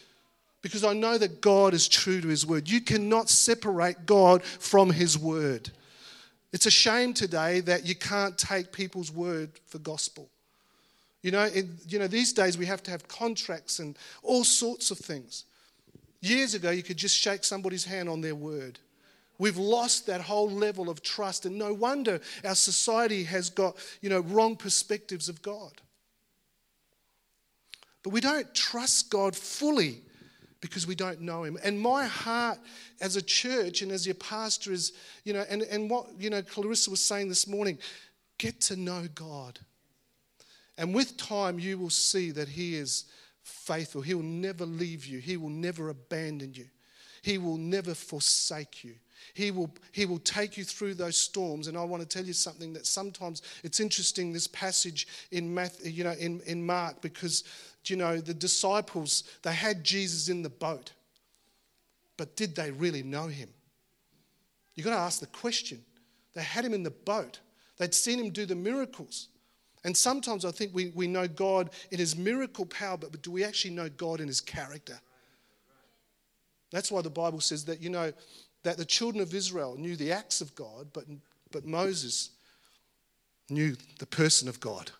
Because 0.62 0.84
I 0.84 0.92
know 0.92 1.18
that 1.18 1.40
God 1.40 1.74
is 1.74 1.88
true 1.88 2.20
to 2.20 2.28
His 2.28 2.46
Word. 2.46 2.70
You 2.70 2.82
cannot 2.82 3.30
separate 3.30 4.06
God 4.06 4.44
from 4.44 4.90
His 4.90 5.18
Word. 5.18 5.72
It's 6.52 6.66
a 6.66 6.72
shame 6.72 7.14
today 7.14 7.60
that 7.62 7.86
you 7.86 7.96
can't 7.96 8.38
take 8.38 8.72
people's 8.72 9.12
word 9.12 9.52
for 9.68 9.78
gospel. 9.80 10.30
You 11.22 11.32
know, 11.32 11.46
in, 11.46 11.78
you 11.88 12.00
know, 12.00 12.08
these 12.08 12.34
days 12.34 12.58
we 12.58 12.66
have 12.66 12.82
to 12.84 12.92
have 12.92 13.08
contracts 13.08 13.80
and 13.80 13.98
all 14.24 14.44
sorts 14.44 14.90
of 14.90 14.98
things. 14.98 15.46
Years 16.22 16.54
ago, 16.54 16.70
you 16.72 16.84
could 16.84 16.98
just 16.98 17.16
shake 17.16 17.44
somebody's 17.44 17.86
hand 17.86 18.10
on 18.10 18.22
their 18.22 18.36
word. 18.36 18.80
We've 19.38 19.58
lost 19.58 20.08
that 20.08 20.20
whole 20.20 20.50
level 20.50 20.90
of 20.90 21.02
trust, 21.02 21.46
and 21.46 21.58
no 21.58 21.74
wonder 21.74 22.20
our 22.44 22.56
society 22.56 23.24
has 23.24 23.50
got, 23.50 23.78
you 24.02 24.10
know, 24.10 24.20
wrong 24.20 24.58
perspectives 24.58 25.30
of 25.30 25.42
God. 25.42 25.72
But 28.04 28.12
we 28.12 28.20
don't 28.22 28.54
trust 28.54 29.10
God 29.10 29.36
fully 29.36 30.02
because 30.62 30.86
we 30.86 30.96
don't 30.96 31.22
know 31.22 31.44
him. 31.44 31.58
And 31.64 31.80
my 31.80 32.06
heart 32.06 32.60
as 33.00 33.16
a 33.16 33.22
church 33.22 33.82
and 33.82 33.92
as 33.92 34.06
your 34.06 34.16
pastor 34.16 34.74
is, 34.74 34.92
you 35.24 35.34
know, 35.34 35.46
and, 35.50 35.62
and 35.64 35.90
what, 35.90 36.08
you 36.20 36.30
know, 36.30 36.42
Clarissa 36.42 36.90
was 36.90 37.04
saying 37.04 37.30
this 37.30 37.48
morning, 37.48 37.78
get 38.38 38.60
to 38.62 38.76
know 38.76 39.08
God. 39.16 39.60
And 40.78 40.94
with 40.94 41.18
time, 41.18 41.60
you 41.60 41.78
will 41.78 41.90
see 41.90 42.32
that 42.32 42.50
he 42.50 42.76
is 42.76 43.06
faithful. 43.50 44.02
He 44.02 44.14
will 44.14 44.24
never 44.24 44.66
leave 44.66 45.06
you, 45.06 45.20
He 45.20 45.38
will 45.38 45.50
never 45.50 45.89
abandon 45.89 46.54
you, 46.54 46.66
He 47.22 47.38
will 47.38 47.58
never 47.58 47.93
forsake 47.93 48.84
you. 48.84 48.95
He 49.34 49.52
will, 49.52 49.70
he 49.91 50.06
will 50.06 50.20
take 50.20 50.58
you 50.58 50.64
through 50.64 50.95
those 50.95 51.18
storms. 51.18 51.68
And 51.68 51.78
I 51.78 51.84
want 51.84 52.02
to 52.02 52.08
tell 52.08 52.26
you 52.26 52.34
something 52.34 52.74
that 52.74 52.86
sometimes 52.86 53.41
it's 53.64 53.80
interesting, 53.80 54.34
this 54.34 54.47
passage 54.47 55.08
in, 55.32 55.54
Math, 55.54 55.80
you 55.86 56.04
know, 56.04 56.14
in, 56.14 56.41
in 56.45 56.66
Mark, 56.66 57.02
because, 57.02 57.43
you 57.86 57.95
know, 57.95 58.20
the 58.20 58.34
disciples, 58.34 59.24
they 59.43 59.54
had 59.54 59.84
Jesus 59.84 60.30
in 60.30 60.41
the 60.41 60.50
boat. 60.50 60.93
But 62.18 62.36
did 62.36 62.54
they 62.56 62.72
really 62.72 63.02
know 63.02 63.28
him? 63.28 63.50
You've 64.76 64.86
got 64.86 64.95
to 64.95 65.02
ask 65.02 65.22
the 65.22 65.28
question. 65.28 65.84
They 66.34 66.43
had 66.43 66.66
him 66.66 66.74
in 66.74 66.84
the 66.84 66.91
boat, 66.91 67.39
they'd 67.78 67.93
seen 67.93 68.20
him 68.20 68.32
do 68.32 68.45
the 68.45 68.56
miracles. 68.56 69.29
And 69.84 69.96
sometimes 69.96 70.44
I 70.44 70.52
think 70.52 70.74
we, 70.74 70.92
we 70.94 71.08
know 71.08 71.28
God 71.28 71.70
in 71.92 72.00
his 72.00 72.18
miracle 72.18 72.66
power, 72.66 72.98
but 72.98 73.12
but 73.12 73.22
do 73.22 73.32
we 73.32 73.44
actually 73.44 73.74
know 73.74 73.90
God 73.90 74.20
in 74.20 74.28
his 74.28 74.42
character? 74.42 75.00
That's 76.72 76.92
why 76.92 77.02
the 77.02 77.10
Bible 77.10 77.40
says 77.40 77.66
that, 77.66 77.82
you 77.82 77.90
know, 77.90 78.14
that 78.64 78.78
the 78.78 78.86
children 78.86 79.22
of 79.22 79.34
Israel 79.34 79.76
knew 79.78 79.96
the 79.96 80.12
acts 80.12 80.42
of 80.42 80.54
God, 80.54 80.88
but, 80.94 81.06
but 81.52 81.66
Moses 81.66 82.32
knew 83.50 83.76
the 83.98 84.06
person 84.06 84.48
of 84.48 84.60
God. 84.60 84.92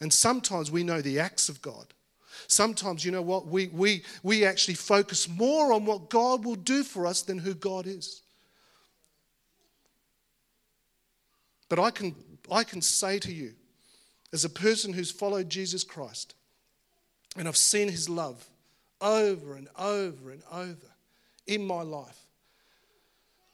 And 0.00 0.12
sometimes 0.12 0.70
we 0.70 0.84
know 0.84 1.00
the 1.00 1.18
acts 1.18 1.48
of 1.48 1.60
God. 1.60 1.86
Sometimes, 2.48 3.04
you 3.04 3.10
know 3.10 3.22
what, 3.22 3.46
we, 3.46 3.68
we, 3.68 4.02
we 4.22 4.44
actually 4.44 4.74
focus 4.74 5.28
more 5.28 5.72
on 5.72 5.84
what 5.84 6.10
God 6.10 6.44
will 6.44 6.54
do 6.54 6.82
for 6.82 7.06
us 7.06 7.22
than 7.22 7.38
who 7.38 7.54
God 7.54 7.86
is. 7.86 8.22
But 11.68 11.78
I 11.78 11.90
can, 11.90 12.14
I 12.50 12.62
can 12.62 12.80
say 12.80 13.18
to 13.18 13.32
you, 13.32 13.54
as 14.32 14.44
a 14.44 14.50
person 14.50 14.92
who's 14.92 15.10
followed 15.10 15.48
Jesus 15.48 15.84
Christ, 15.84 16.34
and 17.36 17.46
I've 17.46 17.56
seen 17.56 17.88
his 17.88 18.08
love 18.08 18.44
over 19.00 19.56
and 19.56 19.68
over 19.78 20.30
and 20.30 20.42
over 20.50 20.86
in 21.46 21.66
my 21.66 21.82
life. 21.82 22.26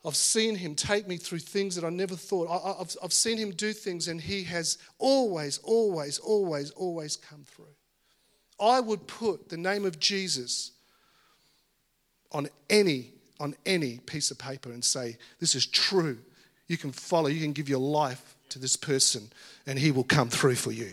I've 0.04 0.16
seen 0.16 0.56
him 0.56 0.74
take 0.74 1.06
me 1.06 1.16
through 1.16 1.38
things 1.40 1.76
that 1.76 1.84
I 1.84 1.90
never 1.90 2.16
thought. 2.16 2.48
I, 2.48 2.78
have 2.78 2.96
I've 3.02 3.12
seen 3.12 3.38
him 3.38 3.52
do 3.52 3.72
things, 3.72 4.08
and 4.08 4.20
he 4.20 4.42
has 4.44 4.78
always, 4.98 5.58
always, 5.58 6.18
always, 6.18 6.70
always 6.72 7.16
come 7.16 7.44
through. 7.44 7.66
I 8.60 8.80
would 8.80 9.06
put 9.06 9.48
the 9.48 9.56
name 9.56 9.84
of 9.84 10.00
Jesus 10.00 10.72
on 12.32 12.48
any, 12.68 13.12
on 13.38 13.54
any 13.64 13.98
piece 13.98 14.30
of 14.30 14.38
paper 14.38 14.72
and 14.72 14.84
say, 14.84 15.18
This 15.38 15.54
is 15.54 15.66
true. 15.66 16.18
You 16.66 16.76
can 16.76 16.90
follow, 16.90 17.28
you 17.28 17.40
can 17.40 17.52
give 17.52 17.68
your 17.68 17.80
life 17.80 18.36
to 18.52 18.58
this 18.58 18.76
person, 18.76 19.30
and 19.66 19.78
he 19.78 19.90
will 19.90 20.04
come 20.04 20.28
through 20.28 20.54
for 20.54 20.72
you. 20.72 20.92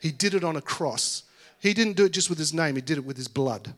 He 0.00 0.10
did 0.10 0.34
it 0.34 0.44
on 0.44 0.56
a 0.56 0.60
cross. 0.60 1.24
He 1.60 1.74
didn't 1.74 1.96
do 1.96 2.04
it 2.04 2.12
just 2.12 2.28
with 2.28 2.38
his 2.38 2.52
name, 2.52 2.74
he 2.76 2.82
did 2.82 2.98
it 2.98 3.04
with 3.04 3.16
his 3.16 3.28
blood. 3.28 3.72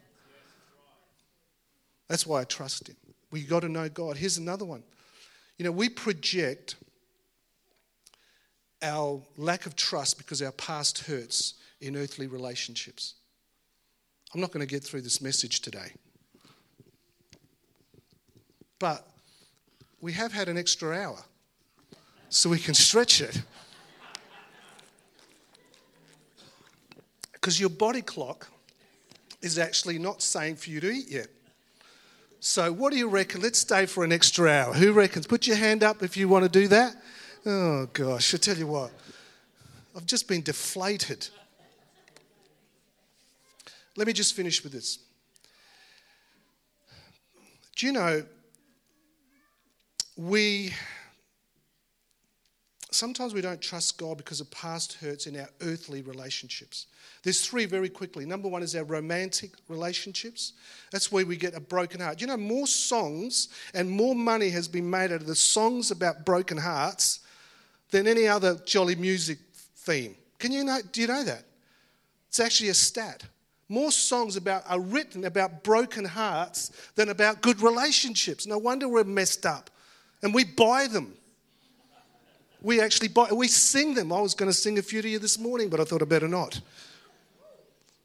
That's 2.09 2.27
why 2.27 2.41
I 2.41 2.45
trust 2.45 2.89
him. 2.89 2.97
We 3.31 3.43
got 3.43 3.61
to 3.61 3.69
know 3.69 3.89
God. 3.89 4.17
Here's 4.17 4.37
another 4.37 4.65
one. 4.65 4.83
You 5.59 5.65
know, 5.65 5.71
we 5.71 5.89
project 5.89 6.75
our 8.83 9.21
lack 9.37 9.67
of 9.67 9.77
trust 9.77 10.19
because 10.19 10.43
our 10.43 10.53
past 10.53 11.01
hurts 11.01 11.55
in 11.81 11.97
earthly 11.97 12.27
relationships. 12.27 13.15
I'm 14.35 14.41
not 14.41 14.51
going 14.51 14.67
to 14.67 14.73
get 14.73 14.83
through 14.83 15.03
this 15.03 15.21
message 15.21 15.61
today. 15.61 15.93
But 18.79 19.07
we 20.01 20.13
have 20.15 20.33
had 20.33 20.49
an 20.49 20.57
extra 20.57 20.97
hour 20.97 21.23
so 22.31 22.49
we 22.49 22.59
can 22.59 22.75
stretch 22.75 23.21
it. 23.21 23.43
Because 27.33 27.61
your 27.61 27.71
body 27.71 28.01
clock 28.01 28.49
is 29.43 29.59
actually 29.59 29.99
not 29.99 30.23
saying 30.23 30.57
for 30.57 30.71
you 30.71 30.81
to 30.81 30.91
eat 30.91 31.11
yet. 31.11 31.27
So, 32.39 32.73
what 32.73 32.93
do 32.93 32.99
you 32.99 33.09
reckon? 33.09 33.43
Let's 33.43 33.59
stay 33.59 33.85
for 33.85 34.05
an 34.05 34.13
extra 34.13 34.49
hour. 34.49 34.73
Who 34.73 34.93
reckons? 34.93 35.27
Put 35.27 35.47
your 35.47 35.57
hand 35.57 35.83
up 35.83 36.03
if 36.03 36.17
you 36.17 36.29
want 36.29 36.45
to 36.45 36.49
do 36.49 36.69
that. 36.69 36.97
Oh, 37.45 37.87
gosh, 37.93 38.35
I 38.35 38.39
tell 38.39 38.57
you 38.57 38.67
what, 38.67 38.93
I've 39.97 40.07
just 40.07 40.29
been 40.29 40.43
deflated. 40.43 41.29
Let 43.97 44.07
me 44.07 44.13
just 44.13 44.35
finish 44.35 44.63
with 44.63 44.73
this. 44.73 44.99
Do 47.77 47.87
you 47.87 47.93
know, 47.93 48.25
we 50.17 50.73
sometimes 52.91 53.35
we 53.35 53.41
don't 53.41 53.61
trust 53.61 53.99
God 53.99 54.17
because 54.17 54.41
of 54.41 54.51
past 54.51 54.95
hurts 54.95 55.27
in 55.27 55.39
our 55.39 55.49
earthly 55.63 56.03
relationships. 56.03 56.87
There's 57.23 57.47
three 57.47 57.67
very 57.67 57.89
quickly. 57.89 58.25
Number 58.25 58.49
one 58.49 58.63
is 58.63 58.75
our 58.75 58.85
romantic 58.85 59.53
relationships. 59.69 60.55
That's 60.91 61.13
where 61.13 61.27
we 61.27 61.37
get 61.37 61.55
a 61.55 61.61
broken 61.61 62.01
heart. 62.01 62.21
You 62.21 62.27
know, 62.27 62.37
more 62.37 62.67
songs 62.67 63.49
and 63.75 63.91
more 63.91 64.15
money 64.15 64.51
has 64.51 64.69
been 64.69 64.89
made 64.89 65.13
out 65.13 65.21
of 65.21 65.27
the 65.27 65.35
songs 65.35 65.91
about 65.91 66.25
broken 66.25 66.57
hearts 66.57 67.21
than 67.91 68.07
any 68.07 68.27
other 68.27 68.57
jolly 68.65 68.95
music 68.95 69.39
theme. 69.77 70.17
Can 70.39 70.53
you 70.53 70.65
know, 70.65 70.79
do 70.93 71.01
you 71.01 71.07
know 71.07 71.25
that? 71.25 71.45
It's 72.29 72.41
actually 72.41 72.71
a 72.71 72.75
stat. 72.75 73.25
More 73.69 73.93
songs 73.93 74.37
about 74.37 74.65
are 74.69 74.81
written 74.81 75.25
about 75.25 75.63
broken 75.63 76.05
hearts 76.05 76.71
than 76.97 77.09
about 77.09 77.41
good 77.41 77.61
relationships. 77.61 78.47
No 78.47 78.59
wonder 78.59 78.89
we're 78.89 79.05
messed 79.05 79.47
up. 79.47 79.71
And 80.23 80.35
we 80.35 80.45
buy 80.45 80.87
them. 80.87 81.15
We 82.63 82.81
actually 82.81 83.09
buy, 83.09 83.29
we 83.33 83.49
sing 83.49 83.95
them. 83.95 84.13
I 84.13 84.21
was 84.21 84.35
going 84.35 84.51
to 84.51 84.57
sing 84.57 84.79
a 84.79 84.83
few 84.83 85.01
to 85.01 85.09
you 85.09 85.19
this 85.19 85.39
morning, 85.39 85.69
but 85.69 85.81
I 85.81 85.85
thought 85.85 86.03
I 86.03 86.05
better 86.05 86.29
not. 86.29 86.61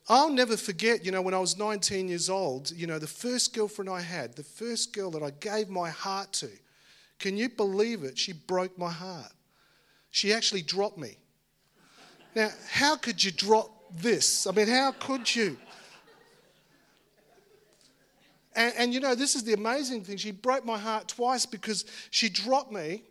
I'll 0.07 0.31
never 0.31 0.55
forget, 0.55 1.03
you 1.03 1.11
know, 1.11 1.21
when 1.21 1.33
I 1.33 1.39
was 1.39 1.57
19 1.57 2.07
years 2.07 2.29
old, 2.29 2.71
you 2.71 2.85
know, 2.85 2.99
the 2.99 3.07
first 3.07 3.53
girlfriend 3.55 3.89
I 3.89 4.01
had, 4.01 4.35
the 4.35 4.43
first 4.43 4.93
girl 4.93 5.09
that 5.11 5.23
I 5.23 5.31
gave 5.31 5.67
my 5.67 5.89
heart 5.89 6.31
to, 6.33 6.49
can 7.17 7.37
you 7.37 7.49
believe 7.49 8.03
it? 8.03 8.17
She 8.17 8.33
broke 8.33 8.77
my 8.77 8.91
heart. 8.91 9.31
She 10.11 10.31
actually 10.31 10.61
dropped 10.61 10.97
me. 10.97 11.17
Now, 12.35 12.49
how 12.69 12.97
could 12.97 13.23
you 13.23 13.31
drop 13.31 13.71
this? 13.93 14.45
I 14.45 14.51
mean, 14.51 14.67
how 14.67 14.91
could 14.91 15.33
you? 15.33 15.57
And, 18.55 18.73
and, 18.77 18.93
you 18.93 18.99
know, 18.99 19.15
this 19.15 19.35
is 19.35 19.43
the 19.43 19.53
amazing 19.53 20.03
thing. 20.03 20.17
She 20.17 20.31
broke 20.31 20.65
my 20.65 20.77
heart 20.77 21.07
twice 21.07 21.45
because 21.45 21.85
she 22.11 22.29
dropped 22.29 22.71
me 22.71 23.03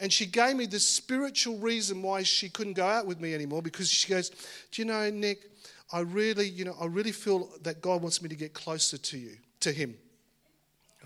and 0.00 0.10
she 0.10 0.24
gave 0.24 0.56
me 0.56 0.64
the 0.64 0.80
spiritual 0.80 1.58
reason 1.58 2.00
why 2.00 2.22
she 2.22 2.48
couldn't 2.48 2.72
go 2.72 2.86
out 2.86 3.06
with 3.06 3.20
me 3.20 3.34
anymore 3.34 3.60
because 3.60 3.90
she 3.90 4.08
goes, 4.08 4.30
Do 4.72 4.80
you 4.82 4.86
know, 4.86 5.10
Nick, 5.10 5.50
I 5.92 6.00
really, 6.00 6.48
you 6.48 6.64
know, 6.64 6.74
I 6.80 6.86
really 6.86 7.12
feel 7.12 7.50
that 7.62 7.82
God 7.82 8.00
wants 8.00 8.22
me 8.22 8.28
to 8.30 8.34
get 8.34 8.54
closer 8.54 8.96
to 8.96 9.18
you, 9.18 9.36
to 9.60 9.72
Him. 9.72 9.94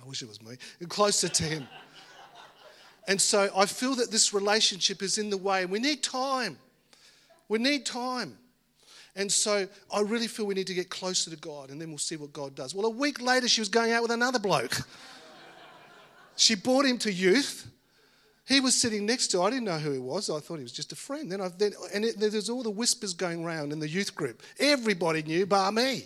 I 0.01 0.07
wish 0.07 0.23
it 0.23 0.29
was 0.29 0.41
me, 0.43 0.57
closer 0.89 1.29
to 1.29 1.43
Him. 1.43 1.67
and 3.09 3.21
so 3.21 3.51
I 3.57 3.67
feel 3.67 3.97
that 3.97 4.13
this 4.13 4.33
relationship 4.33 5.03
is 5.03 5.19
in 5.19 5.29
the 5.29 5.39
way, 5.39 5.67
we 5.67 5.81
need 5.81 6.03
time. 6.03 6.57
We 7.49 7.59
need 7.59 7.85
time. 7.85 8.39
And 9.17 9.31
so 9.31 9.67
I 9.93 10.01
really 10.03 10.29
feel 10.29 10.47
we 10.47 10.55
need 10.55 10.67
to 10.69 10.75
get 10.75 10.89
closer 10.89 11.31
to 11.31 11.37
God, 11.37 11.71
and 11.71 11.81
then 11.81 11.89
we'll 11.89 11.99
see 11.99 12.17
what 12.17 12.33
God 12.33 12.55
does. 12.55 12.75
Well, 12.75 12.87
a 12.87 12.91
week 12.91 13.21
later, 13.21 13.49
she 13.49 13.61
was 13.61 13.69
going 13.69 13.93
out 13.93 14.03
with 14.03 14.11
another 14.13 14.39
bloke. 14.39 14.77
she 16.37 16.55
brought 16.55 16.85
him 16.85 16.99
to 16.99 17.13
youth. 17.13 17.71
He 18.47 18.61
was 18.61 18.75
sitting 18.75 19.07
next 19.07 19.29
to. 19.29 19.43
I 19.43 19.49
didn't 19.49 19.65
know 19.65 19.79
who 19.79 19.93
he 19.93 19.99
was. 19.99 20.29
I 20.29 20.39
thought 20.39 20.57
he 20.57 20.63
was 20.63 20.73
just 20.73 20.93
a 20.93 20.97
friend. 20.97 21.33
Then, 21.33 21.41
I, 21.41 21.49
then 21.49 21.73
and 21.95 22.05
it, 22.05 22.19
there's 22.19 22.51
all 22.51 22.63
the 22.63 22.71
whispers 22.71 23.15
going 23.15 23.43
around 23.43 23.73
in 23.73 23.79
the 23.79 23.89
youth 23.89 24.15
group. 24.15 24.43
Everybody 24.59 25.23
knew, 25.23 25.47
bar 25.47 25.73
me. 25.73 26.05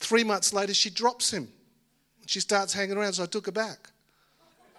Three 0.00 0.24
months 0.24 0.52
later, 0.52 0.74
she 0.74 0.90
drops 0.90 1.32
him. 1.32 1.48
She 2.26 2.40
starts 2.40 2.72
hanging 2.72 2.96
around, 2.96 3.12
so 3.12 3.22
I 3.22 3.26
took 3.26 3.46
her 3.46 3.52
back. 3.52 3.88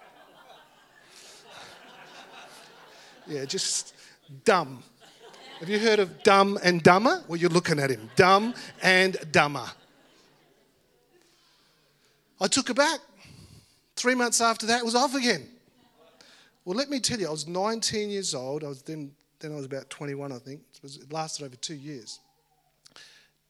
yeah, 3.26 3.46
just 3.46 3.94
dumb. 4.44 4.82
Have 5.60 5.70
you 5.70 5.78
heard 5.78 5.98
of 5.98 6.22
Dumb 6.22 6.58
and 6.62 6.82
Dumber? 6.82 7.24
Well, 7.26 7.38
you're 7.38 7.48
looking 7.48 7.78
at 7.78 7.88
him. 7.88 8.10
Dumb 8.16 8.54
and 8.82 9.16
Dumber. 9.32 9.64
I 12.38 12.48
took 12.48 12.68
her 12.68 12.74
back. 12.74 12.98
Three 13.96 14.14
months 14.14 14.42
after 14.42 14.66
that, 14.66 14.80
it 14.80 14.84
was 14.84 14.94
off 14.94 15.14
again. 15.14 15.48
Well, 16.64 16.76
let 16.76 16.88
me 16.88 17.00
tell 17.00 17.18
you, 17.18 17.28
I 17.28 17.30
was 17.30 17.46
19 17.46 18.10
years 18.10 18.34
old. 18.34 18.64
I 18.64 18.68
was 18.68 18.82
then, 18.82 19.12
then 19.40 19.52
I 19.52 19.56
was 19.56 19.66
about 19.66 19.90
21, 19.90 20.32
I 20.32 20.38
think. 20.38 20.60
It, 20.74 20.82
was, 20.82 20.96
it 20.96 21.12
lasted 21.12 21.44
over 21.44 21.56
two 21.56 21.74
years. 21.74 22.20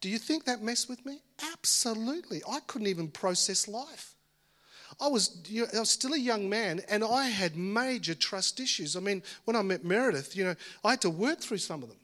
Do 0.01 0.09
you 0.09 0.19
think 0.19 0.45
that 0.45 0.63
messed 0.63 0.89
with 0.89 1.05
me? 1.07 1.23
Absolutely. 1.53 2.43
I 2.49 2.61
couldn't 2.67 2.89
even 2.89 3.09
process 3.09 3.69
life. 3.69 4.15
I 5.01 5.09
was, 5.09 5.39
you 5.47 5.63
know, 5.63 5.69
I 5.75 5.81
was 5.81 5.91
still 5.91 6.13
a 6.13 6.19
young 6.19 6.49
man 6.49 6.81
and 6.89 7.03
I 7.03 7.27
had 7.27 7.57
major 7.57 8.15
trust 8.15 8.61
issues. 8.61 8.97
I 8.97 9.01
mean, 9.01 9.23
when 9.45 9.57
I 9.57 9.63
met 9.63 9.85
Meredith, 9.85 10.37
you 10.37 10.45
know, 10.45 10.55
I 10.85 10.91
had 10.91 11.01
to 11.03 11.11
work 11.11 11.41
through 11.41 11.59
some 11.59 11.83
of 11.83 11.89
them. 11.89 11.99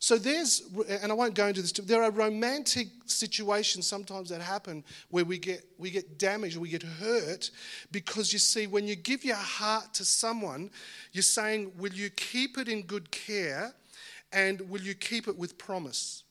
So 0.00 0.16
there's, 0.16 0.62
and 0.88 1.10
I 1.10 1.14
won't 1.14 1.34
go 1.34 1.48
into 1.48 1.60
this, 1.60 1.72
there 1.72 2.02
are 2.02 2.10
romantic 2.10 2.88
situations 3.06 3.86
sometimes 3.86 4.28
that 4.28 4.40
happen 4.40 4.84
where 5.10 5.24
we 5.24 5.38
get, 5.38 5.64
we 5.76 5.90
get 5.90 6.18
damaged, 6.18 6.56
we 6.56 6.68
get 6.68 6.84
hurt, 6.84 7.50
because 7.90 8.32
you 8.32 8.38
see, 8.38 8.68
when 8.68 8.86
you 8.86 8.94
give 8.94 9.24
your 9.24 9.36
heart 9.36 9.94
to 9.94 10.04
someone, 10.04 10.70
you're 11.12 11.22
saying, 11.22 11.72
will 11.78 11.92
you 11.92 12.10
keep 12.10 12.58
it 12.58 12.68
in 12.68 12.82
good 12.82 13.10
care 13.10 13.74
and 14.32 14.60
will 14.70 14.82
you 14.82 14.94
keep 14.94 15.26
it 15.26 15.36
with 15.36 15.58
promise? 15.58 16.22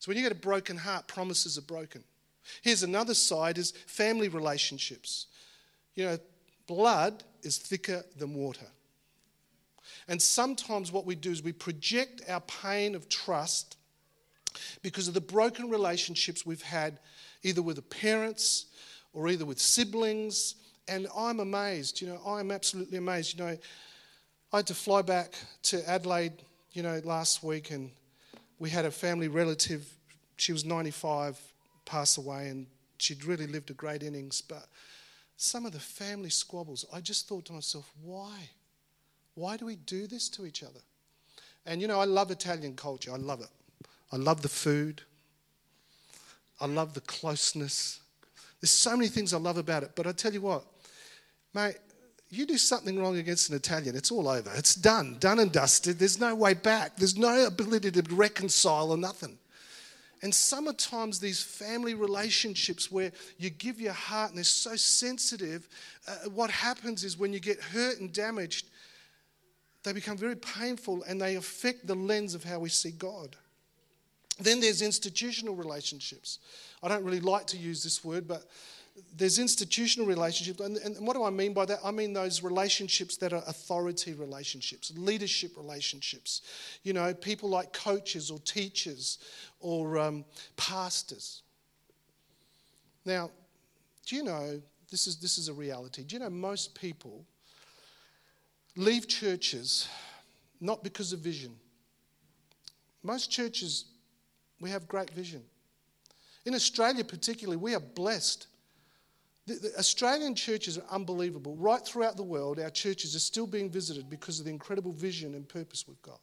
So 0.00 0.10
when 0.10 0.18
you 0.18 0.22
get 0.22 0.32
a 0.32 0.34
broken 0.34 0.76
heart, 0.76 1.06
promises 1.06 1.56
are 1.56 1.62
broken. 1.62 2.04
Here's 2.60 2.82
another 2.82 3.14
side 3.14 3.56
is 3.56 3.70
family 3.86 4.28
relationships. 4.28 5.28
You 5.94 6.04
know, 6.04 6.18
blood 6.66 7.24
is 7.42 7.56
thicker 7.56 8.04
than 8.18 8.34
water. 8.34 8.66
And 10.08 10.20
sometimes 10.20 10.92
what 10.92 11.06
we 11.06 11.14
do 11.14 11.30
is 11.30 11.42
we 11.42 11.52
project 11.52 12.22
our 12.28 12.40
pain 12.40 12.94
of 12.94 13.08
trust 13.08 13.76
because 14.82 15.08
of 15.08 15.14
the 15.14 15.20
broken 15.20 15.70
relationships 15.70 16.44
we've 16.44 16.62
had 16.62 16.98
either 17.42 17.62
with 17.62 17.76
the 17.76 17.82
parents 17.82 18.66
or 19.12 19.28
either 19.28 19.44
with 19.44 19.58
siblings. 19.58 20.56
And 20.88 21.06
I'm 21.16 21.40
amazed, 21.40 22.00
you 22.00 22.08
know, 22.08 22.20
I'm 22.26 22.50
absolutely 22.50 22.98
amazed. 22.98 23.38
You 23.38 23.44
know, 23.44 23.56
I 24.52 24.56
had 24.56 24.66
to 24.66 24.74
fly 24.74 25.02
back 25.02 25.34
to 25.64 25.88
Adelaide, 25.88 26.34
you 26.72 26.82
know, 26.82 27.00
last 27.04 27.42
week 27.42 27.70
and 27.70 27.90
we 28.58 28.70
had 28.70 28.84
a 28.84 28.90
family 28.90 29.28
relative, 29.28 29.86
she 30.36 30.52
was 30.52 30.64
95, 30.64 31.38
pass 31.84 32.18
away, 32.18 32.48
and 32.48 32.66
she'd 32.98 33.24
really 33.24 33.46
lived 33.46 33.70
a 33.70 33.74
great 33.74 34.02
innings. 34.02 34.40
But 34.40 34.66
some 35.36 35.66
of 35.66 35.72
the 35.72 35.80
family 35.80 36.30
squabbles, 36.30 36.84
I 36.92 37.00
just 37.00 37.28
thought 37.28 37.44
to 37.46 37.52
myself, 37.52 37.90
why? 38.02 38.50
Why 39.34 39.56
do 39.56 39.66
we 39.66 39.76
do 39.76 40.06
this 40.06 40.28
to 40.30 40.46
each 40.46 40.62
other? 40.62 40.80
And 41.66 41.80
you 41.80 41.88
know, 41.88 42.00
I 42.00 42.04
love 42.04 42.30
Italian 42.30 42.76
culture. 42.76 43.12
I 43.12 43.16
love 43.16 43.40
it. 43.40 43.48
I 44.12 44.16
love 44.16 44.42
the 44.42 44.48
food. 44.48 45.02
I 46.60 46.66
love 46.66 46.94
the 46.94 47.00
closeness. 47.00 48.00
There's 48.60 48.70
so 48.70 48.96
many 48.96 49.08
things 49.08 49.34
I 49.34 49.38
love 49.38 49.58
about 49.58 49.82
it. 49.82 49.90
But 49.94 50.06
I 50.06 50.12
tell 50.12 50.32
you 50.32 50.42
what, 50.42 50.64
mate, 51.52 51.76
you 52.30 52.46
do 52.46 52.58
something 52.58 52.98
wrong 52.98 53.16
against 53.16 53.50
an 53.50 53.56
Italian, 53.56 53.96
it's 53.96 54.10
all 54.10 54.28
over. 54.28 54.50
It's 54.54 54.74
done, 54.74 55.16
done 55.20 55.38
and 55.38 55.52
dusted. 55.52 55.98
There's 55.98 56.18
no 56.18 56.34
way 56.34 56.54
back. 56.54 56.96
There's 56.96 57.16
no 57.16 57.46
ability 57.46 57.90
to 57.92 58.02
reconcile 58.14 58.90
or 58.90 58.96
nothing. 58.96 59.38
And 60.22 60.34
sometimes 60.34 61.20
these 61.20 61.42
family 61.42 61.92
relationships 61.92 62.90
where 62.90 63.12
you 63.36 63.50
give 63.50 63.78
your 63.78 63.92
heart 63.92 64.30
and 64.30 64.38
they're 64.38 64.44
so 64.44 64.74
sensitive, 64.74 65.68
uh, 66.08 66.30
what 66.30 66.50
happens 66.50 67.04
is 67.04 67.18
when 67.18 67.32
you 67.32 67.40
get 67.40 67.60
hurt 67.60 68.00
and 68.00 68.10
damaged, 68.10 68.66
they 69.84 69.92
become 69.92 70.16
very 70.16 70.36
painful 70.36 71.02
and 71.04 71.20
they 71.20 71.36
affect 71.36 71.86
the 71.86 71.94
lens 71.94 72.34
of 72.34 72.42
how 72.42 72.58
we 72.58 72.70
see 72.70 72.90
God. 72.90 73.36
Then 74.40 74.58
there's 74.58 74.82
institutional 74.82 75.54
relationships. 75.54 76.40
I 76.82 76.88
don't 76.88 77.04
really 77.04 77.20
like 77.20 77.46
to 77.48 77.56
use 77.56 77.84
this 77.84 78.02
word, 78.02 78.26
but 78.26 78.44
there's 79.16 79.38
institutional 79.38 80.08
relationships. 80.08 80.60
And, 80.60 80.78
and, 80.78 81.06
what 81.06 81.14
do 81.14 81.22
I 81.22 81.30
mean 81.30 81.52
by 81.52 81.66
that? 81.66 81.80
I 81.84 81.90
mean 81.90 82.12
those 82.12 82.42
relationships 82.42 83.16
that 83.18 83.32
are 83.32 83.42
authority 83.46 84.14
relationships, 84.14 84.92
leadership 84.96 85.56
relationships. 85.56 86.42
You 86.82 86.94
know, 86.94 87.12
people 87.12 87.48
like 87.48 87.72
coaches 87.72 88.30
or 88.30 88.38
teachers 88.40 89.18
or 89.60 89.98
um, 89.98 90.24
pastors. 90.56 91.42
Now, 93.04 93.30
do 94.06 94.16
you 94.16 94.24
know, 94.24 94.60
this 94.90 95.06
is, 95.06 95.16
this 95.16 95.38
is 95.38 95.48
a 95.48 95.52
reality. 95.52 96.04
Do 96.04 96.16
you 96.16 96.20
know 96.20 96.30
most 96.30 96.74
people 96.74 97.24
leave 98.76 99.08
churches 99.08 99.88
not 100.60 100.82
because 100.82 101.12
of 101.12 101.20
vision? 101.20 101.54
Most 103.02 103.30
churches, 103.30 103.86
we 104.60 104.70
have 104.70 104.88
great 104.88 105.10
vision. 105.10 105.42
In 106.46 106.54
Australia, 106.54 107.04
particularly, 107.04 107.56
we 107.56 107.74
are 107.74 107.80
blessed 107.80 108.46
the, 109.46 109.54
the 109.54 109.78
Australian 109.78 110.34
churches 110.34 110.78
are 110.78 110.84
unbelievable. 110.90 111.56
Right 111.56 111.84
throughout 111.84 112.16
the 112.16 112.22
world, 112.22 112.58
our 112.58 112.70
churches 112.70 113.14
are 113.14 113.20
still 113.20 113.46
being 113.46 113.70
visited 113.70 114.08
because 114.08 114.38
of 114.38 114.46
the 114.46 114.50
incredible 114.50 114.92
vision 114.92 115.34
and 115.34 115.46
purpose 115.46 115.84
we've 115.86 116.00
got. 116.02 116.20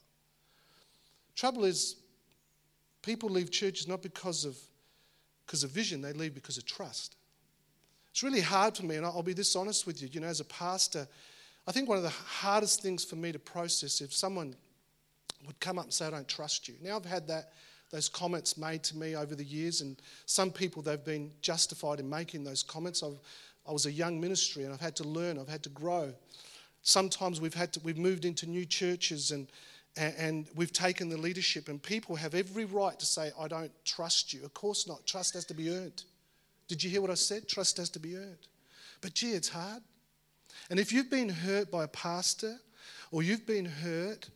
Trouble 1.36 1.66
is, 1.66 1.98
people 3.02 3.30
leave 3.30 3.52
churches 3.52 3.88
not 3.88 4.02
because 4.02 4.44
of, 4.44 4.58
because 5.46 5.64
of 5.64 5.70
vision, 5.70 6.02
they 6.02 6.14
leave 6.14 6.34
because 6.34 6.58
of 6.58 6.66
trust. 6.66 7.16
It's 8.12 8.24
really 8.24 8.42
hard 8.42 8.76
for 8.76 8.86
me, 8.86 8.96
and 8.96 9.06
I'll 9.06 9.24
be 9.24 9.34
this 9.34 9.56
honest 9.56 9.86
with 9.86 10.02
you. 10.02 10.10
You 10.12 10.20
know, 10.20 10.28
as 10.28 10.40
a 10.40 10.46
pastor, 10.46 11.08
I 11.68 11.72
think 11.72 11.88
one 11.88 11.98
of 11.98 12.04
the 12.04 12.10
hardest 12.10 12.82
things 12.82 13.06
for 13.06 13.16
me 13.16 13.32
to 13.32 13.40
process 13.40 14.02
if 14.02 14.14
someone 14.14 14.56
would 15.46 15.60
come 15.60 15.78
up 15.78 15.86
and 15.86 15.94
say, 15.94 16.08
I 16.08 16.10
don't 16.10 16.28
trust 16.28 16.68
you. 16.68 16.76
Now, 16.82 16.96
I've 16.98 17.06
had 17.06 17.28
that 17.28 17.52
those 17.92 18.08
comments 18.08 18.58
made 18.58 18.84
to 18.84 18.98
me 18.98 19.16
over 19.16 19.36
the 19.36 19.44
years, 19.44 19.82
and 19.82 20.02
some 20.26 20.50
people 20.50 20.82
they've 20.82 21.04
been 21.04 21.32
justified 21.42 22.00
in 22.00 22.10
making 22.10 22.44
those 22.44 22.64
comments. 22.64 23.04
I've, 23.04 23.20
I 23.68 23.72
was 23.74 23.86
a 23.86 23.92
young 23.92 24.20
ministry, 24.20 24.64
and 24.64 24.74
I've 24.74 24.80
had 24.80 24.96
to 24.98 25.04
learn. 25.04 25.38
I've 25.38 25.50
had 25.50 25.64
to 25.64 25.70
grow. 25.70 26.14
Sometimes 26.84 27.42
we've 27.42 27.54
had 27.54 27.74
to 27.74 27.80
we've 27.82 27.98
moved 27.98 28.26
into 28.26 28.46
new 28.48 28.66
churches 28.66 29.32
and. 29.32 29.48
And 29.98 30.48
we've 30.56 30.72
taken 30.72 31.10
the 31.10 31.18
leadership, 31.18 31.68
and 31.68 31.84
people 31.84 32.16
have 32.16 32.34
every 32.34 32.64
right 32.64 32.98
to 32.98 33.06
say, 33.06 33.32
I 33.38 33.50
don't 33.50 33.74
trust 33.84 34.34
you. 34.34 34.42
Of 34.46 34.54
course 34.54 34.88
not. 34.88 35.06
Trust 35.06 35.34
has 35.34 35.44
to 35.48 35.54
be 35.54 35.70
earned. 35.70 36.06
Did 36.70 36.82
you 36.82 36.90
hear 36.90 37.02
what 37.02 37.12
I 37.12 37.16
said? 37.16 37.50
Trust 37.50 37.76
has 37.76 37.90
to 37.90 38.00
be 38.00 38.16
earned. 38.16 38.48
But 39.02 39.16
gee, 39.16 39.34
it's 39.34 39.50
hard. 39.50 39.84
And 40.72 40.80
if 40.80 40.94
you've 40.94 41.12
been 41.12 41.28
hurt 41.28 41.70
by 41.70 41.84
a 41.84 41.88
pastor, 41.90 42.58
or 43.12 43.22
you've 43.22 43.46
been 43.46 43.66
hurt 43.66 44.30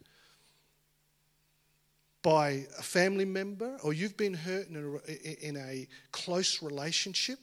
by 2.21 2.65
a 2.77 2.83
family 2.83 3.23
member 3.23 3.77
or 3.83 3.93
you've 3.93 4.17
been 4.17 4.33
hurt 4.33 4.67
in 4.67 4.99
a, 5.07 5.47
in 5.47 5.55
a 5.55 5.87
close 6.11 6.61
relationship, 6.61 7.39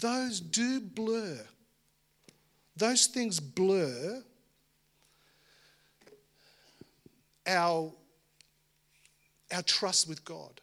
those 0.00 0.40
do 0.40 0.80
blur. 0.80 1.38
Those 2.76 3.06
things 3.06 3.38
blur 3.38 4.24
our, 7.46 7.92
our 9.52 9.62
trust 9.62 10.08
with 10.08 10.24
God 10.24 10.60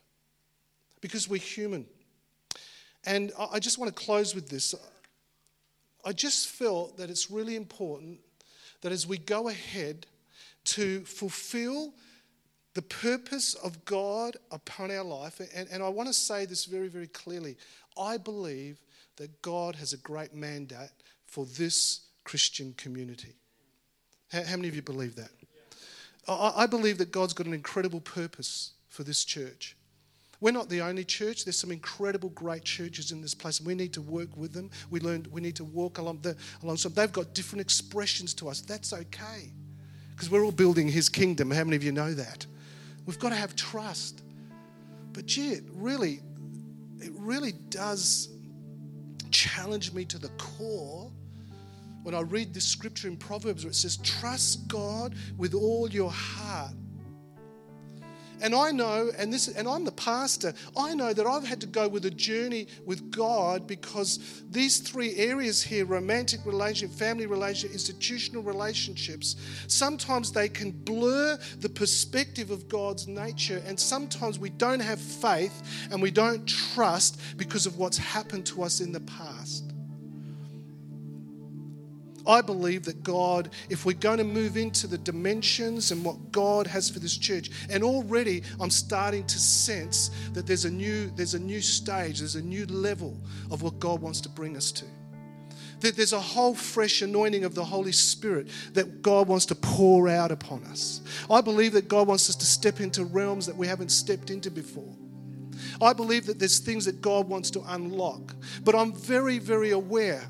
because 0.99 1.29
we're 1.29 1.39
human. 1.39 1.85
And 3.05 3.31
I 3.39 3.59
just 3.59 3.77
want 3.77 3.95
to 3.95 4.03
close 4.03 4.35
with 4.35 4.49
this. 4.49 4.75
I 6.05 6.13
just 6.13 6.47
felt 6.47 6.97
that 6.97 7.09
it's 7.09 7.29
really 7.29 7.55
important 7.55 8.19
that 8.81 8.91
as 8.91 9.05
we 9.05 9.17
go 9.17 9.49
ahead 9.49 10.05
to 10.65 11.01
fulfill 11.01 11.93
the 12.73 12.81
purpose 12.81 13.55
of 13.55 13.83
God 13.85 14.37
upon 14.51 14.91
our 14.91 15.03
life, 15.03 15.41
and, 15.53 15.67
and 15.69 15.83
I 15.83 15.89
want 15.89 16.07
to 16.07 16.13
say 16.13 16.45
this 16.45 16.65
very, 16.65 16.87
very 16.87 17.07
clearly. 17.07 17.57
I 17.97 18.17
believe 18.17 18.79
that 19.17 19.41
God 19.41 19.75
has 19.75 19.91
a 19.91 19.97
great 19.97 20.33
mandate 20.33 20.91
for 21.25 21.45
this 21.45 22.01
Christian 22.23 22.73
community. 22.77 23.33
How, 24.31 24.43
how 24.43 24.55
many 24.55 24.67
of 24.69 24.75
you 24.75 24.81
believe 24.81 25.15
that? 25.15 25.31
I 26.27 26.67
believe 26.67 26.99
that 26.99 27.11
God's 27.11 27.33
got 27.33 27.47
an 27.47 27.53
incredible 27.53 28.01
purpose 28.01 28.73
for 28.87 29.03
this 29.03 29.25
church. 29.25 29.75
We're 30.41 30.51
not 30.51 30.69
the 30.69 30.81
only 30.81 31.03
church. 31.03 31.43
There's 31.43 31.57
some 31.57 31.71
incredible, 31.71 32.29
great 32.29 32.63
churches 32.63 33.11
in 33.11 33.21
this 33.21 33.33
place, 33.33 33.59
and 33.59 33.67
we 33.67 33.75
need 33.75 33.93
to 33.93 34.01
work 34.01 34.37
with 34.37 34.53
them. 34.53 34.71
We 34.89 35.01
learned 35.01 35.27
we 35.27 35.41
need 35.41 35.55
to 35.57 35.65
walk 35.65 35.97
along 35.97 36.19
the 36.21 36.35
alongside. 36.63 36.95
They've 36.95 37.11
got 37.11 37.33
different 37.33 37.61
expressions 37.61 38.33
to 38.35 38.47
us. 38.47 38.61
That's 38.61 38.93
okay, 38.93 39.51
because 40.11 40.29
we're 40.29 40.43
all 40.43 40.51
building 40.51 40.87
His 40.87 41.09
kingdom. 41.09 41.51
How 41.51 41.63
many 41.63 41.75
of 41.75 41.83
you 41.83 41.91
know 41.91 42.13
that? 42.13 42.45
We've 43.05 43.19
got 43.19 43.29
to 43.29 43.35
have 43.35 43.55
trust. 43.55 44.23
But 45.11 45.25
gee, 45.25 45.49
it 45.49 45.63
really, 45.73 46.21
it 46.99 47.11
really 47.15 47.53
does 47.69 48.29
challenge 49.31 49.91
me 49.93 50.05
to 50.05 50.17
the 50.17 50.29
core 50.37 51.11
when 52.03 52.15
I 52.15 52.21
read 52.21 52.53
this 52.53 52.65
scripture 52.65 53.07
in 53.07 53.17
Proverbs 53.17 53.65
where 53.65 53.71
it 53.71 53.75
says, 53.75 53.97
Trust 53.97 54.67
God 54.67 55.15
with 55.37 55.53
all 55.53 55.89
your 55.89 56.11
heart 56.11 56.73
And 58.41 58.55
I 58.55 58.71
know, 58.71 59.11
and 59.17 59.31
this, 59.31 59.47
and 59.47 59.67
I'm 59.67 59.85
the 59.85 59.91
pastor. 59.91 60.53
I 60.77 60.93
know 60.95 61.13
that 61.13 61.25
I've 61.25 61.45
had 61.45 61.59
to 61.61 61.67
go 61.67 61.87
with 61.87 62.05
a 62.05 62.11
journey 62.11 62.67
with 62.85 63.11
God 63.11 63.67
because 63.67 64.43
these 64.49 64.79
three 64.79 65.15
areas 65.15 65.61
here—romantic 65.61 66.45
relationship, 66.45 66.97
family 66.97 67.25
relationship, 67.25 67.73
institutional 67.73 68.43
relationships. 68.43 69.35
Sometimes 69.67 70.31
they 70.31 70.49
can 70.49 70.71
blur 70.71 71.37
the 71.59 71.69
perspective 71.69 72.51
of 72.51 72.67
God's 72.67 73.07
nature, 73.07 73.61
and 73.65 73.79
sometimes 73.79 74.39
we 74.39 74.49
don't 74.49 74.79
have 74.79 74.99
faith 74.99 75.87
and 75.91 76.01
we 76.01 76.11
don't 76.11 76.45
trust 76.47 77.19
because 77.37 77.65
of 77.65 77.77
what's 77.77 77.97
happened 77.97 78.45
to 78.47 78.63
us 78.63 78.79
in 78.79 78.91
the 78.91 79.01
past. 79.01 79.68
I 82.29 82.41
believe 82.41 82.83
that 82.85 83.01
God, 83.01 83.49
if 83.71 83.85
we're 83.85 83.93
going 83.93 84.19
to 84.19 84.23
move 84.23 84.55
into 84.55 84.85
the 84.85 84.99
dimensions 84.99 85.89
and 85.89 86.05
what 86.05 86.31
God 86.31 86.67
has 86.67 86.87
for 86.87 86.99
this 86.99 87.17
church, 87.17 87.49
and 87.71 87.83
already 87.83 88.43
I'm 88.59 88.69
starting 88.69 89.25
to 89.25 89.39
sense 89.39 90.11
that 90.33 90.45
there's 90.45 90.65
a 90.65 90.69
new, 90.69 91.09
there's 91.15 91.33
a 91.33 91.39
new 91.39 91.59
stage, 91.59 92.19
there's 92.19 92.35
a 92.35 92.41
new 92.41 92.67
level 92.67 93.19
of 93.49 93.63
what 93.63 93.79
God 93.79 93.99
wants 93.99 94.21
to 94.21 94.29
bring 94.29 94.55
us 94.55 94.71
to. 94.73 94.85
That 95.79 95.95
there's 95.95 96.13
a 96.13 96.19
whole 96.19 96.53
fresh 96.53 97.01
anointing 97.01 97.45
of 97.45 97.55
the 97.55 97.65
Holy 97.65 97.93
Spirit 97.93 98.49
that 98.73 99.01
God 99.01 99.27
wants 99.27 99.47
to 99.47 99.55
pour 99.55 100.07
out 100.07 100.31
upon 100.31 100.63
us. 100.65 101.01
I 101.31 101.41
believe 101.41 101.73
that 101.73 101.87
God 101.87 102.07
wants 102.07 102.29
us 102.29 102.35
to 102.35 102.45
step 102.45 102.79
into 102.79 103.05
realms 103.05 103.47
that 103.47 103.55
we 103.55 103.65
haven't 103.65 103.89
stepped 103.89 104.29
into 104.29 104.51
before. 104.51 104.95
I 105.81 105.93
believe 105.93 106.27
that 106.27 106.37
there's 106.37 106.59
things 106.59 106.85
that 106.85 107.01
God 107.01 107.27
wants 107.27 107.49
to 107.51 107.63
unlock. 107.69 108.35
But 108.63 108.75
I'm 108.75 108.93
very, 108.93 109.39
very 109.39 109.71
aware 109.71 110.29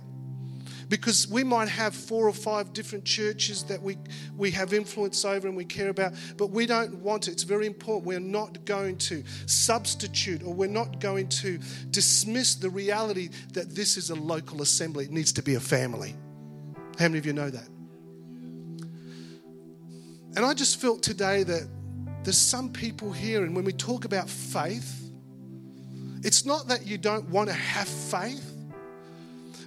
because 0.90 1.28
we 1.28 1.44
might 1.44 1.70
have 1.70 1.96
four 1.96 2.28
or 2.28 2.34
five 2.34 2.74
different 2.74 3.06
churches 3.06 3.64
that 3.64 3.82
we, 3.82 3.98
we 4.36 4.52
have 4.52 4.74
influence 4.74 5.24
over 5.24 5.48
and 5.48 5.56
we 5.56 5.64
care 5.64 5.90
about, 5.90 6.14
but 6.36 6.48
we 6.48 6.66
don't 6.66 6.96
want 6.96 7.28
it. 7.28 7.32
It's 7.32 7.44
very 7.44 7.68
important. 7.68 8.06
We're 8.06 8.20
not 8.20 8.66
going 8.66 8.98
to 8.98 9.24
substitute 9.46 10.44
or 10.44 10.54
we're 10.54 10.68
not 10.68 11.00
going 11.00 11.30
to 11.30 11.60
dismiss 11.92 12.56
the 12.56 12.70
reality 12.70 13.30
that 13.54 13.76
this 13.76 13.98
is 13.98 14.10
a 14.10 14.16
local 14.16 14.62
assembly. 14.62 15.06
It 15.06 15.12
needs 15.12 15.32
to 15.34 15.44
be 15.44 15.56
a 15.56 15.60
family. 15.60 16.16
How 16.98 17.06
many 17.06 17.20
of 17.20 17.26
you 17.26 17.34
know 17.34 17.50
that? 17.50 17.70
And 20.36 20.46
I 20.46 20.54
just 20.54 20.82
felt 20.82 21.04
today 21.04 21.44
that 21.44 21.68
there's 22.24 22.38
some 22.38 22.70
people 22.72 23.12
here, 23.12 23.44
and 23.44 23.56
when 23.56 23.64
we 23.64 23.72
talk 23.72 24.06
about 24.06 24.30
faith, 24.30 25.12
it's 26.24 26.46
not 26.46 26.68
that 26.68 26.86
you 26.86 26.98
don't 26.98 27.30
want 27.30 27.50
to 27.50 27.56
have 27.56 27.88
faith. 27.88 28.49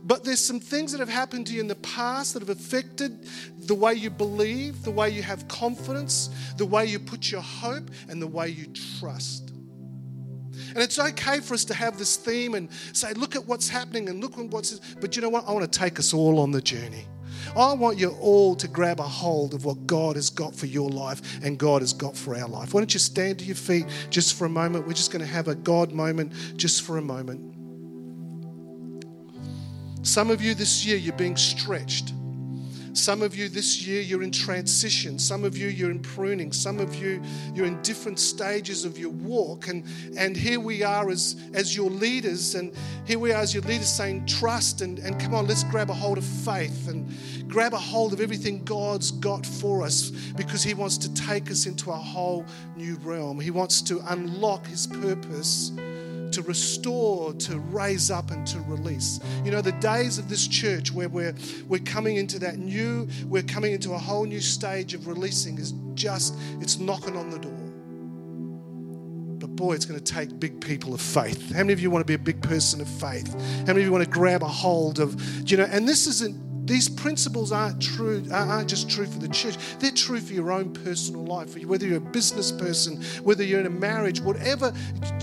But 0.05 0.25
there's 0.25 0.45
some 0.45 0.59
things 0.59 0.93
that 0.93 0.99
have 0.99 1.09
happened 1.09 1.47
to 1.49 1.55
you 1.55 1.61
in 1.61 1.69
the 1.69 1.77
past 1.77 2.35
that 2.35 2.41
have 2.41 2.49
affected 2.49 3.29
the 3.67 3.75
way 3.75 3.95
you 3.95 4.11
believe, 4.11 4.83
the 4.83 4.91
way 4.91 5.11
you 5.11 5.23
have 5.23 5.47
confidence, 5.47 6.31
the 6.57 6.67
way 6.67 6.87
you 6.87 6.99
put 6.99 7.31
your 7.31 7.41
hope, 7.41 7.89
and 8.09 8.21
the 8.21 8.27
way 8.27 8.49
you 8.49 8.67
trust. 8.99 9.51
And 10.75 10.79
it's 10.79 10.99
okay 10.99 11.41
for 11.41 11.55
us 11.55 11.65
to 11.67 11.75
have 11.75 11.99
this 11.99 12.17
theme 12.17 12.55
and 12.55 12.69
say, 12.93 13.13
look 13.15 13.37
at 13.37 13.47
what's 13.47 13.69
happening 13.69 14.09
and 14.09 14.21
look 14.21 14.39
at 14.39 14.47
what's. 14.47 14.79
But 15.01 15.15
you 15.15 15.23
know 15.23 15.29
what? 15.29 15.47
I 15.47 15.53
want 15.53 15.71
to 15.71 15.79
take 15.79 15.99
us 15.99 16.13
all 16.13 16.41
on 16.41 16.51
the 16.51 16.63
journey. 16.63 17.05
I 17.57 17.73
want 17.75 17.99
you 17.99 18.11
all 18.21 18.55
to 18.57 18.69
grab 18.69 19.01
a 19.01 19.05
hold 19.05 19.55
of 19.55 19.65
what 19.65 19.87
God 19.87 20.17
has 20.17 20.31
got 20.31 20.55
for 20.55 20.67
your 20.67 20.89
life 20.89 21.43
and 21.45 21.59
God 21.59 21.83
has 21.83 21.93
got 21.93 22.17
for 22.17 22.37
our 22.37 22.49
life. 22.49 22.73
Why 22.73 22.81
don't 22.81 22.93
you 22.93 23.01
stand 23.01 23.39
to 23.41 23.45
your 23.45 23.57
feet 23.57 23.87
just 24.11 24.35
for 24.35 24.47
a 24.47 24.51
moment? 24.51 24.87
We're 24.87 24.95
just 24.95 25.13
going 25.13 25.25
to 25.25 25.31
have 25.31 25.49
a 25.49 25.55
God 25.55 25.93
moment 25.93 26.33
just 26.57 26.83
for 26.83 26.99
a 26.99 27.03
moment. 27.03 27.62
Some 30.03 30.31
of 30.31 30.43
you 30.43 30.55
this 30.55 30.85
year, 30.85 30.97
you're 30.97 31.17
being 31.17 31.37
stretched. 31.37 32.13
Some 32.95 33.23
of 33.23 33.35
you 33.35 33.49
this 33.49 33.87
year, 33.87 34.03
you're 34.03 34.23
in 34.23 34.31
transition. 34.31 35.19
Some 35.19 35.45
of 35.45 35.57
you, 35.57 35.69
you're 35.69 35.91
in 35.91 36.01
pruning. 36.01 36.53
Some 36.53 36.79
of 36.79 36.95
you, 36.95 37.23
you're 37.55 37.67
in 37.67 37.81
different 37.83 38.19
stages 38.19 38.85
of 38.85 38.99
your 38.99 39.11
walk. 39.11 39.69
And, 39.69 39.85
and 40.19 40.37
here 40.37 40.61
we 40.61 40.83
are 40.83 41.09
as, 41.09 41.37
as 41.55 41.75
your 41.75 41.89
leaders, 41.89 42.55
and 42.55 42.75
here 43.07 43.19
we 43.19 43.33
are 43.33 43.41
as 43.41 43.55
your 43.55 43.63
leaders 43.63 43.89
saying, 43.89 44.27
Trust 44.27 44.83
and, 44.83 44.99
and 44.99 45.19
come 45.19 45.35
on, 45.35 45.47
let's 45.47 45.65
grab 45.65 45.89
a 45.89 45.95
hold 45.95 46.19
of 46.19 46.25
faith 46.25 46.89
and 46.89 47.09
grab 47.49 47.73
a 47.73 47.79
hold 47.79 48.13
of 48.13 48.21
everything 48.21 48.63
God's 48.65 49.11
got 49.11 49.47
for 49.47 49.83
us 49.83 50.11
because 50.37 50.63
He 50.63 50.75
wants 50.75 50.99
to 50.99 51.15
take 51.15 51.51
us 51.51 51.65
into 51.65 51.91
a 51.91 51.97
whole 51.97 52.45
new 52.77 52.97
realm. 52.97 53.41
He 53.41 53.51
wants 53.51 53.81
to 53.83 54.03
unlock 54.09 54.67
His 54.67 54.87
purpose 54.87 55.73
to 56.33 56.43
restore, 56.43 57.33
to 57.35 57.59
raise 57.59 58.11
up, 58.11 58.31
and 58.31 58.47
to 58.49 58.61
release. 58.63 59.21
You 59.45 59.51
know, 59.51 59.61
the 59.61 59.73
days 59.73 60.19
of 60.19 60.29
this 60.29 60.47
church 60.47 60.93
where 60.93 61.09
we're, 61.09 61.35
we're 61.69 61.81
coming 61.81 62.17
into 62.17 62.39
that 62.41 62.59
new, 62.59 63.09
we're 63.27 63.43
coming 63.43 63.73
into 63.73 63.93
a 63.93 63.99
whole 63.99 64.25
new 64.25 64.41
stage 64.41 64.95
of 64.95 65.07
releasing 65.07 65.59
is 65.59 65.73
just, 65.95 66.35
it's 66.61 66.79
knocking 66.79 67.17
on 67.17 67.31
the 67.31 67.39
door. 67.39 67.53
But 69.39 69.57
boy, 69.57 69.75
it's 69.75 69.85
going 69.85 69.99
to 69.99 70.13
take 70.13 70.39
big 70.39 70.61
people 70.61 70.95
of 70.95 71.01
faith. 71.01 71.51
How 71.53 71.59
many 71.59 71.73
of 71.73 71.81
you 71.81 71.91
want 71.91 72.03
to 72.03 72.07
be 72.07 72.15
a 72.15 72.19
big 72.19 72.41
person 72.43 72.81
of 72.81 72.89
faith? 72.89 73.33
How 73.33 73.67
many 73.69 73.81
of 73.81 73.87
you 73.87 73.93
want 73.93 74.05
to 74.05 74.11
grab 74.11 74.43
a 74.43 74.49
hold 74.49 75.01
of, 75.01 75.21
you 75.51 75.57
know, 75.57 75.65
and 75.65 75.89
this 75.89 76.07
isn't 76.07 76.52
these 76.65 76.89
principles 76.89 77.51
aren't 77.53 77.83
true, 77.83 78.25
aren't 78.33 78.69
just 78.69 78.89
true 78.89 79.07
for 79.07 79.19
the 79.19 79.29
church. 79.29 79.57
They're 79.79 79.91
true 79.91 80.21
for 80.21 80.33
your 80.33 80.53
own 80.53 80.73
personal 80.73 81.25
life. 81.25 81.57
Whether 81.65 81.87
you're 81.87 81.99
a 81.99 82.01
business 82.01 82.53
person, 82.53 83.03
whether 83.23 83.43
you're 83.43 83.61
in 83.61 83.67
a 83.67 83.71
marriage, 83.71 84.21
whatever 84.21 84.73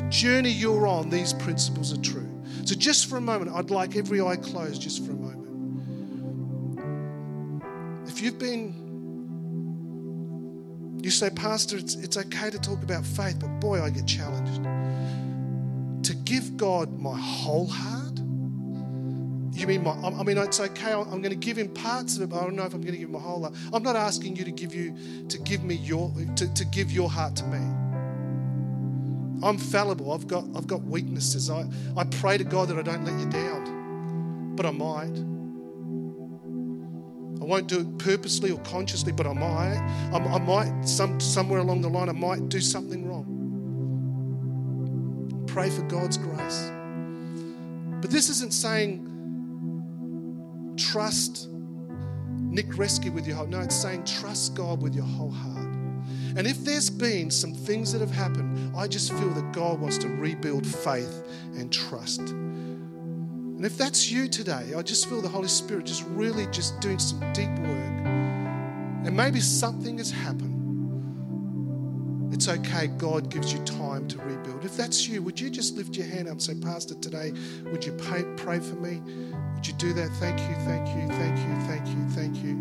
journey 0.09 0.51
you're 0.51 0.85
on, 0.85 1.09
these 1.09 1.33
principles 1.33 1.93
are 1.93 2.01
true. 2.01 2.27
So, 2.65 2.75
just 2.75 3.09
for 3.09 3.17
a 3.17 3.21
moment, 3.21 3.51
I'd 3.53 3.71
like 3.71 3.95
every 3.95 4.21
eye 4.21 4.35
closed 4.35 4.81
just 4.81 5.05
for 5.05 5.11
a 5.11 5.15
moment. 5.15 5.39
If 8.07 8.21
you've 8.21 8.37
been 8.37 8.79
you 11.01 11.11
say, 11.11 11.29
Pastor, 11.29 11.77
it's, 11.77 11.95
it's 11.95 12.17
okay 12.17 12.49
to 12.49 12.59
talk 12.59 12.83
about 12.83 13.05
faith, 13.05 13.39
but 13.39 13.47
boy, 13.59 13.81
I 13.81 13.89
get 13.89 14.05
challenged. 14.05 14.63
To 16.05 16.13
give 16.13 16.57
God 16.57 16.99
my 16.99 17.17
whole 17.17 17.67
heart, 17.67 18.08
you 19.59 19.67
mean 19.67 19.83
my, 19.83 19.91
I 19.91 20.23
mean, 20.23 20.37
it's 20.37 20.59
okay. 20.59 20.91
I'm 20.93 21.21
going 21.21 21.29
to 21.29 21.35
give 21.35 21.57
him 21.57 21.69
parts 21.73 22.15
of 22.17 22.23
it, 22.23 22.29
but 22.29 22.37
I 22.37 22.43
don't 22.43 22.55
know 22.55 22.63
if 22.63 22.73
I'm 22.73 22.81
going 22.81 22.93
to 22.93 22.99
give 22.99 23.09
him 23.09 23.13
my 23.13 23.19
whole 23.19 23.41
heart. 23.41 23.55
I'm 23.73 23.83
not 23.83 23.95
asking 23.95 24.35
you 24.35 24.45
to 24.45 24.51
give 24.51 24.73
you, 24.73 24.95
to 25.27 25.37
give 25.39 25.63
me 25.63 25.75
your, 25.75 26.11
to, 26.35 26.53
to 26.53 26.65
give 26.65 26.91
your 26.91 27.09
heart 27.09 27.35
to 27.37 27.45
me. 27.45 27.57
I'm 29.41 29.57
fallible. 29.57 30.11
I've 30.11 30.27
got, 30.27 30.45
I've 30.55 30.67
got 30.67 30.83
weaknesses. 30.83 31.49
I, 31.49 31.65
I 31.95 32.03
pray 32.03 32.37
to 32.37 32.43
God 32.43 32.67
that 32.69 32.77
I 32.77 32.81
don't 32.81 33.05
let 33.05 33.19
you 33.19 33.25
down, 33.29 34.55
but 34.55 34.65
I 34.65 34.71
might. 34.71 35.17
I 37.41 37.45
won't 37.45 37.67
do 37.67 37.79
it 37.79 37.97
purposely 37.99 38.51
or 38.51 38.59
consciously, 38.59 39.13
but 39.13 39.25
I 39.25 39.33
might. 39.33 39.77
I, 40.13 40.17
I 40.17 40.39
might, 40.39 40.85
some, 40.85 41.19
somewhere 41.19 41.59
along 41.59 41.81
the 41.81 41.89
line, 41.89 42.09
I 42.09 42.13
might 42.13 42.49
do 42.49 42.59
something 42.59 43.07
wrong. 43.07 43.37
Pray 45.47 45.69
for 45.69 45.83
God's 45.83 46.17
grace. 46.17 46.71
But 48.01 48.11
this 48.11 48.29
isn't 48.29 48.53
saying 48.53 49.07
trust 50.79 51.49
Nick 51.51 52.77
Rescue 52.77 53.11
with 53.11 53.27
your 53.27 53.35
whole. 53.35 53.47
No, 53.47 53.59
it's 53.59 53.75
saying 53.75 54.05
trust 54.05 54.55
God 54.55 54.81
with 54.81 54.95
your 54.95 55.05
whole 55.05 55.31
heart. 55.31 55.67
And 56.35 56.47
if 56.47 56.63
there's 56.63 56.89
been 56.89 57.29
some 57.29 57.53
things 57.53 57.91
that 57.91 57.99
have 57.99 58.11
happened, 58.11 58.75
I 58.75 58.87
just 58.87 59.11
feel 59.11 59.29
that 59.31 59.51
God 59.51 59.79
wants 59.79 59.97
to 59.99 60.07
rebuild 60.07 60.65
faith 60.65 61.23
and 61.55 61.71
trust. 61.71 62.21
And 62.21 63.65
if 63.65 63.77
that's 63.77 64.09
you 64.09 64.27
today, 64.27 64.73
I 64.75 64.81
just 64.81 65.09
feel 65.09 65.21
the 65.21 65.27
Holy 65.27 65.47
Spirit 65.49 65.85
just 65.85 66.05
really 66.07 66.47
just 66.47 66.79
doing 66.79 66.97
some 66.97 67.19
deep 67.33 67.49
work. 67.59 68.05
And 69.05 69.15
maybe 69.15 69.41
something 69.41 69.97
has 69.97 70.11
happened. 70.11 70.55
It's 72.33 72.47
okay. 72.47 72.87
God 72.87 73.29
gives 73.29 73.51
you 73.51 73.59
time 73.65 74.07
to 74.07 74.17
rebuild. 74.19 74.63
If 74.63 74.77
that's 74.77 75.07
you, 75.09 75.21
would 75.23 75.39
you 75.39 75.49
just 75.49 75.75
lift 75.75 75.97
your 75.97 76.05
hand 76.07 76.27
up 76.27 76.33
and 76.33 76.41
say, 76.41 76.55
Pastor, 76.55 76.95
today, 76.95 77.33
would 77.65 77.83
you 77.83 77.91
pray, 77.93 78.23
pray 78.37 78.59
for 78.59 78.75
me? 78.75 79.01
Would 79.59 79.67
you 79.67 79.73
do 79.73 79.91
that? 79.91 80.09
Thank 80.11 80.39
you, 80.39 80.55
thank 80.63 80.87
you, 80.87 81.05
thank 81.09 81.37
you, 81.37 81.53
thank 81.67 81.85
you, 81.85 82.09
thank 82.11 82.37
you. 82.37 82.53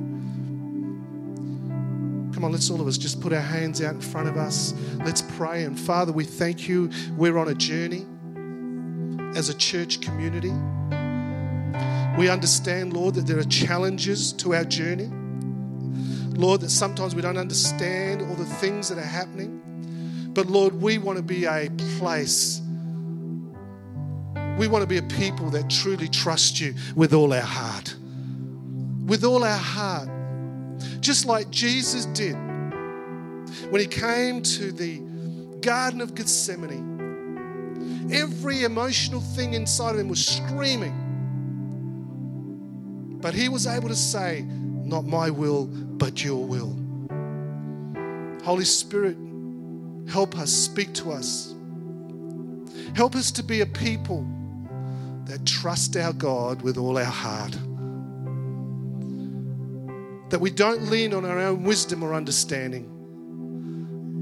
Come 2.35 2.45
on, 2.45 2.51
let's 2.51 2.69
all 2.71 2.81
of 2.81 2.89
us 2.89 2.99
just 2.99 3.21
put 3.21 3.33
our 3.33 3.41
hands 3.41 3.81
out 3.81 3.95
in 3.95 4.01
front 4.01 4.27
of 4.27 4.37
us. 4.37 4.75
Let's 5.05 5.23
pray. 5.23 5.63
And 5.63 5.79
Father, 5.79 6.11
we 6.11 6.25
thank 6.25 6.67
you. 6.67 6.91
We're 7.17 7.39
on 7.39 7.47
a 7.47 7.55
journey 7.55 8.05
as 9.37 9.49
a 9.49 9.55
church 9.55 10.01
community. 10.01 10.51
We 12.21 12.29
understand, 12.29 12.95
Lord, 12.95 13.15
that 13.15 13.29
there 13.29 13.39
are 13.39 13.45
challenges 13.45 14.33
to 14.33 14.57
our 14.57 14.65
journey. 14.65 15.09
Lord, 16.37 16.63
that 16.63 16.71
sometimes 16.71 17.15
we 17.15 17.23
don't 17.23 17.39
understand 17.39 18.23
all 18.23 18.35
the 18.35 18.45
things 18.45 18.89
that 18.89 18.99
are 18.99 19.03
happening. 19.03 20.31
But 20.35 20.49
Lord, 20.49 20.83
we 20.83 20.99
want 20.99 21.17
to 21.17 21.23
be 21.23 21.45
a 21.45 21.71
place 21.99 22.61
we 24.59 24.69
want 24.69 24.83
to 24.83 24.87
be 24.87 24.99
a 24.99 25.03
people 25.03 25.49
that 25.51 25.71
truly 25.71 26.09
trust 26.09 26.61
you 26.61 26.75
with 26.97 27.15
all 27.15 27.33
our 27.33 27.41
heart. 27.41 27.95
With 29.07 29.25
all 29.25 29.45
our 29.45 29.57
heart. 29.57 30.09
Just 31.01 31.25
like 31.27 31.49
Jesus 31.51 32.07
did 32.07 32.35
when 33.71 33.81
he 33.81 33.87
came 33.87 34.43
to 34.43 34.73
the 34.73 34.99
Garden 35.61 36.01
of 36.01 36.15
Gethsemane. 36.15 36.97
Every 38.13 38.65
emotional 38.65 39.21
thing 39.21 39.55
inside 39.55 39.95
of 39.95 40.01
him 40.01 40.09
was 40.09 40.27
screaming. 40.27 41.05
But 43.21 43.35
he 43.35 43.49
was 43.49 43.67
able 43.67 43.89
to 43.89 43.97
say, 43.97 44.43
Not 44.43 45.07
my 45.07 45.31
will, 45.31 45.67
but 45.67 46.25
your 46.25 46.45
will. 46.45 46.77
Holy 48.45 48.65
Spirit, 48.65 49.17
Help 50.09 50.39
us, 50.39 50.51
speak 50.51 50.95
to 50.95 51.11
us. 51.13 51.55
Help 52.95 53.15
us 53.15 53.31
to 53.33 53.43
be 53.43 53.61
a 53.61 53.67
people 53.67 54.27
that 55.29 55.45
trust 55.45 55.95
our 55.97 56.13
God 56.15 56.63
with 56.63 56.79
all 56.79 56.97
our 56.97 57.05
heart. 57.05 57.53
That 60.31 60.41
we 60.41 60.51
don't 60.51 60.85
lean 60.85 61.13
on 61.13 61.27
our 61.27 61.39
own 61.39 61.65
wisdom 61.65 62.03
or 62.03 62.15
understanding. 62.15 62.85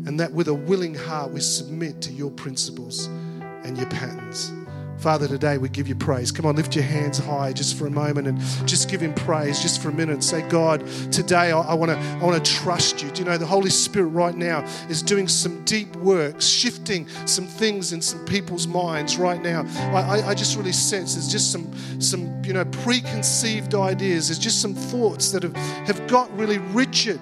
And 0.07 0.19
that 0.21 0.33
with 0.33 0.49
a 0.49 0.55
willing 0.55 0.95
heart 0.95 1.31
we 1.31 1.41
submit 1.41 2.03
to 2.03 2.13
your 2.13 2.31
principles 2.33 3.07
and 3.07 3.79
your 3.79 3.87
patterns. 3.87 4.53
Father, 4.99 5.29
today 5.29 5.59
we 5.59 5.69
give 5.69 5.89
you 5.89 5.95
praise. 5.95 6.33
Come 6.33 6.47
on, 6.47 6.57
lift 6.57 6.75
your 6.75 6.85
hands 6.85 7.19
high 7.19 7.53
just 7.53 7.79
for 7.79 7.87
a 7.87 7.91
moment 7.91 8.27
and 8.29 8.41
just 8.67 8.89
give 8.89 9.01
him 9.01 9.13
praise 9.15 9.61
just 9.61 9.83
for 9.83 9.91
a 9.91 9.93
minute. 9.93 10.25
Say, 10.25 10.43
God, 10.49 10.87
today 11.13 11.53
I, 11.53 11.61
I 11.61 11.75
want 11.75 11.93
to 11.93 11.99
I 11.99 12.25
want 12.25 12.43
to 12.43 12.53
trust 12.53 13.03
you. 13.03 13.11
Do 13.11 13.21
you 13.21 13.29
know 13.29 13.37
the 13.37 13.47
Holy 13.47 13.71
Spirit 13.71 14.09
right 14.09 14.35
now 14.35 14.61
is 14.89 15.03
doing 15.03 15.29
some 15.29 15.63
deep 15.65 15.95
work, 15.97 16.41
shifting 16.41 17.07
some 17.27 17.47
things 17.47 17.93
in 17.93 18.01
some 18.01 18.25
people's 18.25 18.67
minds 18.67 19.19
right 19.19 19.43
now. 19.43 19.65
I, 19.95 20.21
I, 20.21 20.29
I 20.29 20.35
just 20.35 20.57
really 20.57 20.73
sense 20.73 21.15
there's 21.15 21.31
just 21.31 21.53
some 21.53 21.71
some 22.01 22.43
you 22.45 22.55
know 22.55 22.65
preconceived 22.65 23.75
ideas. 23.75 24.29
There's 24.29 24.39
just 24.39 24.63
some 24.63 24.75
thoughts 24.75 25.31
that 25.33 25.43
have, 25.43 25.57
have 25.87 26.07
got 26.07 26.35
really 26.39 26.59
rigid, 26.59 27.21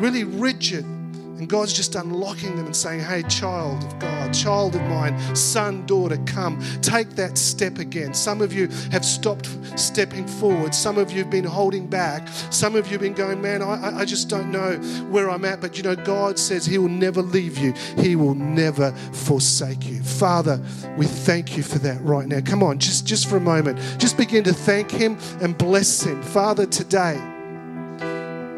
really 0.00 0.24
rigid 0.24 0.84
and 1.38 1.48
God's 1.48 1.72
just 1.72 1.94
unlocking 1.94 2.56
them 2.56 2.66
and 2.66 2.74
saying, 2.74 3.00
Hey, 3.00 3.22
child 3.22 3.84
of 3.84 3.98
God, 4.00 4.34
child 4.34 4.74
of 4.74 4.82
mine, 4.82 5.36
son, 5.36 5.86
daughter, 5.86 6.18
come, 6.26 6.60
take 6.82 7.10
that 7.10 7.38
step 7.38 7.78
again. 7.78 8.12
Some 8.12 8.40
of 8.40 8.52
you 8.52 8.66
have 8.90 9.04
stopped 9.04 9.48
stepping 9.78 10.26
forward. 10.26 10.74
Some 10.74 10.98
of 10.98 11.12
you 11.12 11.18
have 11.18 11.30
been 11.30 11.44
holding 11.44 11.86
back. 11.86 12.26
Some 12.50 12.74
of 12.74 12.86
you 12.86 12.92
have 12.92 13.00
been 13.00 13.14
going, 13.14 13.40
Man, 13.40 13.62
I, 13.62 14.00
I 14.00 14.04
just 14.04 14.28
don't 14.28 14.50
know 14.50 14.76
where 15.10 15.30
I'm 15.30 15.44
at. 15.44 15.60
But 15.60 15.76
you 15.76 15.84
know, 15.84 15.94
God 15.94 16.38
says 16.38 16.66
He 16.66 16.76
will 16.76 16.88
never 16.88 17.22
leave 17.22 17.56
you, 17.56 17.72
He 17.96 18.16
will 18.16 18.34
never 18.34 18.90
forsake 19.12 19.86
you. 19.86 20.02
Father, 20.02 20.60
we 20.96 21.06
thank 21.06 21.56
you 21.56 21.62
for 21.62 21.78
that 21.78 22.02
right 22.02 22.26
now. 22.26 22.40
Come 22.40 22.64
on, 22.64 22.78
just, 22.80 23.06
just 23.06 23.28
for 23.28 23.36
a 23.36 23.40
moment, 23.40 23.78
just 23.98 24.16
begin 24.16 24.42
to 24.44 24.52
thank 24.52 24.90
Him 24.90 25.16
and 25.40 25.56
bless 25.56 26.02
Him. 26.02 26.20
Father, 26.20 26.66
today, 26.66 27.16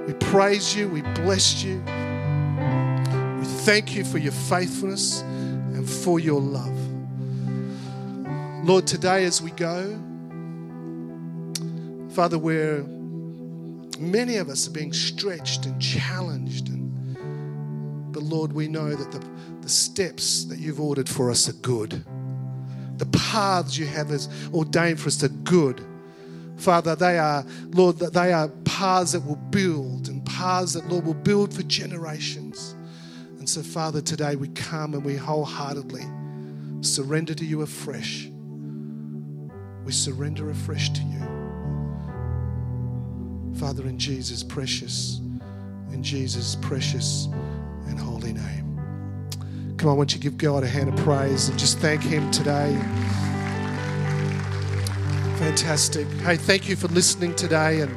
we 0.06 0.14
praise 0.14 0.74
you, 0.74 0.88
we 0.88 1.02
bless 1.02 1.62
you 1.62 1.84
thank 3.60 3.94
you 3.94 4.04
for 4.04 4.16
your 4.16 4.32
faithfulness 4.32 5.20
and 5.20 5.88
for 5.88 6.18
your 6.18 6.40
love. 6.40 6.76
Lord, 8.64 8.86
today 8.86 9.24
as 9.24 9.42
we 9.42 9.50
go, 9.50 9.98
Father, 12.14 12.38
where 12.38 12.82
many 13.98 14.36
of 14.36 14.48
us 14.48 14.66
are 14.66 14.70
being 14.70 14.94
stretched 14.94 15.66
and 15.66 15.80
challenged, 15.80 16.70
and, 16.70 18.12
but 18.14 18.22
Lord, 18.22 18.54
we 18.54 18.66
know 18.66 18.94
that 18.94 19.12
the, 19.12 19.22
the 19.60 19.68
steps 19.68 20.44
that 20.44 20.58
you've 20.58 20.80
ordered 20.80 21.08
for 21.08 21.30
us 21.30 21.46
are 21.46 21.54
good. 21.54 22.02
The 22.96 23.06
paths 23.06 23.76
you 23.76 23.84
have 23.86 24.10
ordained 24.54 25.00
for 25.00 25.08
us 25.08 25.22
are 25.22 25.28
good. 25.28 25.84
Father, 26.56 26.96
they 26.96 27.18
are, 27.18 27.44
Lord, 27.72 27.98
that 27.98 28.14
they 28.14 28.32
are 28.32 28.48
paths 28.64 29.12
that 29.12 29.20
will 29.20 29.36
build 29.36 30.08
and 30.08 30.24
paths 30.24 30.72
that, 30.72 30.88
Lord, 30.88 31.04
will 31.04 31.12
build 31.12 31.52
for 31.52 31.62
generations. 31.62 32.74
So, 33.50 33.62
Father, 33.64 34.00
today 34.00 34.36
we 34.36 34.46
come 34.46 34.94
and 34.94 35.04
we 35.04 35.16
wholeheartedly 35.16 36.04
surrender 36.82 37.34
to 37.34 37.44
you 37.44 37.62
afresh. 37.62 38.30
We 39.84 39.90
surrender 39.90 40.50
afresh 40.50 40.90
to 40.90 41.02
you. 41.02 41.18
Father, 43.58 43.88
in 43.88 43.98
Jesus' 43.98 44.44
precious, 44.44 45.18
in 45.90 46.00
Jesus' 46.00 46.58
precious 46.62 47.26
and 47.88 47.98
holy 47.98 48.34
name. 48.34 49.74
Come 49.78 49.88
on, 49.88 49.96
won't 49.96 50.14
you 50.14 50.20
give 50.20 50.38
God 50.38 50.62
a 50.62 50.68
hand 50.68 50.88
of 50.88 50.96
praise 51.04 51.48
and 51.48 51.58
just 51.58 51.80
thank 51.80 52.04
Him 52.04 52.30
today? 52.30 52.78
Fantastic. 55.40 56.06
Hey, 56.20 56.36
thank 56.36 56.68
you 56.68 56.76
for 56.76 56.86
listening 56.86 57.34
today 57.34 57.80
and 57.80 57.96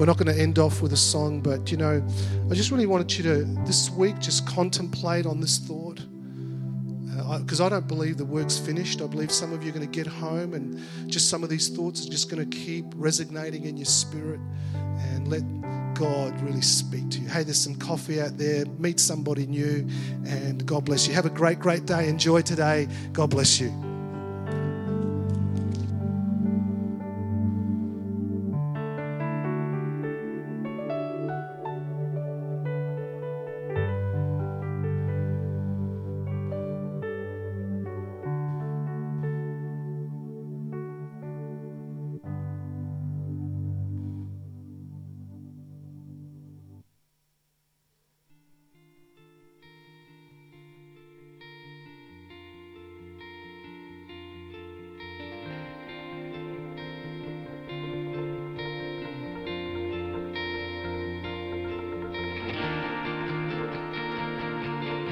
we're 0.00 0.06
not 0.06 0.16
going 0.16 0.34
to 0.34 0.42
end 0.42 0.58
off 0.58 0.80
with 0.80 0.94
a 0.94 0.96
song, 0.96 1.42
but 1.42 1.70
you 1.70 1.76
know, 1.76 2.02
I 2.50 2.54
just 2.54 2.70
really 2.70 2.86
wanted 2.86 3.12
you 3.18 3.22
to 3.24 3.44
this 3.66 3.90
week 3.90 4.18
just 4.18 4.46
contemplate 4.46 5.26
on 5.26 5.42
this 5.42 5.58
thought. 5.58 6.00
Because 7.38 7.60
uh, 7.60 7.64
I, 7.64 7.66
I 7.66 7.68
don't 7.68 7.86
believe 7.86 8.16
the 8.16 8.24
work's 8.24 8.56
finished. 8.56 9.02
I 9.02 9.06
believe 9.08 9.30
some 9.30 9.52
of 9.52 9.62
you 9.62 9.68
are 9.68 9.74
going 9.74 9.86
to 9.86 9.94
get 9.94 10.06
home 10.06 10.54
and 10.54 10.80
just 11.06 11.28
some 11.28 11.44
of 11.44 11.50
these 11.50 11.68
thoughts 11.68 12.06
are 12.06 12.10
just 12.10 12.30
going 12.30 12.48
to 12.48 12.56
keep 12.56 12.86
resonating 12.96 13.66
in 13.66 13.76
your 13.76 13.84
spirit 13.84 14.40
and 14.72 15.28
let 15.28 15.42
God 15.92 16.40
really 16.40 16.62
speak 16.62 17.10
to 17.10 17.18
you. 17.18 17.28
Hey, 17.28 17.42
there's 17.42 17.62
some 17.62 17.74
coffee 17.74 18.22
out 18.22 18.38
there. 18.38 18.64
Meet 18.78 19.00
somebody 19.00 19.46
new 19.46 19.86
and 20.24 20.64
God 20.64 20.86
bless 20.86 21.06
you. 21.08 21.12
Have 21.12 21.26
a 21.26 21.30
great, 21.30 21.58
great 21.58 21.84
day. 21.84 22.08
Enjoy 22.08 22.40
today. 22.40 22.88
God 23.12 23.28
bless 23.28 23.60
you. 23.60 23.89